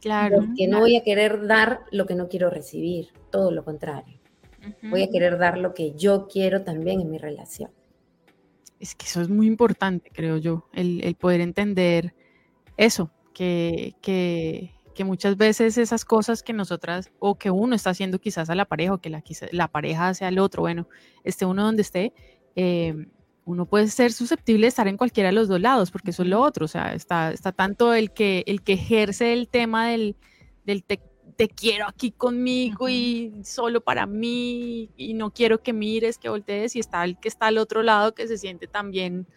Claro. 0.00 0.38
Porque 0.38 0.68
no 0.68 0.78
voy 0.78 0.96
a 0.96 1.02
querer 1.02 1.46
dar 1.46 1.80
lo 1.90 2.06
que 2.06 2.14
no 2.14 2.28
quiero 2.28 2.48
recibir, 2.48 3.08
todo 3.30 3.50
lo 3.50 3.64
contrario. 3.64 4.17
Voy 4.82 5.02
a 5.02 5.10
querer 5.10 5.38
dar 5.38 5.58
lo 5.58 5.74
que 5.74 5.94
yo 5.94 6.26
quiero 6.28 6.62
también 6.62 7.00
en 7.00 7.10
mi 7.10 7.18
relación. 7.18 7.70
Es 8.80 8.94
que 8.94 9.06
eso 9.06 9.20
es 9.20 9.28
muy 9.28 9.46
importante, 9.46 10.10
creo 10.12 10.36
yo, 10.36 10.68
el, 10.72 11.02
el 11.02 11.14
poder 11.16 11.40
entender 11.40 12.14
eso, 12.76 13.10
que, 13.34 13.94
que, 14.00 14.72
que 14.94 15.04
muchas 15.04 15.36
veces 15.36 15.78
esas 15.78 16.04
cosas 16.04 16.42
que 16.42 16.52
nosotras 16.52 17.10
o 17.18 17.36
que 17.36 17.50
uno 17.50 17.74
está 17.74 17.90
haciendo 17.90 18.20
quizás 18.20 18.50
a 18.50 18.54
la 18.54 18.64
pareja 18.64 18.94
o 18.94 18.98
que 18.98 19.10
la, 19.10 19.22
la 19.52 19.68
pareja 19.68 20.08
hace 20.08 20.24
al 20.24 20.38
otro, 20.38 20.62
bueno, 20.62 20.88
esté 21.24 21.44
uno 21.44 21.64
donde 21.64 21.82
esté, 21.82 22.12
eh, 22.56 23.06
uno 23.44 23.66
puede 23.66 23.88
ser 23.88 24.12
susceptible 24.12 24.62
de 24.62 24.68
estar 24.68 24.88
en 24.88 24.96
cualquiera 24.96 25.28
de 25.28 25.34
los 25.34 25.48
dos 25.48 25.60
lados, 25.60 25.90
porque 25.90 26.10
eso 26.10 26.22
es 26.22 26.28
lo 26.28 26.40
otro, 26.40 26.64
o 26.64 26.68
sea, 26.68 26.94
está, 26.94 27.32
está 27.32 27.52
tanto 27.52 27.94
el 27.94 28.12
que, 28.12 28.44
el 28.46 28.62
que 28.62 28.74
ejerce 28.74 29.32
el 29.32 29.48
tema 29.48 29.88
del, 29.88 30.16
del 30.66 30.84
te, 30.84 31.00
quiero 31.46 31.86
aquí 31.86 32.10
conmigo 32.10 32.88
y 32.88 33.32
solo 33.44 33.80
para 33.80 34.06
mí 34.06 34.90
y 34.96 35.14
no 35.14 35.30
quiero 35.30 35.62
que 35.62 35.72
mires, 35.72 36.18
que 36.18 36.28
voltees, 36.28 36.74
y 36.74 36.80
está 36.80 37.04
el 37.04 37.20
que 37.20 37.28
está 37.28 37.46
al 37.46 37.58
otro 37.58 37.84
lado 37.84 38.14
que 38.14 38.26
se 38.26 38.38
siente 38.38 38.66
también 38.66 39.28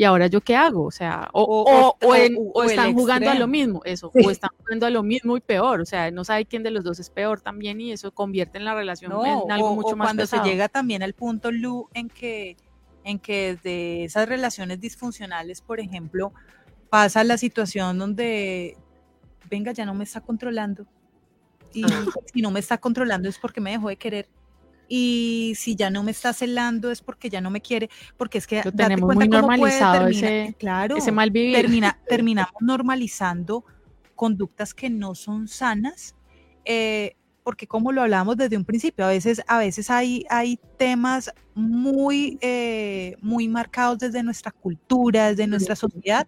¿y 0.00 0.04
ahora 0.04 0.28
yo 0.28 0.40
qué 0.40 0.56
hago? 0.56 0.84
O 0.84 0.90
sea, 0.90 1.28
o, 1.34 1.94
están 2.64 2.94
jugando 2.94 3.28
a 3.28 3.34
lo 3.34 3.46
mismo, 3.46 3.82
eso, 3.84 4.10
o 4.14 4.30
están 4.30 4.48
jugando 4.58 4.86
a 4.86 4.90
lo 4.90 5.02
mismo 5.02 5.36
y 5.36 5.42
peor, 5.42 5.82
o 5.82 5.84
sea, 5.84 6.10
no 6.10 6.24
sabe 6.24 6.46
quién 6.46 6.62
de 6.62 6.70
los 6.70 6.84
dos 6.84 6.98
es 7.00 7.10
peor 7.10 7.42
también 7.42 7.82
y 7.82 7.92
eso 7.92 8.10
convierte 8.10 8.56
en 8.56 8.64
la 8.64 8.74
relación 8.74 9.12
en 9.26 9.52
algo 9.52 9.74
mucho 9.74 9.96
más 9.96 10.06
cuando 10.06 10.26
se 10.26 10.38
llega 10.38 10.70
también 10.70 11.02
al 11.02 11.12
punto, 11.12 11.52
Lu, 11.52 11.90
en 11.92 12.08
que, 12.08 12.56
en 13.04 13.18
que 13.18 13.56
desde 13.56 14.04
esas 14.04 14.26
relaciones 14.26 14.80
disfuncionales, 14.80 15.60
por 15.60 15.80
ejemplo, 15.80 16.32
pasa 16.88 17.22
la 17.22 17.36
situación 17.36 17.98
donde, 17.98 18.78
venga, 19.50 19.72
ya 19.72 19.84
no 19.84 19.92
me 19.92 20.04
está 20.04 20.22
controlando, 20.22 20.86
y 21.72 21.84
si 22.32 22.42
no 22.42 22.50
me 22.50 22.60
está 22.60 22.78
controlando 22.78 23.28
es 23.28 23.38
porque 23.38 23.60
me 23.60 23.70
dejó 23.72 23.88
de 23.88 23.96
querer, 23.96 24.28
y 24.92 25.52
si 25.56 25.76
ya 25.76 25.88
no 25.88 26.02
me 26.02 26.10
está 26.10 26.32
celando 26.32 26.90
es 26.90 27.00
porque 27.00 27.30
ya 27.30 27.40
no 27.40 27.48
me 27.48 27.60
quiere, 27.60 27.88
porque 28.16 28.38
es 28.38 28.46
que 28.46 28.60
Lo 28.64 28.72
tenemos 28.72 29.14
muy 29.14 29.28
normalizado 29.28 30.08
ese, 30.08 30.56
claro, 30.58 30.96
ese 30.96 31.12
mal 31.12 31.30
vivir. 31.30 31.54
terminamos 32.08 32.60
normalizando 32.60 33.64
conductas 34.16 34.74
que 34.74 34.90
no 34.90 35.14
son 35.14 35.46
sanas, 35.46 36.16
eh, 36.64 37.14
porque 37.44 37.68
como 37.68 37.92
lo 37.92 38.02
hablamos 38.02 38.36
desde 38.36 38.56
un 38.56 38.64
principio, 38.64 39.04
a 39.04 39.08
veces, 39.08 39.40
a 39.46 39.58
veces 39.58 39.90
hay, 39.90 40.26
hay 40.28 40.58
temas 40.76 41.32
muy, 41.54 42.36
eh, 42.40 43.14
muy 43.22 43.46
marcados 43.46 44.00
desde 44.00 44.24
nuestra 44.24 44.50
cultura, 44.50 45.28
desde 45.28 45.46
nuestra 45.46 45.76
sociedad, 45.76 46.26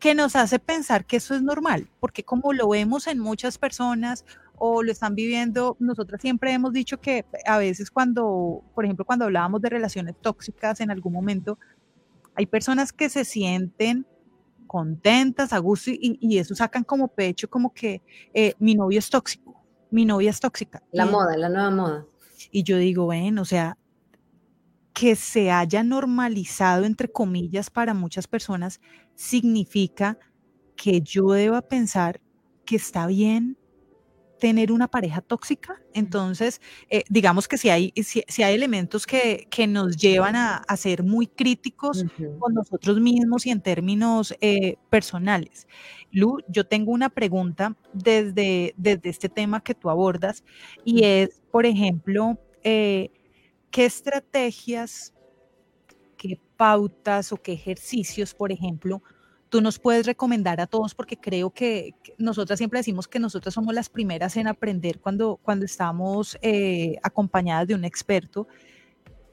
que 0.00 0.16
nos 0.16 0.34
hace 0.34 0.58
pensar 0.58 1.06
que 1.06 1.18
eso 1.18 1.36
es 1.36 1.42
normal, 1.42 1.88
porque 2.00 2.24
como 2.24 2.52
lo 2.52 2.68
vemos 2.68 3.06
en 3.06 3.20
muchas 3.20 3.58
personas 3.58 4.24
o 4.64 4.84
lo 4.84 4.92
están 4.92 5.16
viviendo, 5.16 5.76
nosotras 5.80 6.20
siempre 6.20 6.52
hemos 6.52 6.72
dicho 6.72 7.00
que 7.00 7.24
a 7.46 7.58
veces 7.58 7.90
cuando, 7.90 8.62
por 8.76 8.84
ejemplo, 8.84 9.04
cuando 9.04 9.24
hablábamos 9.24 9.60
de 9.60 9.68
relaciones 9.68 10.14
tóxicas 10.20 10.80
en 10.80 10.92
algún 10.92 11.12
momento, 11.12 11.58
hay 12.36 12.46
personas 12.46 12.92
que 12.92 13.08
se 13.08 13.24
sienten 13.24 14.06
contentas, 14.68 15.52
a 15.52 15.58
gusto, 15.58 15.90
y, 15.92 16.38
eso 16.38 16.54
sacan 16.54 16.84
como 16.84 17.08
pecho, 17.08 17.50
como 17.50 17.74
que 17.74 18.02
eh, 18.34 18.54
mi 18.60 18.76
novio 18.76 19.00
es 19.00 19.10
tóxico, 19.10 19.60
mi 19.90 20.04
novia 20.04 20.30
es 20.30 20.38
tóxica. 20.38 20.80
La 20.92 21.06
moda, 21.06 21.36
la 21.36 21.48
nueva 21.48 21.70
moda. 21.70 22.06
Y 22.52 22.62
yo 22.62 22.76
digo, 22.76 23.06
bueno, 23.06 23.42
o 23.42 23.44
sea, 23.44 23.76
que 24.94 25.16
se 25.16 25.50
haya 25.50 25.82
normalizado, 25.82 26.84
entre 26.84 27.10
comillas, 27.10 27.68
para 27.68 27.94
muchas 27.94 28.28
personas, 28.28 28.80
significa 29.16 30.20
que 30.76 31.00
yo 31.00 31.32
deba 31.32 31.62
pensar 31.62 32.20
que 32.64 32.76
está 32.76 33.08
bien 33.08 33.58
tener 34.42 34.72
una 34.72 34.88
pareja 34.88 35.20
tóxica. 35.20 35.80
Entonces, 35.94 36.60
eh, 36.90 37.04
digamos 37.08 37.46
que 37.46 37.56
si 37.56 37.68
hay, 37.70 37.92
si, 38.02 38.42
hay 38.42 38.54
elementos 38.56 39.06
que, 39.06 39.46
nos 39.68 39.96
llevan 39.96 40.34
a, 40.34 40.64
ser 40.76 41.04
muy 41.04 41.28
críticos 41.28 42.04
con 42.40 42.52
nosotros 42.52 42.98
mismos 42.98 43.46
y 43.46 43.50
en 43.50 43.60
términos 43.60 44.34
eh, 44.40 44.78
personales. 44.90 45.68
Lu, 46.10 46.40
yo 46.48 46.66
tengo 46.66 46.90
una 46.90 47.08
pregunta 47.08 47.76
desde, 47.92 48.74
desde 48.76 49.10
este 49.10 49.28
tema 49.28 49.62
que 49.62 49.76
tú 49.76 49.88
abordas 49.88 50.42
y 50.84 51.04
es, 51.04 51.40
por 51.52 51.64
ejemplo, 51.64 52.36
eh, 52.64 53.10
¿qué 53.70 53.84
estrategias, 53.84 55.14
qué 56.16 56.40
pautas 56.56 57.32
o 57.32 57.36
qué 57.36 57.52
ejercicios, 57.52 58.34
por 58.34 58.50
ejemplo, 58.50 59.04
tú 59.52 59.60
nos 59.60 59.78
puedes 59.78 60.06
recomendar 60.06 60.62
a 60.62 60.66
todos, 60.66 60.94
porque 60.94 61.18
creo 61.18 61.50
que, 61.50 61.94
nosotras 62.16 62.56
siempre 62.56 62.78
decimos 62.78 63.06
que 63.06 63.18
nosotras 63.18 63.52
somos 63.52 63.74
las 63.74 63.90
primeras 63.90 64.38
en 64.38 64.46
aprender 64.46 64.98
cuando, 64.98 65.38
cuando 65.42 65.66
estamos 65.66 66.38
eh, 66.40 66.96
acompañadas 67.02 67.68
de 67.68 67.74
un 67.74 67.84
experto. 67.84 68.48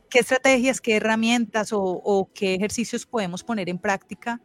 ¿Qué 0.10 0.20
estrategias, 0.20 0.82
qué 0.82 0.98
herramientas 0.98 1.70
o, 1.72 2.30
qué 2.34 2.56
ejercicios 2.56 3.06
podemos 3.06 3.46
poner 3.46 3.70
en 3.70 3.78
práctica 3.78 4.42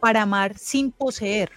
para 0.00 0.20
amar 0.20 0.58
sin 0.58 0.92
poseer? 0.92 1.48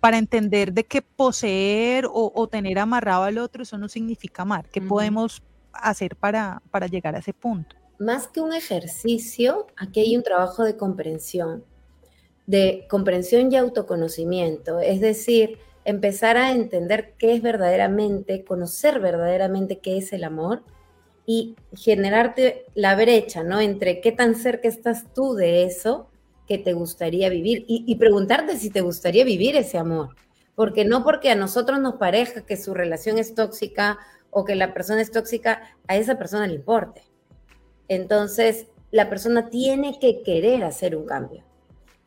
Para 0.00 0.18
entender 0.18 0.72
de 0.72 0.82
que 0.82 1.00
poseer 1.00 2.06
o, 2.10 2.48
tener 2.48 2.80
amarrado 2.80 3.22
al 3.22 3.38
otro, 3.38 3.62
eso 3.62 3.78
no 3.78 3.88
significa 3.88 4.42
amar. 4.42 4.68
¿Qué 4.68 4.80
podemos 4.80 5.44
hacer 5.72 6.16
para, 6.16 6.60
para 6.72 6.88
llegar 6.88 7.14
a 7.14 7.20
ese 7.20 7.32
punto? 7.32 7.76
Más 8.00 8.26
que 8.26 8.40
un 8.40 8.52
ejercicio, 8.52 9.68
aquí 9.76 10.00
hay 10.00 10.16
un 10.16 10.24
trabajo 10.24 10.64
de 10.64 10.76
comprensión 10.76 11.62
de 12.48 12.86
comprensión 12.88 13.52
y 13.52 13.56
autoconocimiento, 13.56 14.80
es 14.80 15.02
decir, 15.02 15.58
empezar 15.84 16.38
a 16.38 16.52
entender 16.52 17.12
qué 17.18 17.34
es 17.34 17.42
verdaderamente, 17.42 18.42
conocer 18.42 19.00
verdaderamente 19.00 19.80
qué 19.80 19.98
es 19.98 20.14
el 20.14 20.24
amor 20.24 20.62
y 21.26 21.56
generarte 21.76 22.64
la 22.74 22.96
brecha, 22.96 23.44
¿no? 23.44 23.60
Entre 23.60 24.00
qué 24.00 24.12
tan 24.12 24.34
cerca 24.34 24.66
estás 24.66 25.12
tú 25.12 25.34
de 25.34 25.64
eso 25.64 26.08
que 26.46 26.56
te 26.56 26.72
gustaría 26.72 27.28
vivir 27.28 27.66
y, 27.68 27.94
preguntarte 27.96 28.56
si 28.56 28.70
te 28.70 28.80
gustaría 28.80 29.24
vivir 29.24 29.54
ese 29.54 29.76
amor. 29.76 30.16
Porque 30.54 30.86
no 30.86 31.04
porque 31.04 31.30
a 31.30 31.34
nosotros 31.34 31.78
nos 31.80 31.96
parezca 31.96 32.46
que 32.46 32.56
su 32.56 32.72
relación 32.72 33.18
es 33.18 33.34
tóxica 33.34 33.98
o 34.30 34.46
que 34.46 34.54
la 34.54 34.72
persona 34.72 35.02
es 35.02 35.10
tóxica, 35.10 35.76
a 35.86 35.96
esa 35.98 36.16
persona 36.16 36.46
le 36.46 36.54
importe. 36.54 37.02
Entonces, 37.88 38.68
la 38.90 39.10
persona 39.10 39.50
tiene 39.50 39.98
que 40.00 40.22
querer 40.22 40.64
hacer 40.64 40.96
un 40.96 41.04
cambio 41.04 41.47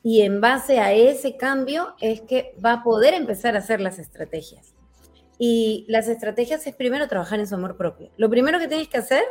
y 0.03 0.21
en 0.21 0.41
base 0.41 0.79
a 0.79 0.93
ese 0.93 1.37
cambio 1.37 1.95
es 2.01 2.21
que 2.21 2.55
va 2.63 2.73
a 2.73 2.83
poder 2.83 3.13
empezar 3.13 3.55
a 3.55 3.59
hacer 3.59 3.79
las 3.81 3.99
estrategias. 3.99 4.73
Y 5.37 5.85
las 5.87 6.07
estrategias 6.07 6.65
es 6.65 6.75
primero 6.75 7.07
trabajar 7.07 7.39
en 7.39 7.47
su 7.47 7.55
amor 7.55 7.77
propio. 7.77 8.11
Lo 8.17 8.29
primero 8.29 8.59
que 8.59 8.67
tienes 8.67 8.87
que 8.87 8.97
hacer 8.97 9.23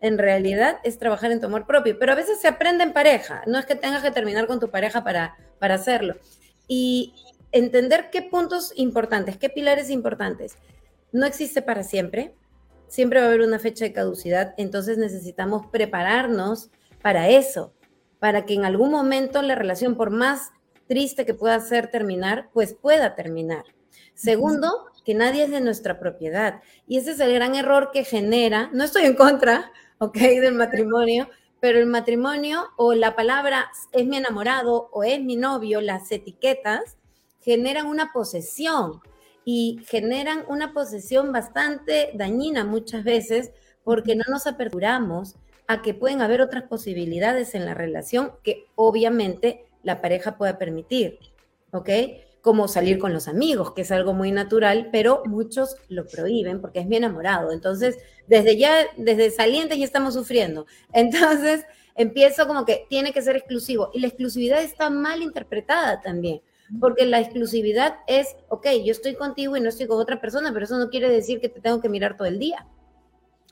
en 0.00 0.18
realidad 0.18 0.78
es 0.84 0.98
trabajar 0.98 1.30
en 1.30 1.40
tu 1.40 1.46
amor 1.46 1.66
propio, 1.66 1.98
pero 1.98 2.12
a 2.12 2.16
veces 2.16 2.40
se 2.40 2.48
aprende 2.48 2.82
en 2.82 2.92
pareja, 2.92 3.42
no 3.46 3.58
es 3.58 3.66
que 3.66 3.76
tengas 3.76 4.02
que 4.02 4.10
terminar 4.10 4.48
con 4.48 4.58
tu 4.58 4.70
pareja 4.70 5.04
para, 5.04 5.36
para 5.60 5.76
hacerlo. 5.76 6.16
Y 6.66 7.14
entender 7.52 8.10
qué 8.10 8.22
puntos 8.22 8.72
importantes, 8.76 9.36
qué 9.36 9.48
pilares 9.48 9.90
importantes. 9.90 10.56
No 11.12 11.26
existe 11.26 11.62
para 11.62 11.84
siempre, 11.84 12.34
siempre 12.88 13.20
va 13.20 13.26
a 13.26 13.28
haber 13.28 13.42
una 13.42 13.60
fecha 13.60 13.84
de 13.84 13.92
caducidad, 13.92 14.54
entonces 14.56 14.98
necesitamos 14.98 15.66
prepararnos 15.68 16.70
para 17.00 17.28
eso 17.28 17.72
para 18.22 18.46
que 18.46 18.54
en 18.54 18.64
algún 18.64 18.92
momento 18.92 19.42
la 19.42 19.56
relación, 19.56 19.96
por 19.96 20.10
más 20.10 20.52
triste 20.86 21.26
que 21.26 21.34
pueda 21.34 21.58
ser 21.58 21.90
terminar, 21.90 22.50
pues 22.52 22.72
pueda 22.72 23.16
terminar. 23.16 23.64
Segundo, 24.14 24.86
que 25.04 25.12
nadie 25.12 25.42
es 25.42 25.50
de 25.50 25.60
nuestra 25.60 25.98
propiedad. 25.98 26.60
Y 26.86 26.98
ese 26.98 27.10
es 27.10 27.18
el 27.18 27.34
gran 27.34 27.56
error 27.56 27.90
que 27.92 28.04
genera, 28.04 28.70
no 28.72 28.84
estoy 28.84 29.06
en 29.06 29.16
contra, 29.16 29.72
ok, 29.98 30.16
del 30.16 30.54
matrimonio, 30.54 31.30
pero 31.58 31.80
el 31.80 31.86
matrimonio 31.86 32.68
o 32.76 32.94
la 32.94 33.16
palabra 33.16 33.72
es 33.90 34.06
mi 34.06 34.18
enamorado 34.18 34.88
o 34.92 35.02
es 35.02 35.20
mi 35.20 35.34
novio, 35.34 35.80
las 35.80 36.12
etiquetas, 36.12 36.98
generan 37.40 37.86
una 37.86 38.12
posesión 38.12 39.00
y 39.44 39.80
generan 39.88 40.44
una 40.46 40.72
posesión 40.72 41.32
bastante 41.32 42.12
dañina 42.14 42.64
muchas 42.64 43.02
veces 43.02 43.50
porque 43.82 44.14
no 44.14 44.22
nos 44.28 44.46
aperturamos 44.46 45.34
a 45.72 45.82
que 45.82 45.94
pueden 45.94 46.20
haber 46.20 46.42
otras 46.42 46.64
posibilidades 46.64 47.54
en 47.54 47.64
la 47.64 47.72
relación 47.72 48.32
que 48.42 48.66
obviamente 48.74 49.64
la 49.82 50.02
pareja 50.02 50.36
pueda 50.36 50.58
permitir, 50.58 51.18
¿ok? 51.72 51.88
Como 52.42 52.68
salir 52.68 52.98
con 52.98 53.14
los 53.14 53.26
amigos, 53.26 53.72
que 53.72 53.82
es 53.82 53.90
algo 53.90 54.12
muy 54.12 54.32
natural, 54.32 54.90
pero 54.92 55.22
muchos 55.24 55.76
lo 55.88 56.06
prohíben 56.06 56.60
porque 56.60 56.80
es 56.80 56.86
mi 56.86 56.96
enamorado. 56.96 57.52
Entonces, 57.52 57.96
desde 58.26 58.58
ya, 58.58 58.86
desde 58.96 59.30
salientes 59.30 59.78
ya 59.78 59.84
estamos 59.84 60.12
sufriendo. 60.14 60.66
Entonces, 60.92 61.64
empiezo 61.94 62.46
como 62.46 62.66
que 62.66 62.86
tiene 62.90 63.12
que 63.12 63.22
ser 63.22 63.36
exclusivo. 63.36 63.90
Y 63.94 64.00
la 64.00 64.08
exclusividad 64.08 64.62
está 64.62 64.90
mal 64.90 65.22
interpretada 65.22 66.02
también, 66.02 66.42
porque 66.80 67.06
la 67.06 67.20
exclusividad 67.20 67.96
es, 68.06 68.36
ok, 68.48 68.66
yo 68.84 68.92
estoy 68.92 69.14
contigo 69.14 69.56
y 69.56 69.60
no 69.60 69.70
estoy 69.70 69.86
con 69.86 69.98
otra 69.98 70.20
persona, 70.20 70.52
pero 70.52 70.66
eso 70.66 70.78
no 70.78 70.90
quiere 70.90 71.08
decir 71.08 71.40
que 71.40 71.48
te 71.48 71.60
tengo 71.60 71.80
que 71.80 71.88
mirar 71.88 72.16
todo 72.16 72.28
el 72.28 72.38
día. 72.38 72.66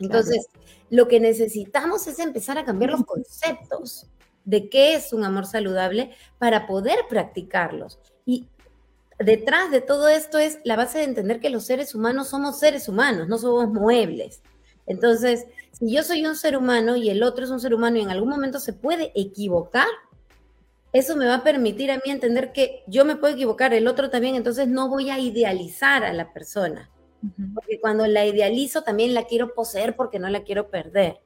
Entonces, 0.01 0.47
lo 0.89 1.07
que 1.07 1.21
necesitamos 1.21 2.07
es 2.07 2.19
empezar 2.19 2.59
a 2.59 2.65
cambiar 2.65 2.91
los 2.91 3.05
conceptos 3.05 4.07
de 4.45 4.69
qué 4.69 4.95
es 4.95 5.13
un 5.13 5.25
amor 5.25 5.47
saludable 5.47 6.11
para 6.39 6.67
poder 6.67 6.99
practicarlos. 7.09 7.99
Y 8.25 8.49
detrás 9.19 9.71
de 9.71 9.81
todo 9.81 10.09
esto 10.09 10.39
es 10.39 10.59
la 10.65 10.77
base 10.77 10.99
de 10.99 11.05
entender 11.05 11.41
que 11.41 11.51
los 11.51 11.65
seres 11.65 11.95
humanos 11.95 12.29
somos 12.29 12.59
seres 12.59 12.89
humanos, 12.89 13.29
no 13.29 13.39
somos 13.39 13.69
muebles. 13.69 14.43
Entonces, 14.87 15.47
si 15.73 15.93
yo 15.93 16.03
soy 16.03 16.25
un 16.27 16.35
ser 16.35 16.57
humano 16.57 16.97
y 16.97 17.11
el 17.11 17.23
otro 17.23 17.45
es 17.45 17.51
un 17.51 17.61
ser 17.61 17.75
humano 17.75 17.99
y 17.99 18.03
en 18.03 18.11
algún 18.11 18.31
momento 18.31 18.59
se 18.59 18.73
puede 18.73 19.13
equivocar, 19.15 19.87
eso 20.93 21.15
me 21.17 21.27
va 21.27 21.37
a 21.37 21.45
permitir 21.45 21.91
a 21.93 21.97
mí 21.97 22.03
entender 22.07 22.53
que 22.53 22.83
yo 22.89 23.05
me 23.05 23.17
puedo 23.17 23.35
equivocar, 23.35 23.73
el 23.75 23.87
otro 23.87 24.11
también, 24.11 24.35
entonces 24.35 24.67
no 24.67 24.89
voy 24.89 25.11
a 25.11 25.19
idealizar 25.21 26.03
a 26.03 26.13
la 26.13 26.33
persona. 26.33 26.91
Porque 27.55 27.81
cuando 27.81 28.07
la 28.07 28.27
idealizo 28.27 28.83
también 28.83 29.15
la 29.15 29.25
quiero 29.25 29.55
poseer 29.55 29.97
porque 29.97 30.19
no 30.19 30.29
la 30.29 30.43
quiero 30.43 30.71
perder. 30.71 31.21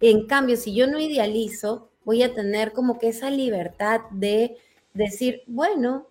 En 0.00 0.26
cambio, 0.26 0.56
si 0.56 0.74
yo 0.74 0.86
no 0.86 0.98
idealizo, 0.98 1.90
voy 2.04 2.22
a 2.22 2.34
tener 2.34 2.72
como 2.72 2.98
que 2.98 3.08
esa 3.08 3.30
libertad 3.30 4.00
de 4.10 4.56
decir, 4.94 5.42
bueno, 5.46 6.08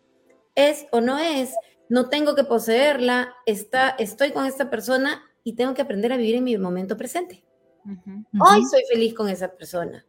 es 0.55 0.86
o 0.91 1.01
no 1.01 1.18
es, 1.18 1.53
no 1.89 2.10
tengo 2.10 2.36
que 2.36 2.43
poseerla, 2.43 3.34
está, 3.45 3.89
estoy 3.89 4.32
con 4.32 4.45
esta 4.45 4.70
persona 4.70 5.24
y 5.43 5.53
tengo 5.53 5.74
que 5.74 5.82
aprender 5.82 6.14
a 6.14 6.18
vivir 6.18 6.36
en 6.36 6.43
mi 6.43 6.57
momento 6.57 6.97
presente. 6.97 7.43
Hoy 8.39 8.64
soy 8.70 8.84
feliz 8.91 9.14
con 9.16 9.30
esa 9.30 9.55
persona. 9.55 10.05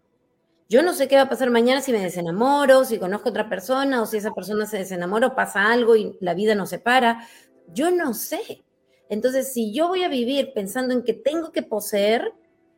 Yo 0.69 0.83
no 0.83 0.93
sé 0.93 1.09
qué 1.09 1.17
va 1.17 1.23
a 1.23 1.29
pasar 1.29 1.51
mañana 1.51 1.81
si 1.81 1.91
me 1.93 1.99
desenamoro, 1.99 2.85
si 2.85 2.99
conozco 2.99 3.31
otra 3.31 3.49
persona 3.49 4.03
o 4.03 4.07
si 4.07 4.19
esa 4.19 4.33
persona 4.33 4.67
se 4.67 4.79
desenamora 4.79 5.29
o 5.29 5.35
pasa 5.35 5.73
algo 5.73 5.97
y 5.97 6.17
la 6.21 6.35
vida 6.35 6.55
nos 6.55 6.71
separa. 6.71 7.27
Yo 7.69 7.91
no 7.91 8.15
sé. 8.15 8.65
Entonces, 9.11 9.53
si 9.53 9.75
yo 9.75 9.89
voy 9.89 10.05
a 10.05 10.09
vivir 10.09 10.53
pensando 10.55 10.95
en 10.95 11.03
que 11.03 11.13
tengo 11.13 11.53
que 11.53 11.63
poseer, 11.63 12.33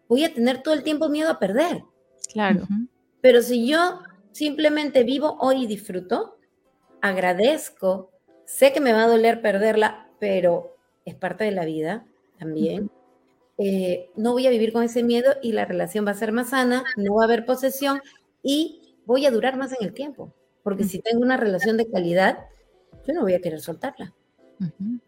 voy 0.09 0.25
a 0.25 0.35
tener 0.35 0.63
todo 0.63 0.75
el 0.75 0.83
tiempo 0.83 1.09
miedo 1.09 1.31
a 1.31 1.39
perder. 1.39 1.85
Claro. 2.33 2.67
Pero 3.21 3.43
si 3.43 3.69
yo 3.69 4.01
simplemente 4.33 5.05
vivo 5.05 5.37
hoy 5.41 5.65
y 5.65 5.67
disfruto, 5.67 6.39
agradezco, 7.01 8.11
sé 8.45 8.73
que 8.73 8.81
me 8.81 8.93
va 8.93 9.05
a 9.05 9.09
doler 9.09 9.41
perderla, 9.43 10.09
pero 10.19 10.77
es 11.05 11.15
parte 11.15 11.45
de 11.45 11.53
la 11.53 11.65
vida 11.65 12.05
también. 12.39 12.91
eh, 13.59 14.11
no 14.17 14.33
voy 14.33 14.47
a 14.47 14.51
vivir 14.51 14.73
con 14.73 14.83
ese 14.83 15.03
miedo 15.03 15.35
y 15.43 15.53
la 15.53 15.65
relación 15.65 16.07
va 16.07 16.11
a 16.13 16.15
ser 16.15 16.33
más 16.33 16.51
sana, 16.51 16.85
no 16.97 17.15
va 17.15 17.23
a 17.23 17.27
haber 17.27 17.45
posesión 17.45 18.01
y 18.43 18.97
voy 19.05 19.27
a 19.27 19.31
durar 19.31 19.57
más 19.57 19.73
en 19.73 19.87
el 19.87 19.93
tiempo. 19.93 20.35
Porque 20.63 20.85
si 20.85 21.01
tengo 21.01 21.21
una 21.23 21.37
relación 21.37 21.77
de 21.77 21.91
calidad, 21.91 22.39
yo 23.07 23.15
no 23.15 23.23
voy 23.23 23.35
a 23.35 23.41
querer 23.41 23.61
soltarla. 23.61 24.15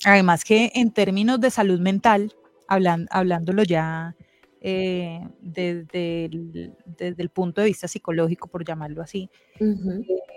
Además 0.04 0.44
que 0.44 0.70
en 0.74 0.90
términos 0.92 1.40
de 1.40 1.50
salud 1.50 1.80
mental, 1.80 2.32
hablándolo 2.66 3.62
ya 3.62 4.16
eh, 4.60 5.20
desde, 5.40 6.24
el, 6.24 7.30
punto 7.30 7.60
de 7.60 7.66
vista 7.66 7.88
psicológico, 7.88 8.48
por 8.48 8.64
llamarlo 8.64 9.02
así, 9.02 9.30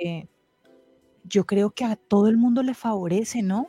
eh, 0.02 0.28
yo 1.24 1.46
creo 1.46 1.72
que 1.72 1.86
a 1.86 1.96
todo 1.96 2.28
el 2.28 2.38
mundo 2.38 2.64
le 2.64 2.74
favorece, 2.74 3.42
¿no? 3.42 3.68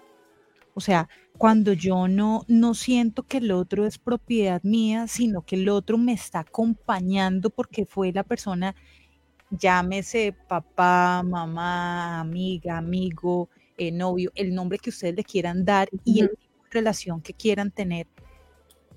O 0.74 0.80
sea, 0.80 1.08
cuando 1.36 1.72
yo 1.72 2.08
no, 2.08 2.44
no 2.46 2.74
siento 2.74 3.24
que 3.24 3.38
el 3.38 3.50
otro 3.50 3.86
es 3.86 3.98
propiedad 3.98 4.62
mía, 4.62 5.08
sino 5.08 5.42
que 5.42 5.56
el 5.56 5.68
otro 5.68 5.98
me 5.98 6.12
está 6.12 6.40
acompañando 6.40 7.50
porque 7.50 7.84
fue 7.84 8.12
la 8.12 8.22
persona, 8.22 8.74
llámese 9.50 10.34
papá, 10.48 11.22
mamá, 11.24 12.20
amiga, 12.20 12.78
amigo, 12.78 13.48
eh, 13.78 13.92
novio, 13.92 14.30
el 14.34 14.54
nombre 14.54 14.78
que 14.78 14.90
ustedes 14.90 15.14
le 15.14 15.24
quieran 15.24 15.64
dar 15.64 15.88
y 16.04 16.20
el 16.20 16.30
tipo 16.30 16.64
de 16.64 16.70
relación 16.70 17.22
que 17.22 17.32
quieran 17.32 17.70
tener, 17.70 18.06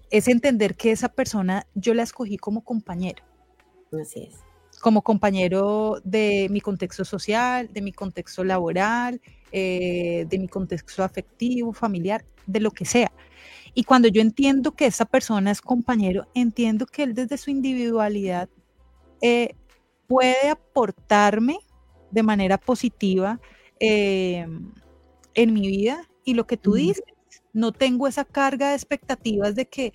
es 0.09 0.27
entender 0.27 0.75
que 0.75 0.91
esa 0.91 1.09
persona 1.09 1.65
yo 1.73 1.93
la 1.93 2.03
escogí 2.03 2.37
como 2.37 2.63
compañero. 2.63 3.23
Así 3.99 4.23
es. 4.23 4.35
Como 4.81 5.01
compañero 5.01 6.01
de 6.03 6.47
mi 6.49 6.59
contexto 6.59 7.05
social, 7.05 7.69
de 7.71 7.81
mi 7.81 7.93
contexto 7.93 8.43
laboral, 8.43 9.21
eh, 9.51 10.25
de 10.29 10.39
mi 10.39 10.47
contexto 10.47 11.03
afectivo, 11.03 11.71
familiar, 11.71 12.25
de 12.45 12.59
lo 12.59 12.71
que 12.71 12.85
sea. 12.85 13.11
Y 13.73 13.83
cuando 13.83 14.07
yo 14.07 14.21
entiendo 14.21 14.73
que 14.73 14.85
esa 14.85 15.05
persona 15.05 15.51
es 15.51 15.61
compañero, 15.61 16.27
entiendo 16.33 16.85
que 16.85 17.03
él 17.03 17.13
desde 17.13 17.37
su 17.37 17.51
individualidad 17.51 18.49
eh, 19.21 19.55
puede 20.07 20.49
aportarme 20.49 21.59
de 22.11 22.23
manera 22.23 22.57
positiva 22.57 23.39
eh, 23.81 24.47
en 25.33 25.53
mi 25.53 25.67
vida. 25.67 26.07
Y 26.23 26.35
lo 26.35 26.47
que 26.47 26.55
tú 26.55 26.75
dices, 26.75 27.03
no 27.51 27.71
tengo 27.73 28.07
esa 28.07 28.23
carga 28.25 28.69
de 28.69 28.75
expectativas 28.75 29.55
de 29.55 29.67
que 29.67 29.91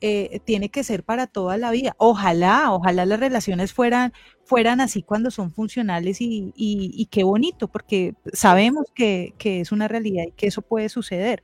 eh, 0.00 0.40
tiene 0.44 0.68
que 0.68 0.84
ser 0.84 1.02
para 1.02 1.26
toda 1.26 1.56
la 1.56 1.70
vida. 1.70 1.94
Ojalá, 1.98 2.70
ojalá 2.72 3.06
las 3.06 3.18
relaciones 3.18 3.72
fueran, 3.72 4.12
fueran 4.44 4.80
así 4.80 5.02
cuando 5.02 5.30
son 5.30 5.50
funcionales 5.50 6.18
y, 6.20 7.08
qué 7.10 7.24
bonito, 7.24 7.68
porque 7.68 8.14
sabemos 8.32 8.86
que, 8.94 9.34
es 9.40 9.72
una 9.72 9.88
realidad 9.88 10.24
y 10.28 10.32
que 10.32 10.46
eso 10.46 10.62
puede 10.62 10.88
suceder. 10.88 11.42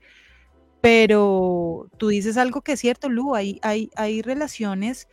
Pero 0.81 1.89
tú 1.99 2.09
dices 2.09 2.37
algo 2.37 2.63
que 2.63 2.73
es 2.73 2.81
cierto, 2.81 3.09
Lu, 3.09 3.35
hay, 3.35 3.59
hay, 3.63 3.91
hay 3.97 4.23
relaciones 4.23 5.09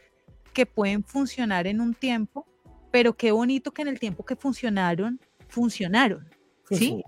que 0.53 0.65
pueden 0.65 1.03
funcionar 1.03 1.67
en 1.67 1.81
un 1.81 1.93
tiempo, 1.93 2.45
pero 2.91 3.15
qué 3.17 3.31
bonito 3.31 3.71
que 3.71 3.81
en 3.81 3.89
el 3.89 3.99
tiempo 3.99 4.25
que 4.25 4.35
funcionaron, 4.35 5.19
funcionaron. 5.47 6.36
¿Sí? 6.69 7.03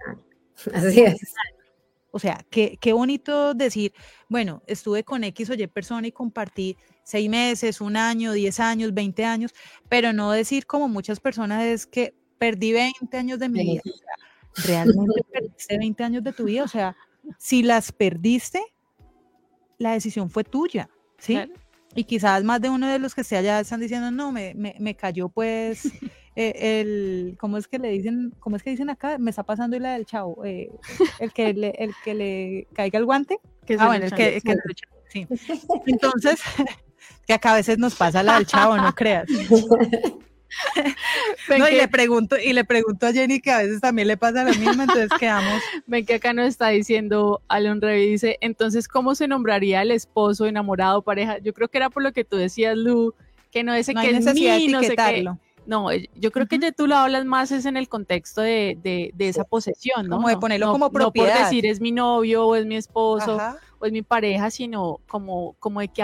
Así 0.74 1.02
es. 1.02 1.20
O 2.12 2.20
sea, 2.20 2.44
qué, 2.50 2.78
qué 2.82 2.94
bonito 2.94 3.54
decir, 3.54 3.94
bueno, 4.30 4.64
estuve 4.66 5.04
con 5.04 5.24
X 5.24 5.52
o 5.52 5.54
Y 5.54 5.68
persona 5.68 6.08
y 6.08 6.12
compartí 6.12 6.76
seis 7.04 7.30
meses, 7.30 7.82
un 7.82 7.98
año, 7.98 8.34
diez 8.34 8.60
años, 8.60 8.94
veinte 8.94 9.26
años, 9.26 9.54
pero 9.90 10.12
no 10.12 10.32
decir 10.32 10.66
como 10.66 10.88
muchas 10.88 11.20
personas 11.20 11.64
es 11.64 11.86
que 11.86 12.16
perdí 12.40 12.72
20 12.74 13.16
años 13.18 13.38
de 13.38 13.50
mi 13.50 13.64
vida. 13.64 13.82
realmente 14.56 15.22
perdiste 15.32 15.78
20 15.78 16.04
años 16.04 16.24
de 16.24 16.34
tu 16.34 16.46
vida. 16.46 16.64
O 16.64 16.68
sea, 16.68 16.96
si 17.38 17.62
las 17.62 17.92
perdiste, 17.92 18.62
la 19.78 19.94
decisión 19.94 20.30
fue 20.32 20.44
tuya, 20.44 20.90
¿sí? 21.20 21.40
Y 21.96 22.06
quizás 22.06 22.44
más 22.44 22.62
de 22.62 22.70
uno 22.70 22.88
de 22.88 23.00
los 23.00 23.14
que 23.14 23.22
esté 23.22 23.38
allá 23.38 23.60
están 23.60 23.82
diciendo, 23.82 24.10
no, 24.10 24.32
me, 24.32 24.54
me, 24.56 24.76
me 24.80 24.96
cayó 24.96 25.30
pues 25.30 25.92
eh, 26.36 26.82
el, 26.82 27.38
¿cómo 27.40 27.58
es 27.58 27.68
que 27.68 27.80
le 27.80 27.90
dicen? 27.90 28.34
¿Cómo 28.40 28.56
es 28.56 28.64
que 28.64 28.70
dicen 28.70 28.90
acá? 28.90 29.18
Me 29.18 29.30
está 29.30 29.44
pasando 29.44 29.78
la 29.80 29.94
del 29.94 30.06
chavo, 30.06 30.44
eh, 30.46 30.70
el, 31.20 31.34
que 31.34 31.54
le, 31.54 31.70
el 31.78 31.94
que 32.04 32.14
le 32.14 32.68
caiga 32.74 33.00
el 33.00 33.06
guante. 33.06 33.40
Que 33.66 33.76
ah, 33.80 33.88
bueno, 33.88 34.06
el 34.06 34.14
que, 34.14 34.42
sí. 35.10 35.28
Entonces, 35.86 36.40
que 37.28 37.34
acá 37.34 37.54
a 37.54 37.56
veces 37.56 37.78
nos 37.78 37.96
pasa 37.96 38.24
la 38.24 38.36
del 38.36 38.46
chavo, 38.46 38.78
no 38.78 38.94
creas. 38.94 39.28
no, 41.58 41.70
y 41.70 41.76
le 41.76 41.88
pregunto, 41.88 42.38
y 42.38 42.54
le 42.54 42.64
pregunto 42.64 43.08
a 43.08 43.14
Jenny 43.14 43.40
que 43.40 43.52
a 43.52 43.60
veces 43.60 43.82
también 43.82 44.08
le 44.08 44.18
pasa 44.18 44.44
lo 44.44 44.54
mismo, 44.54 44.84
entonces 44.84 45.10
quedamos. 45.20 45.62
Ven 45.88 46.06
que 46.06 46.16
acá 46.16 46.34
nos 46.34 46.48
está 46.48 46.70
diciendo 46.70 47.42
Alon 47.48 47.82
Revi, 47.82 48.12
dice, 48.12 48.38
entonces, 48.42 48.88
¿cómo 48.88 49.16
se 49.16 49.28
nombraría 49.28 49.82
el 49.82 49.92
esposo, 49.92 50.46
enamorado, 50.46 51.02
pareja? 51.02 51.38
Yo 51.40 51.54
creo 51.54 51.68
que 51.68 51.78
era 51.78 51.90
por 51.90 52.04
lo 52.04 52.14
que 52.14 52.24
tú 52.24 52.38
decías, 52.38 52.78
Lu, 52.78 53.14
que 53.52 53.64
no 53.64 53.74
es 53.74 53.88
no 53.94 54.02
que 54.02 54.10
es 54.10 54.34
mí, 54.34 54.68
no 54.68 54.82
sé 54.82 54.96
qué. 54.96 55.26
No, 55.70 55.92
eh, 55.92 56.10
yo 56.16 56.32
creo 56.32 56.48
que 56.48 56.58
de 56.58 56.72
tú 56.72 56.88
lo 56.88 56.96
hablas 56.96 57.26
más 57.26 57.52
es 57.52 57.68
en 57.68 57.78
el 57.78 57.88
contexto 57.88 58.42
de, 58.42 59.14
esa 59.20 59.44
posesión, 59.44 60.08
¿no? 60.08 60.16
Como 60.16 60.30
de 60.30 60.38
ponerlo 60.38 60.72
como 60.72 60.92
propiedad. 60.92 61.28
No 61.28 61.36
por 61.36 61.44
decir 61.44 61.68
es 61.68 61.80
mi 61.80 61.92
novio 61.92 62.48
o 62.48 62.56
es 62.56 62.66
mi 62.66 62.76
esposo 62.76 63.38
o 63.78 63.86
es 63.86 63.92
mi 63.92 64.02
pareja, 64.02 64.50
sino 64.50 65.00
como, 65.08 65.54
como 65.60 65.82
de 65.82 65.90
que 65.90 66.02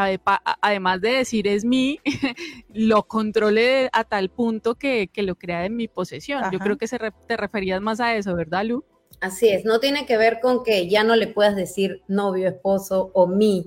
además 0.61 1.01
de 1.01 1.09
decir 1.09 1.47
es 1.47 1.65
mi, 1.65 1.99
lo 2.75 3.07
controle 3.07 3.89
a 3.91 4.03
tal 4.03 4.29
punto 4.29 4.75
que, 4.75 5.09
lo 5.15 5.33
crea 5.33 5.65
en 5.65 5.75
mi 5.75 5.87
posesión. 5.87 6.43
Yo 6.51 6.59
creo 6.59 6.77
que 6.77 6.87
se 6.87 6.99
te 7.27 7.35
referías 7.35 7.81
más 7.81 7.99
a 7.99 8.15
eso, 8.15 8.35
¿verdad, 8.35 8.65
Lu? 8.65 8.85
Así 9.19 9.49
es, 9.49 9.65
no 9.65 9.79
tiene 9.79 10.05
que 10.05 10.17
ver 10.17 10.41
con 10.41 10.63
que 10.63 10.87
ya 10.87 11.03
no 11.03 11.15
le 11.15 11.25
puedas 11.25 11.55
decir 11.55 12.03
novio, 12.07 12.49
esposo 12.49 13.09
o 13.15 13.25
mi. 13.25 13.65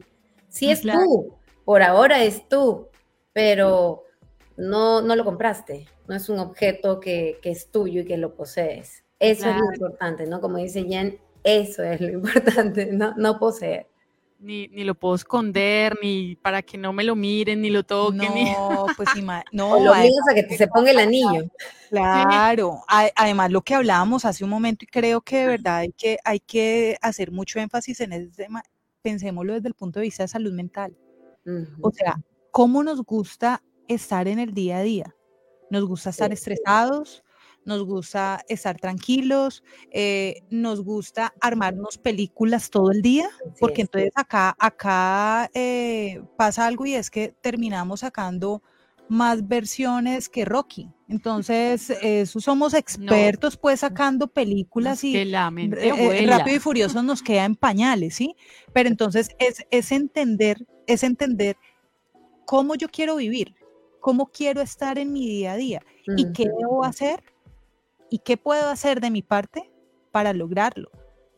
Si 0.49 0.71
es 0.71 0.81
tú, 0.83 1.35
por 1.65 1.83
ahora 1.83 2.23
es 2.23 2.49
tú, 2.49 2.87
pero 3.33 4.05
no, 4.59 5.01
no 5.01 5.17
lo 5.17 5.25
compraste, 5.25 5.87
no 6.09 6.17
es 6.17 6.29
un 6.29 6.41
objeto 6.41 7.01
que, 7.01 7.39
es 7.43 7.71
tuyo 7.71 8.03
y 8.03 8.05
que 8.05 8.19
lo 8.19 8.35
posees. 8.35 9.05
Eso 9.21 9.49
es 9.49 9.57
lo 9.57 9.73
importante, 9.73 10.27
¿no? 10.27 10.41
Como 10.41 10.59
dice 10.59 10.85
Jen, 10.85 11.19
eso 11.45 11.83
es 11.83 12.01
lo 12.01 12.09
importante, 12.13 12.87
no, 12.93 13.15
no 13.17 13.39
poseer. 13.39 13.87
Ni, 14.41 14.69
ni, 14.69 14.85
lo 14.85 14.95
puedo 14.95 15.17
esconder, 15.17 15.99
ni 16.01 16.37
para 16.37 16.63
que 16.63 16.79
no 16.79 16.93
me 16.93 17.03
lo 17.03 17.17
miren, 17.17 17.61
ni 17.61 17.71
lo 17.71 17.83
toquen. 17.83 18.33
No, 18.35 18.87
pues 18.97 19.09
no. 19.51 19.73
O 19.73 19.85
lo 19.85 19.91
obligas 19.91 20.29
a 20.31 20.35
que 20.35 20.45
te 20.45 20.57
se 20.57 20.69
ponga 20.69 20.93
el 20.93 20.99
anillo. 20.99 21.45
Claro. 21.89 22.83
Además, 22.87 23.51
lo 23.51 23.63
que 23.63 23.75
hablábamos 23.75 24.25
hace 24.25 24.45
un 24.45 24.51
momento, 24.51 24.85
y 24.85 24.89
creo 24.89 25.21
que 25.23 25.39
de 25.39 25.47
verdad 25.47 25.79
hay 25.79 25.93
que, 25.93 26.19
hay 26.25 26.39
que 26.39 26.97
hacer 27.01 27.33
mucho 27.33 27.59
énfasis 27.59 28.01
en 28.01 28.13
ese 28.13 28.29
tema, 28.29 28.63
pensémoslo 29.03 29.55
desde 29.55 29.69
el 29.69 29.75
punto 29.75 29.99
de 29.99 30.05
vista 30.05 30.23
de 30.23 30.29
salud 30.29 30.53
mental. 30.53 30.97
O 31.81 31.91
sea, 31.91 32.21
¿cómo 32.53 32.85
nos 32.85 33.03
gusta 33.03 33.63
estar 33.89 34.29
en 34.29 34.39
el 34.39 34.55
día 34.55 34.79
a 34.79 34.83
día. 34.83 35.17
Nos 35.71 35.85
gusta 35.85 36.11
estar 36.11 36.33
estresados, 36.33 37.23
nos 37.65 37.85
gusta 37.85 38.43
estar 38.49 38.79
tranquilos, 38.79 39.63
eh, 39.91 40.43
nos 40.51 40.83
gusta 40.83 41.35
armarnos 41.41 41.99
películas 41.99 42.71
todo 42.71 42.91
el 42.91 43.03
día, 43.03 43.29
porque 43.61 43.83
entonces 43.83 44.11
acá, 44.15 44.57
acá 44.59 45.51
eh, 45.53 46.23
pasa 46.37 46.67
algo 46.67 46.87
y 46.87 46.95
es 46.95 47.11
que 47.11 47.35
terminamos 47.43 48.01
sacando 48.01 48.63
más 49.09 49.47
versiones 49.47 50.29
que 50.29 50.45
Rocky. 50.45 50.91
Entonces, 51.09 51.91
eso 52.03 52.41
somos 52.41 52.75
expertos 52.75 53.57
pues 53.57 53.81
sacando 53.81 54.29
películas 54.29 55.03
y 55.05 55.17
eh, 55.17 56.27
Rápido 56.27 56.57
y 56.57 56.59
Furioso 56.59 57.03
nos 57.03 57.23
queda 57.23 57.45
en 57.45 57.57
pañales, 57.57 58.15
¿sí? 58.15 58.35
Pero 58.73 58.89
entonces 58.89 59.31
es, 59.39 59.67
es 59.71 59.93
entender, 59.93 60.67
es 60.87 61.03
entender 61.03 61.57
cómo 62.45 62.75
yo 62.75 62.89
quiero 62.89 63.17
vivir, 63.17 63.55
cómo 64.01 64.27
quiero 64.27 64.61
estar 64.61 64.99
en 64.99 65.13
mi 65.13 65.27
día 65.27 65.53
a 65.53 65.57
día 65.57 65.83
y 66.17 66.33
qué 66.33 66.45
debo 66.45 66.85
hacer 66.85 67.23
y 68.11 68.19
qué 68.19 68.37
puedo 68.37 68.69
hacer 68.69 69.01
de 69.01 69.11
mi 69.11 69.23
parte 69.23 69.71
para 70.11 70.33
lograrlo. 70.33 70.91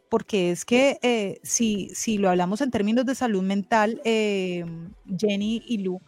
Porque 0.08 0.50
es 0.50 0.64
que 0.64 0.98
eh, 1.02 1.38
si, 1.42 1.90
si 1.94 2.18
lo 2.18 2.30
hablamos 2.30 2.60
en 2.60 2.70
términos 2.70 3.06
de 3.06 3.14
salud 3.14 3.42
mental, 3.42 4.00
eh, 4.04 4.64
Jenny 5.16 5.62
y 5.66 5.78
Lu, 5.78 6.00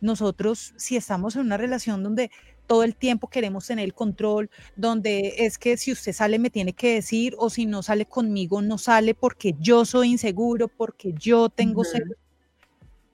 nosotros 0.00 0.74
si 0.76 0.96
estamos 0.96 1.36
en 1.36 1.42
una 1.42 1.56
relación 1.56 2.02
donde 2.02 2.30
todo 2.66 2.84
el 2.84 2.96
tiempo 2.96 3.28
queremos 3.28 3.66
tener 3.66 3.84
el 3.84 3.94
control, 3.94 4.50
donde 4.76 5.34
es 5.38 5.58
que 5.58 5.76
si 5.76 5.92
usted 5.92 6.12
sale 6.12 6.38
me 6.38 6.50
tiene 6.50 6.72
que 6.72 6.94
decir 6.94 7.34
o 7.38 7.50
si 7.50 7.66
no 7.66 7.82
sale 7.82 8.06
conmigo 8.06 8.62
no 8.62 8.78
sale 8.78 9.14
porque 9.14 9.54
yo 9.58 9.84
soy 9.84 10.10
inseguro, 10.10 10.68
porque 10.68 11.12
yo 11.18 11.48
tengo 11.48 11.82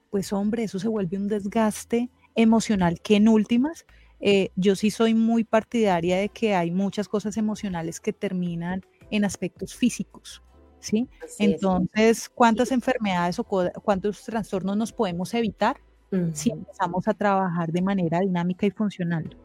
pues 0.09 0.33
hombre, 0.33 0.63
eso 0.63 0.79
se 0.79 0.87
vuelve 0.87 1.17
un 1.17 1.27
desgaste 1.27 2.09
emocional 2.41 2.99
que 3.01 3.15
en 3.15 3.27
últimas, 3.27 3.85
eh, 4.19 4.49
yo 4.55 4.75
sí 4.75 4.91
soy 4.91 5.13
muy 5.13 5.43
partidaria 5.43 6.17
de 6.17 6.29
que 6.29 6.55
hay 6.55 6.71
muchas 6.71 7.07
cosas 7.07 7.37
emocionales 7.37 7.99
que 7.99 8.13
terminan 8.13 8.81
en 9.11 9.25
aspectos 9.25 9.75
físicos. 9.75 10.41
¿sí? 10.79 11.07
Entonces, 11.39 12.29
¿cuántas 12.29 12.71
enfermedades 12.71 13.39
o 13.39 13.43
cuántos 13.43 14.23
trastornos 14.23 14.77
nos 14.77 14.93
podemos 14.93 15.33
evitar 15.33 15.77
si 16.33 16.49
empezamos 16.49 17.07
a 17.07 17.13
trabajar 17.13 17.71
de 17.71 17.81
manera 17.81 18.19
dinámica 18.21 18.65
y 18.65 18.71
funcional? 18.71 19.37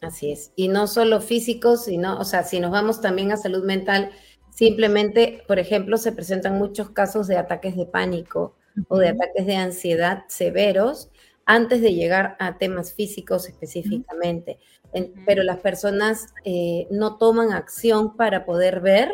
Así 0.00 0.30
es. 0.30 0.52
Y 0.54 0.68
no 0.68 0.86
solo 0.86 1.20
físicos, 1.20 1.86
sino, 1.86 2.18
o 2.18 2.24
sea, 2.24 2.44
si 2.44 2.60
nos 2.60 2.70
vamos 2.70 3.00
también 3.00 3.32
a 3.32 3.36
salud 3.36 3.64
mental, 3.64 4.10
simplemente, 4.50 5.42
por 5.48 5.58
ejemplo, 5.58 5.96
se 5.96 6.12
presentan 6.12 6.58
muchos 6.58 6.90
casos 6.90 7.26
de 7.26 7.36
ataques 7.36 7.76
de 7.76 7.86
pánico, 7.86 8.54
o 8.88 8.98
de 8.98 9.08
ataques 9.08 9.46
de 9.46 9.56
ansiedad 9.56 10.24
severos 10.28 11.10
antes 11.48 11.80
de 11.80 11.94
llegar 11.94 12.36
a 12.38 12.58
temas 12.58 12.92
físicos 12.92 13.48
específicamente. 13.48 14.58
pero 15.26 15.42
las 15.42 15.60
personas 15.60 16.26
eh, 16.44 16.86
no 16.90 17.16
toman 17.16 17.52
acción 17.52 18.16
para 18.16 18.44
poder 18.44 18.80
ver 18.80 19.10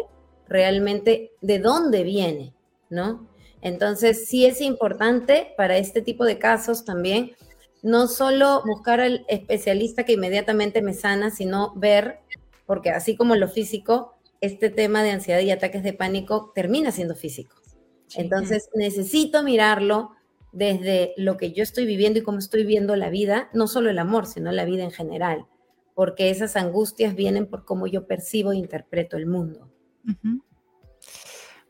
realmente 0.48 1.32
de 1.40 1.58
dónde 1.58 2.02
viene, 2.02 2.54
¿no? 2.90 3.28
Entonces, 3.60 4.26
sí 4.26 4.46
es 4.46 4.60
importante 4.60 5.54
para 5.56 5.78
este 5.78 6.02
tipo 6.02 6.24
de 6.24 6.38
casos 6.38 6.84
también 6.84 7.32
no 7.82 8.08
solo 8.08 8.62
buscar 8.64 9.00
al 9.00 9.24
especialista 9.28 10.04
que 10.04 10.14
inmediatamente 10.14 10.82
me 10.82 10.94
sana, 10.94 11.30
sino 11.30 11.72
ver, 11.76 12.18
porque 12.66 12.90
así 12.90 13.16
como 13.16 13.36
lo 13.36 13.48
físico, 13.48 14.14
este 14.40 14.70
tema 14.70 15.02
de 15.02 15.10
ansiedad 15.10 15.40
y 15.40 15.50
ataques 15.50 15.82
de 15.82 15.92
pánico 15.92 16.50
termina 16.54 16.90
siendo 16.90 17.14
físico. 17.14 17.56
Entonces, 18.16 18.70
necesito 18.74 19.42
mirarlo 19.42 20.12
desde 20.54 21.14
lo 21.16 21.36
que 21.36 21.52
yo 21.52 21.62
estoy 21.62 21.84
viviendo 21.84 22.20
y 22.20 22.22
cómo 22.22 22.38
estoy 22.38 22.64
viendo 22.64 22.94
la 22.96 23.10
vida, 23.10 23.50
no 23.52 23.66
solo 23.66 23.90
el 23.90 23.98
amor, 23.98 24.26
sino 24.26 24.52
la 24.52 24.64
vida 24.64 24.84
en 24.84 24.92
general, 24.92 25.46
porque 25.94 26.30
esas 26.30 26.56
angustias 26.56 27.14
vienen 27.14 27.46
por 27.46 27.64
cómo 27.64 27.86
yo 27.86 28.06
percibo 28.06 28.52
e 28.52 28.56
interpreto 28.56 29.16
el 29.16 29.26
mundo. 29.26 29.68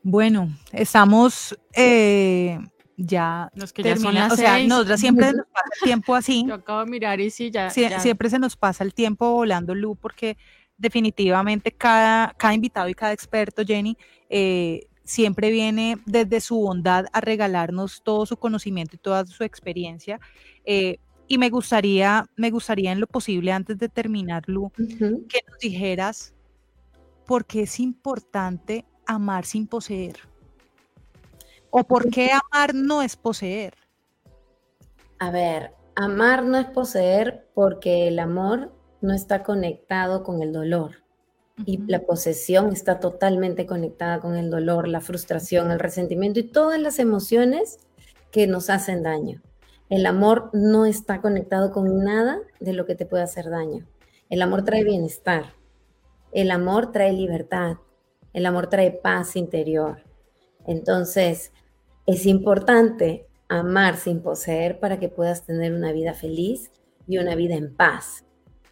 Bueno, 0.03 0.49
estamos 0.71 1.57
eh, 1.75 2.59
ya 2.95 3.49
Los 3.55 3.73
que 3.73 3.81
ya 3.81 3.97
son 3.97 4.15
o 4.15 4.35
sea, 4.35 4.59
nosotras 4.65 4.99
siempre 4.99 5.25
nos 5.33 5.47
pasa 5.47 5.69
el 5.81 5.83
tiempo 5.83 6.15
así. 6.15 6.45
Yo 6.47 6.53
acabo 6.53 6.85
de 6.85 6.91
mirar 6.91 7.19
y 7.19 7.31
sí, 7.31 7.49
ya, 7.49 7.71
Siempre 7.71 8.29
se 8.29 8.37
nos 8.37 8.55
pasa 8.55 8.83
el 8.83 8.93
tiempo 8.93 9.31
volando, 9.31 9.73
Lu, 9.73 9.95
porque 9.95 10.37
definitivamente 10.77 11.71
cada, 11.71 12.35
cada 12.37 12.53
invitado 12.53 12.87
y 12.87 12.93
cada 12.93 13.13
experto, 13.13 13.63
Jenny, 13.65 13.97
eh, 14.29 14.87
siempre 15.05 15.51
viene 15.51 15.97
desde 16.05 16.41
su 16.41 16.57
bondad 16.57 17.05
a 17.13 17.21
regalarnos 17.21 18.01
todo 18.03 18.25
su 18.25 18.37
conocimiento 18.37 18.95
y 18.95 18.99
toda 18.99 19.25
su 19.25 19.43
experiencia. 19.43 20.19
Eh, 20.65 20.97
y 21.27 21.37
me 21.37 21.49
gustaría, 21.49 22.27
me 22.35 22.51
gustaría 22.51 22.91
en 22.91 22.99
lo 22.99 23.07
posible, 23.07 23.51
antes 23.51 23.77
de 23.77 23.89
terminar, 23.89 24.43
Lu, 24.47 24.71
que 24.71 25.41
nos 25.47 25.59
dijeras 25.59 26.33
por 27.25 27.45
qué 27.45 27.61
es 27.63 27.79
importante 27.79 28.85
amar 29.05 29.45
sin 29.45 29.67
poseer. 29.67 30.17
¿O 31.69 31.83
por 31.83 32.09
qué 32.09 32.31
amar 32.31 32.73
no 32.75 33.01
es 33.01 33.15
poseer? 33.15 33.73
A 35.19 35.31
ver, 35.31 35.73
amar 35.95 36.43
no 36.43 36.57
es 36.57 36.67
poseer 36.67 37.49
porque 37.53 38.07
el 38.07 38.19
amor 38.19 38.71
no 39.01 39.13
está 39.13 39.43
conectado 39.43 40.23
con 40.23 40.41
el 40.41 40.53
dolor. 40.53 41.04
Y 41.63 41.77
la 41.87 42.01
posesión 42.01 42.73
está 42.73 42.99
totalmente 42.99 43.65
conectada 43.65 44.19
con 44.19 44.35
el 44.35 44.49
dolor, 44.49 44.87
la 44.87 44.99
frustración, 44.99 45.71
el 45.71 45.79
resentimiento 45.79 46.39
y 46.39 46.43
todas 46.43 46.79
las 46.79 46.99
emociones 46.99 47.77
que 48.31 48.47
nos 48.47 48.69
hacen 48.69 49.03
daño. 49.03 49.41
El 49.89 50.05
amor 50.05 50.49
no 50.51 50.85
está 50.85 51.21
conectado 51.21 51.71
con 51.71 52.03
nada 52.03 52.39
de 52.59 52.73
lo 52.73 52.85
que 52.85 52.95
te 52.95 53.05
puede 53.05 53.23
hacer 53.23 53.49
daño. 53.49 53.87
El 54.29 54.41
amor 54.41 54.65
trae 54.65 54.83
bienestar. 54.83 55.53
El 56.31 56.51
amor 56.51 56.91
trae 56.91 57.13
libertad. 57.13 57.77
El 58.33 58.45
amor 58.45 58.67
trae 58.67 58.91
paz 58.91 59.35
interior. 59.35 60.03
Entonces, 60.65 61.53
es 62.05 62.25
importante 62.25 63.27
amar 63.47 63.97
sin 63.97 64.21
poseer 64.21 64.79
para 64.79 64.99
que 64.99 65.09
puedas 65.09 65.45
tener 65.45 65.73
una 65.73 65.91
vida 65.91 66.13
feliz 66.13 66.71
y 67.07 67.19
una 67.19 67.35
vida 67.35 67.55
en 67.55 67.75
paz. 67.75 68.25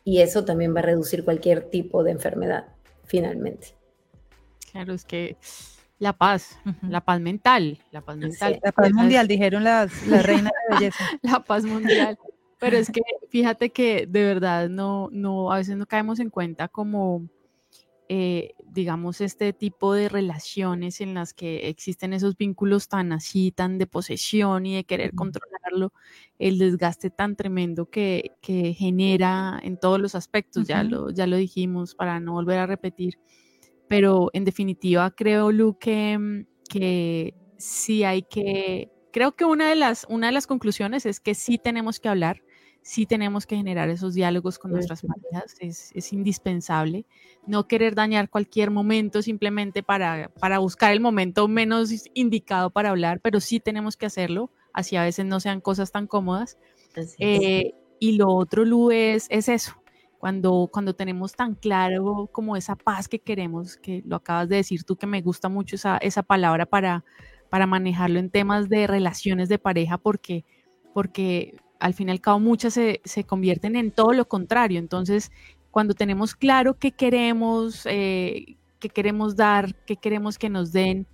Y 0.04 0.20
eso 0.20 0.44
también 0.44 0.76
va 0.76 0.80
a 0.80 0.84
reducir 0.84 1.24
cualquier 1.24 1.70
tipo 1.70 2.04
de 2.04 2.12
enfermedad, 2.12 2.73
finalmente. 3.14 3.76
Claro, 4.72 4.92
es 4.96 5.06
que 5.06 5.38
la 6.00 6.14
paz, 6.14 6.58
la 6.82 7.02
paz 7.02 7.22
mental, 7.22 7.78
la 7.92 8.02
paz 8.02 8.18
mental. 8.18 8.60
la 8.64 8.72
paz 8.72 8.92
mundial, 8.92 9.28
dijeron 9.28 9.64
las, 9.64 9.92
reinas 10.24 10.52
de 10.52 10.76
belleza. 10.76 11.04
la 11.22 11.44
paz 11.44 11.64
mundial. 11.64 12.18
Pero 12.58 12.78
es 12.78 12.90
que 12.90 13.02
fíjate 13.30 13.70
que 13.70 14.08
de 14.08 14.24
verdad 14.24 14.68
no, 14.68 15.10
no, 15.12 15.52
a 15.52 15.58
veces 15.58 15.78
no 15.78 15.86
caemos 15.86 16.20
en 16.20 16.32
cuenta 16.32 16.68
como 16.70 17.28
eh, 18.10 18.56
digamos, 18.74 19.22
este 19.22 19.54
tipo 19.54 19.94
de 19.94 20.10
relaciones 20.10 21.00
en 21.02 21.14
las 21.14 21.34
que 21.34 21.70
existen 21.70 22.14
esos 22.14 22.36
vínculos 22.36 22.88
tan 22.88 23.12
así, 23.12 23.52
tan 23.52 23.78
de 23.78 23.88
posesión 23.88 24.66
y 24.66 24.76
de 24.76 24.84
querer 24.84 25.14
controlarlo, 25.14 25.94
el 26.40 26.58
desgaste 26.58 27.10
tan 27.10 27.36
tremendo 27.36 27.90
que, 27.90 28.32
genera 28.42 29.60
en 29.64 29.80
todos 29.80 30.00
los 30.00 30.16
aspectos, 30.16 30.68
ya, 30.68 30.84
lo, 30.84 31.12
ya 31.12 31.28
lo 31.28 31.38
dijimos 31.38 31.96
para 31.96 32.20
no 32.20 32.34
volver 32.34 32.60
a 32.60 32.66
repetir, 32.66 33.20
pero 33.88 34.30
en 34.34 34.46
definitiva 34.46 35.12
creo, 35.12 35.52
Lu, 35.52 35.78
que, 35.78 36.18
mm, 36.18 36.46
que 36.70 37.36
sí 37.58 38.04
hay 38.04 38.24
que, 38.24 38.92
creo 39.12 39.36
que 39.36 39.46
una 39.46 39.70
de, 39.70 39.76
las, 39.76 40.06
una 40.10 40.28
de 40.28 40.34
las 40.34 40.48
conclusiones 40.48 41.06
es 41.06 41.20
que 41.20 41.36
sí 41.36 41.58
tenemos 41.58 42.00
que 42.00 42.10
hablar 42.10 42.44
sí 42.84 43.06
tenemos 43.06 43.48
que 43.48 43.56
generar 43.56 43.90
esos 43.90 44.14
diálogos 44.14 44.60
con 44.60 44.72
nuestras 44.72 45.02
parejas, 45.02 45.56
es, 45.60 46.14
indispensable. 46.14 47.06
No 47.48 47.68
querer 47.68 47.96
dañar 47.96 48.30
cualquier 48.30 48.72
momento 48.72 49.22
simplemente 49.22 49.82
para, 49.82 50.30
para 50.40 50.60
buscar 50.60 50.92
el 50.92 51.00
momento 51.00 51.48
menos 51.48 51.92
indicado 52.14 52.70
para 52.70 52.90
hablar, 52.90 53.22
pero 53.22 53.40
sí 53.40 53.60
tenemos 53.60 53.96
que 53.98 54.06
hacerlo, 54.06 54.52
así 54.74 54.98
a 54.98 55.04
veces 55.04 55.26
no 55.26 55.40
sean 55.40 55.62
cosas 55.62 55.92
tan 55.92 56.08
cómodas. 56.08 56.58
Eh, 57.20 57.74
y 58.00 58.18
lo 58.18 58.28
otro, 58.28 58.66
Lu, 58.66 58.92
es, 58.92 59.28
es 59.30 59.48
eso. 59.48 59.82
Cuando, 60.20 60.70
cuando 60.72 60.94
tenemos 60.94 61.34
tan 61.34 61.56
claro 61.56 62.30
como 62.32 62.56
esa 62.56 62.76
paz 62.76 63.08
que 63.08 63.20
queremos, 63.20 63.78
que 63.78 64.04
lo 64.06 64.18
acabas 64.18 64.50
de 64.50 64.58
decir 64.58 64.84
tú, 64.84 64.96
que 64.96 65.08
me 65.08 65.22
gusta 65.22 65.50
mucho 65.50 65.76
esa, 65.76 65.98
esa 65.98 66.24
palabra 66.24 66.66
para, 66.66 67.04
para 67.50 67.66
manejarlo 67.66 68.20
en 68.20 68.30
temas 68.30 68.70
de 68.70 68.88
relaciones 68.88 69.50
de 69.50 69.60
pareja, 69.60 69.98
porque, 69.98 70.46
porque 70.94 71.56
al 71.84 71.94
fin 71.94 72.08
y 72.08 72.12
al 72.14 72.22
cabo 72.22 72.40
muchas 72.40 72.74
se, 72.76 73.24
convierten 73.26 73.76
en 73.76 73.92
todo 73.92 74.14
lo 74.14 74.26
contrario. 74.26 74.80
Entonces, 74.80 75.34
cuando 75.70 75.94
tenemos 75.94 76.34
claro 76.34 76.76
qué 76.76 76.94
queremos, 76.94 77.86
eh, 77.88 78.56
qué 78.80 78.88
queremos 78.88 79.36
dar, 79.36 79.76
qué 79.86 79.98
queremos 79.98 80.38
que 80.38 80.50
nos 80.50 80.72
den, 80.72 81.08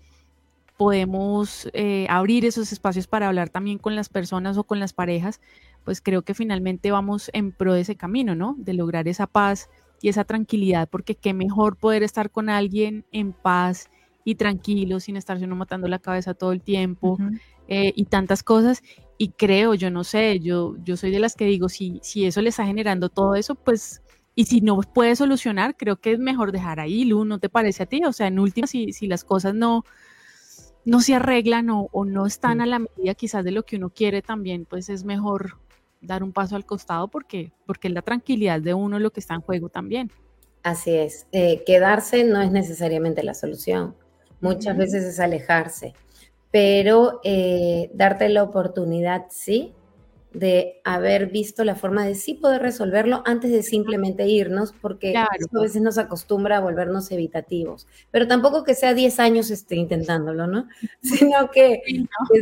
podemos 0.77 1.67
eh, 1.73 2.05
abrir 2.07 2.45
esos 2.45 2.71
espacios 2.71 3.07
para 3.07 3.27
hablar 3.27 3.49
también 3.49 3.79
con 3.79 3.95
las 3.95 4.09
personas 4.09 4.59
o 4.59 4.63
con 4.63 4.79
las 4.79 4.93
parejas, 4.93 5.41
pues 5.85 6.01
creo 6.01 6.21
que 6.21 6.35
finalmente 6.35 6.91
vamos 6.91 7.31
en 7.33 7.51
pro 7.51 7.73
de 7.73 7.81
ese 7.81 7.95
camino, 7.95 8.35
¿no? 8.35 8.53
De 8.59 8.73
lograr 8.73 9.07
esa 9.07 9.25
paz 9.25 9.71
y 10.03 10.09
esa 10.09 10.23
tranquilidad, 10.23 10.87
porque 10.87 11.15
qué 11.15 11.33
mejor 11.33 11.77
poder 11.77 12.03
estar 12.03 12.29
con 12.29 12.47
alguien 12.47 13.05
en 13.11 13.33
paz 13.33 13.89
y 14.23 14.35
tranquilo, 14.35 14.99
sin 14.99 15.17
estarse 15.17 15.45
uno 15.45 15.55
matando 15.55 15.87
la 15.87 15.97
cabeza 15.97 16.35
todo 16.35 16.51
el 16.51 16.61
tiempo 16.61 17.17
eh, 17.69 17.93
y 17.95 18.05
tantas 18.05 18.43
cosas 18.43 18.81
y 19.21 19.29
creo, 19.29 19.73
yo 19.75 19.91
no 19.91 20.05
sé, 20.05 20.39
yo, 20.39 20.75
yo 20.83 20.95
soy 20.95 21.11
de 21.11 21.19
las 21.19 21.35
que 21.35 21.43
digo, 21.43 21.67
si, 21.67 21.99
si 22.01 22.25
eso 22.25 22.41
le 22.41 22.49
está 22.49 22.65
generando 22.65 23.09
todo 23.09 23.35
eso, 23.35 23.53
pues, 23.53 24.01
y 24.33 24.45
si 24.45 24.61
no 24.61 24.79
puede 24.79 25.17
solucionar, 25.17 25.75
creo 25.75 25.97
que 25.97 26.13
es 26.13 26.19
mejor 26.19 26.53
dejar 26.53 26.79
ahí, 26.79 27.03
Lu, 27.03 27.25
¿no 27.25 27.37
te 27.37 27.49
parece 27.49 27.83
a 27.83 27.85
ti? 27.85 28.01
O 28.05 28.13
sea, 28.13 28.27
en 28.27 28.39
última, 28.39 28.65
si, 28.65 28.93
si 28.93 29.07
las 29.07 29.25
cosas 29.25 29.53
no, 29.53 29.83
no 30.85 31.01
se 31.01 31.15
arreglan 31.15 31.67
o, 31.69 31.89
no 32.05 32.25
están 32.25 32.61
a 32.61 32.65
la 32.65 32.79
medida 32.79 33.13
quizás 33.13 33.43
de 33.43 33.51
lo 33.51 33.63
que 33.63 33.75
uno 33.75 33.89
quiere 33.89 34.21
también, 34.21 34.63
pues 34.63 34.87
es 34.87 35.03
mejor 35.03 35.57
dar 35.99 36.23
un 36.23 36.31
paso 36.31 36.55
al 36.55 36.65
costado 36.65 37.09
porque, 37.09 37.51
porque 37.65 37.89
es 37.89 37.93
la 37.93 38.01
tranquilidad 38.01 38.61
de 38.61 38.73
uno 38.73 38.99
lo 38.99 39.11
que 39.11 39.19
está 39.19 39.33
en 39.33 39.41
juego 39.41 39.67
también. 39.67 40.09
Así 40.63 40.91
es, 40.91 41.27
eh, 41.33 41.63
quedarse 41.65 42.23
no 42.23 42.41
es 42.41 42.51
necesariamente 42.51 43.21
la 43.21 43.33
solución, 43.33 43.95
muchas 44.39 44.77
veces 44.77 45.03
es 45.03 45.19
alejarse 45.19 45.93
pero 46.51 47.21
eh, 47.23 47.91
darte 47.93 48.29
la 48.29 48.43
oportunidad, 48.43 49.25
sí, 49.29 49.73
de 50.33 50.79
haber 50.83 51.27
visto 51.27 51.63
la 51.63 51.73
forma 51.75 52.05
de 52.05 52.13
sí 52.13 52.35
poder 52.35 52.61
resolverlo 52.61 53.23
antes 53.25 53.51
de 53.51 53.63
simplemente 53.63 54.27
irnos, 54.27 54.73
porque 54.79 55.17
a 55.17 55.27
veces 55.51 55.81
nos 55.81 55.97
acostumbra 55.97 56.57
a 56.57 56.59
volvernos 56.59 57.11
evitativos. 57.11 57.87
Pero 58.11 58.27
tampoco 58.27 58.63
que 58.63 58.75
sea 58.75 58.93
10 58.93 59.19
años 59.19 59.49
esté 59.49 59.75
intentándolo, 59.75 60.45
¿no? 60.45 60.67
Sino 61.01 61.49
que, 61.49 61.81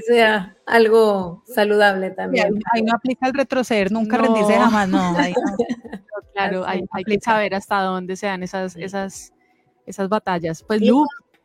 sea 0.05 0.57
algo 0.65 1.43
saludable 1.45 2.11
también. 2.11 2.59
Ahí, 2.73 2.81
no 2.81 2.93
aplica 2.93 3.27
el 3.27 3.33
retroceder, 3.33 3.91
nunca 3.91 4.17
rendirse 4.17 4.53
jamás, 4.53 4.89
no. 4.89 5.15
claro, 6.33 6.65
hay, 6.65 6.83
que 7.05 7.19
saber 7.21 7.55
hasta 7.55 7.81
dónde 7.81 8.17
se 8.17 8.27
dan 8.27 8.43
esas, 8.43 8.75
esas, 8.75 9.33
esas 9.85 10.09
batallas. 10.09 10.61
Pues 10.61 10.81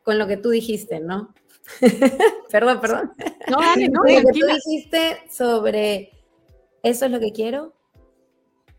con 0.03 0.19
lo 0.19 0.27
que 0.27 0.35
tú 0.35 0.49
dijiste, 0.49 0.99
¿no? 0.99 1.33
perdón, 2.51 2.79
perdón. 2.81 3.11
No, 3.49 3.59
dale, 3.59 3.89
no, 3.89 4.01
Lo 4.01 4.07
que 4.07 4.39
tú 4.39 4.45
dijiste 4.45 5.23
sobre 5.29 6.11
eso 6.83 7.05
es 7.05 7.11
lo 7.11 7.19
que 7.19 7.31
quiero, 7.31 7.73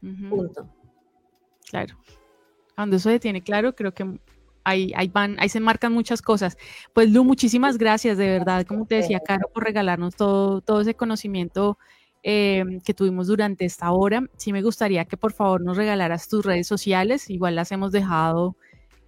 punto. 0.01 0.69
Claro. 1.71 1.97
Cuando 2.75 2.97
eso 2.97 3.11
se 3.11 3.21
tiene 3.21 3.43
claro, 3.43 3.75
creo 3.75 3.95
que 3.95 4.19
ahí, 4.65 4.93
ahí 4.97 5.09
van, 5.09 5.37
ahí 5.39 5.49
se 5.49 5.61
marcan 5.61 5.93
muchas 5.93 6.21
cosas. 6.21 6.57
Pues 6.93 7.11
Lu, 7.11 7.25
muchísimas 7.25 7.79
gracias, 7.79 8.19
de 8.19 8.27
verdad, 8.27 8.67
como 8.67 8.87
te 8.87 8.97
decía, 8.97 9.21
Caro, 9.21 9.49
por 9.53 9.65
regalarnos 9.65 10.17
todo, 10.17 10.61
todo 10.61 10.81
ese 10.81 10.95
conocimiento 10.95 11.79
em, 12.23 12.81
que 12.81 12.95
tuvimos 12.95 13.29
durante 13.29 13.65
esta 13.65 13.91
hora. 13.93 14.25
Sí 14.37 14.53
me 14.53 14.63
gustaría 14.63 15.05
que 15.05 15.17
por 15.17 15.33
favor 15.33 15.63
nos 15.63 15.77
regalaras 15.77 16.29
tus 16.29 16.45
redes 16.45 16.67
sociales, 16.67 17.31
igual 17.31 17.55
las 17.55 17.73
hemos 17.73 17.93
dejado 17.93 18.57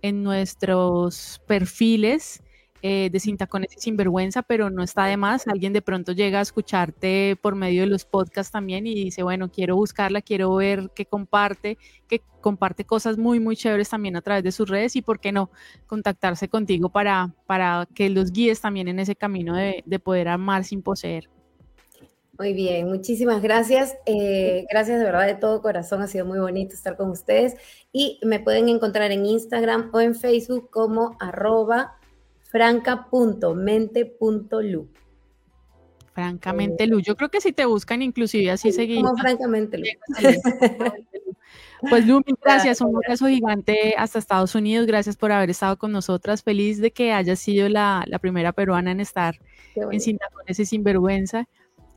en 0.03 0.23
nuestros 0.23 1.43
perfiles 1.47 2.43
eh, 2.83 3.11
de 3.11 3.21
Sin 3.21 3.37
Tacones 3.37 3.77
y 3.77 3.81
Sinvergüenza, 3.81 4.43
pero 4.43 4.71
no 4.71 4.83
está 4.83 5.07
de 5.07 5.17
más. 5.17 5.47
Alguien 5.49 5.73
de 5.73 5.83
pronto 5.83 6.13
llega 6.13 6.39
a 6.39 6.43
escucharte 6.43 7.37
por 7.41 7.55
medio 7.55 7.83
de 7.83 7.89
los 7.89 8.05
podcasts 8.05 8.53
también 8.53 8.87
y 8.87 8.95
dice, 8.95 9.23
bueno, 9.23 9.51
quiero 9.51 9.77
buscarla, 9.77 10.23
quiero 10.23 10.55
ver 10.55 10.91
qué 10.95 11.07
comparte, 11.07 11.79
que 12.09 12.23
comparte 12.41 12.85
cosas 12.85 13.19
muy, 13.19 13.41
muy 13.41 13.57
chéveres 13.57 13.89
también 13.89 14.17
a 14.17 14.23
través 14.23 14.45
de 14.45 14.53
sus 14.53 14.69
redes 14.69 14.97
y, 14.97 15.03
¿por 15.03 15.21
qué 15.21 15.33
no?, 15.33 15.51
contactarse 15.87 16.49
contigo 16.49 16.89
para, 16.89 17.35
para 17.47 17.89
que 17.95 18.09
los 18.11 18.33
guíes 18.33 18.61
también 18.61 18.89
en 18.89 18.99
ese 18.99 19.17
camino 19.17 19.57
de, 19.57 19.83
de 19.85 19.99
poder 19.99 20.29
amar 20.29 20.65
sin 20.65 20.83
poseer. 20.83 21.29
Muy 22.39 22.53
bien, 22.53 22.87
muchísimas 22.89 23.41
gracias. 23.41 23.97
Eh, 24.05 24.67
gracias 24.71 24.99
de 24.99 25.05
verdad 25.07 25.27
de 25.27 25.37
todo 25.37 25.63
corazón. 25.63 26.03
Ha 26.03 26.07
sido 26.07 26.27
muy 26.27 26.39
bonito 26.39 26.75
estar 26.75 26.97
con 26.97 27.11
ustedes. 27.11 27.55
Y 27.93 28.21
me 28.23 28.41
pueden 28.41 28.69
encontrar 28.69 29.11
en 29.11 29.25
Instagram 29.25 29.91
o 29.95 30.01
en 30.01 30.15
Facebook 30.15 30.69
como 30.71 31.17
arroba 31.19 31.97
franca.mente.lu. 32.51 34.89
Francamente, 36.13 36.87
Lu. 36.87 37.01
Yo 37.01 37.15
creo 37.15 37.29
que 37.29 37.43
si 37.43 37.53
te 37.53 37.67
buscan, 37.67 38.01
inclusive 38.01 38.51
así 38.51 38.73
seguimos. 38.73 39.11
Como 39.11 39.17
francamente, 39.23 39.77
Lu. 39.79 39.85
Pues 41.91 42.07
Lu, 42.07 42.23
gracias, 42.43 42.81
un 42.81 42.97
abrazo 42.97 43.27
gigante 43.27 43.95
hasta 43.99 44.19
Estados 44.19 44.55
Unidos, 44.55 44.87
gracias 44.87 45.17
por 45.17 45.31
haber 45.31 45.51
estado 45.51 45.77
con 45.77 45.93
nosotras, 45.93 46.43
feliz 46.43 46.81
de 46.81 46.91
que 46.91 47.13
hayas 47.13 47.39
sido 47.39 47.69
la, 47.69 48.05
primera 48.21 48.53
peruana 48.53 48.93
en 48.93 49.01
estar 49.01 49.39
en 49.75 50.01
Sin 50.01 50.17
Tacones 50.17 50.59
y 50.59 50.65
Sinvergüenza. 50.65 51.47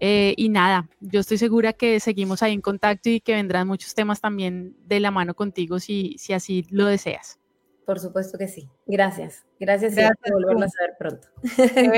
Eh, 0.02 0.34
y 0.38 0.50
nada, 0.50 0.90
yo 1.00 1.22
estoy 1.22 1.38
segura 1.38 1.74
que 1.74 2.00
seguimos 2.00 2.44
ahí 2.44 2.54
en 2.54 2.62
contacto 2.62 3.10
y 3.10 3.20
que 3.20 3.34
vendrán 3.34 3.68
muchos 3.68 3.96
temas 3.96 4.22
también 4.22 4.76
de 4.86 5.00
la 5.00 5.12
mano 5.12 5.34
contigo 5.34 5.80
si, 5.80 6.16
si 6.18 6.34
así 6.34 6.66
lo 6.70 6.86
deseas. 6.86 7.39
Por 7.90 8.00
supuesto 8.00 8.38
que 8.38 8.48
sí. 8.48 8.70
Gracias. 8.86 9.48
Gracias, 9.60 9.96
gracias 9.96 10.20
y 10.24 10.32
volverlo 10.32 10.64
a 10.64 10.70
saber 10.70 10.96
pronto. 11.00 11.28
De 11.58 11.90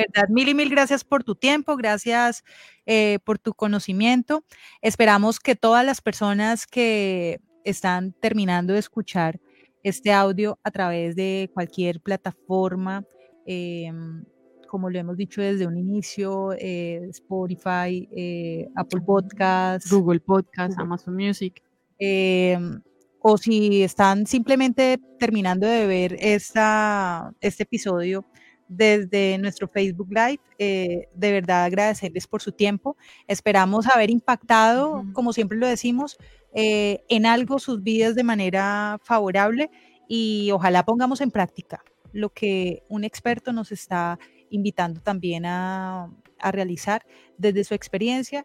verdad, 0.08 0.28
mil 0.30 0.48
y 0.48 0.54
mil 0.54 0.70
gracias 0.70 1.04
por 1.04 1.22
tu 1.22 1.34
tiempo, 1.34 1.76
gracias 1.76 2.42
eh, 2.86 3.18
por 3.22 3.38
tu 3.38 3.52
conocimiento. 3.52 4.42
Esperamos 4.80 5.38
que 5.38 5.54
todas 5.54 5.84
las 5.84 6.00
personas 6.00 6.66
que 6.66 7.42
están 7.62 8.14
terminando 8.14 8.72
de 8.72 8.78
escuchar 8.78 9.38
este 9.82 10.12
audio 10.12 10.58
a 10.62 10.70
través 10.70 11.14
de 11.14 11.50
cualquier 11.52 12.00
plataforma, 12.00 13.04
em, 13.44 14.24
como 14.66 14.88
lo 14.88 14.98
hemos 14.98 15.18
dicho 15.18 15.42
desde 15.42 15.66
un 15.66 15.76
inicio, 15.76 16.54
eh, 16.58 17.06
Spotify, 17.10 18.08
eh, 18.16 18.66
Apple 18.76 19.02
Podcasts, 19.02 19.92
Google 19.92 20.20
Podcasts, 20.20 20.78
Amazon 20.78 21.14
Music. 21.16 21.62
O 23.22 23.38
si 23.38 23.82
están 23.82 24.26
simplemente 24.26 24.98
terminando 25.18 25.66
de 25.66 25.86
ver 25.86 26.16
esta, 26.20 27.32
este 27.40 27.62
episodio 27.62 28.26
desde 28.68 29.38
nuestro 29.38 29.68
Facebook 29.68 30.08
Live, 30.10 30.40
eh, 30.58 31.08
de 31.14 31.32
verdad 31.32 31.64
agradecerles 31.64 32.26
por 32.26 32.42
su 32.42 32.52
tiempo. 32.52 32.96
Esperamos 33.28 33.86
haber 33.86 34.10
impactado, 34.10 35.04
como 35.12 35.32
siempre 35.32 35.58
lo 35.58 35.66
decimos, 35.66 36.16
en 36.54 37.26
algo 37.26 37.58
sus 37.58 37.82
vidas 37.82 38.14
de 38.14 38.24
manera 38.24 38.98
favorable 39.02 39.70
y 40.08 40.50
ojalá 40.50 40.84
pongamos 40.84 41.20
en 41.22 41.30
práctica 41.30 41.82
lo 42.12 42.30
que 42.30 42.82
un 42.88 43.04
experto 43.04 43.52
nos 43.52 43.72
está 43.72 44.18
invitando 44.50 45.00
también 45.00 45.46
a, 45.46 46.10
realizar 46.44 47.06
desde 47.38 47.62
su 47.62 47.72
experiencia 47.72 48.44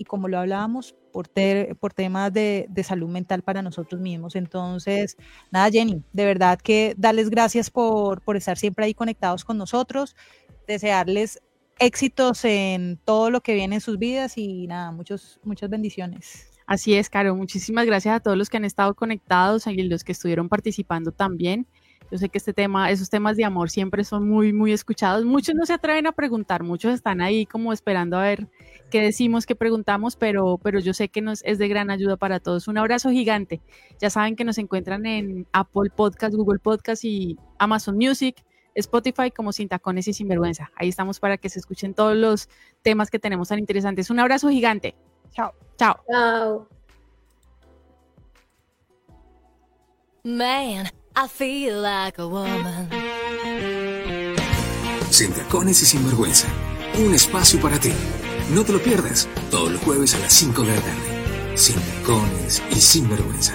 y 0.00 0.04
como 0.06 0.28
lo 0.28 0.38
hablábamos, 0.38 0.94
por, 1.12 1.28
por 1.78 1.92
temas 1.92 2.32
de, 2.32 2.66
salud 2.82 3.10
mental 3.10 3.42
para 3.42 3.60
nosotros 3.60 4.00
mismos. 4.00 4.34
Entonces, 4.34 5.18
nada, 5.50 5.70
Jenny, 5.70 6.02
de 6.14 6.24
verdad 6.24 6.58
que 6.58 6.94
darles 6.96 7.28
gracias 7.28 7.68
por, 7.70 8.22
por 8.22 8.34
estar 8.34 8.56
siempre 8.56 8.86
ahí 8.86 8.94
conectados 8.94 9.44
con 9.44 9.58
nosotros, 9.58 10.16
desearles 10.66 11.42
éxitos 11.78 12.46
en 12.46 12.98
todo 13.04 13.28
lo 13.30 13.42
que 13.42 13.52
viene 13.52 13.74
en 13.74 13.80
sus 13.82 13.98
vidas 13.98 14.38
y 14.38 14.66
nada, 14.66 14.90
muchos, 14.90 15.38
muchas 15.44 15.68
bendiciones. 15.68 16.50
Así 16.66 16.94
es, 16.94 17.10
Caro. 17.10 17.36
Muchísimas 17.36 17.84
gracias 17.84 18.16
a 18.16 18.20
todos 18.20 18.38
los 18.38 18.48
que 18.48 18.56
han 18.56 18.64
estado 18.64 18.94
conectados 18.94 19.66
y 19.66 19.82
los 19.82 20.02
que 20.02 20.12
estuvieron 20.12 20.48
participando 20.48 21.12
también. 21.12 21.66
Yo 22.10 22.16
sé 22.16 22.28
que 22.28 22.38
este 22.38 22.54
tema, 22.54 22.90
esos 22.90 23.10
temas 23.10 23.36
de 23.36 23.44
amor 23.44 23.70
siempre 23.70 24.02
son 24.02 24.28
muy, 24.28 24.52
muy 24.52 24.72
escuchados. 24.72 25.24
Muchos 25.24 25.54
no 25.54 25.66
se 25.66 25.74
atreven 25.74 26.06
a 26.06 26.12
preguntar, 26.12 26.62
muchos 26.62 26.94
están 26.94 27.20
ahí 27.20 27.44
como 27.44 27.72
esperando 27.72 28.16
a 28.16 28.22
ver 28.22 28.48
qué 28.90 29.00
decimos, 29.00 29.46
qué 29.46 29.54
preguntamos, 29.54 30.16
pero, 30.16 30.58
pero 30.58 30.80
yo 30.80 30.92
sé 30.92 31.08
que 31.08 31.22
nos 31.22 31.42
es 31.44 31.58
de 31.58 31.68
gran 31.68 31.90
ayuda 31.90 32.16
para 32.16 32.40
todos. 32.40 32.68
Un 32.68 32.78
abrazo 32.78 33.10
gigante. 33.10 33.60
Ya 33.98 34.10
saben 34.10 34.36
que 34.36 34.44
nos 34.44 34.58
encuentran 34.58 35.06
en 35.06 35.46
Apple 35.52 35.90
Podcast, 35.94 36.34
Google 36.34 36.58
Podcast 36.58 37.04
y 37.04 37.38
Amazon 37.58 37.96
Music. 37.96 38.44
Spotify 38.74 39.30
como 39.30 39.52
Sin 39.52 39.68
Tacones 39.68 40.06
y 40.08 40.12
Sinvergüenza. 40.12 40.70
Ahí 40.76 40.88
estamos 40.88 41.18
para 41.18 41.38
que 41.38 41.48
se 41.48 41.58
escuchen 41.58 41.92
todos 41.92 42.16
los 42.16 42.48
temas 42.82 43.10
que 43.10 43.18
tenemos 43.18 43.48
tan 43.48 43.58
interesantes. 43.58 44.10
Un 44.10 44.20
abrazo 44.20 44.48
gigante. 44.48 44.94
Chao. 45.32 45.52
Chao. 45.76 45.96
Chao. 46.08 46.68
Man. 50.24 50.90
I 51.16 51.26
feel 51.26 51.82
like 51.82 52.18
a 52.18 52.26
woman. 52.26 52.88
Sin 55.10 55.32
tacones 55.32 55.82
y 55.82 55.86
sin 55.86 56.04
vergüenza. 56.06 56.48
Un 56.98 57.12
espacio 57.14 57.60
para 57.60 57.78
ti. 57.78 57.92
No 58.54 58.64
te 58.64 58.72
lo 58.72 58.82
pierdas. 58.82 59.28
Todos 59.48 59.70
los 59.70 59.80
jueves 59.80 60.14
a 60.14 60.18
las 60.18 60.32
5 60.32 60.62
de 60.62 60.74
la 60.74 60.80
tarde. 60.80 61.56
Sin 61.56 61.76
tacones 61.76 62.60
y 62.72 62.80
sin 62.80 63.08
vergüenza. 63.08 63.54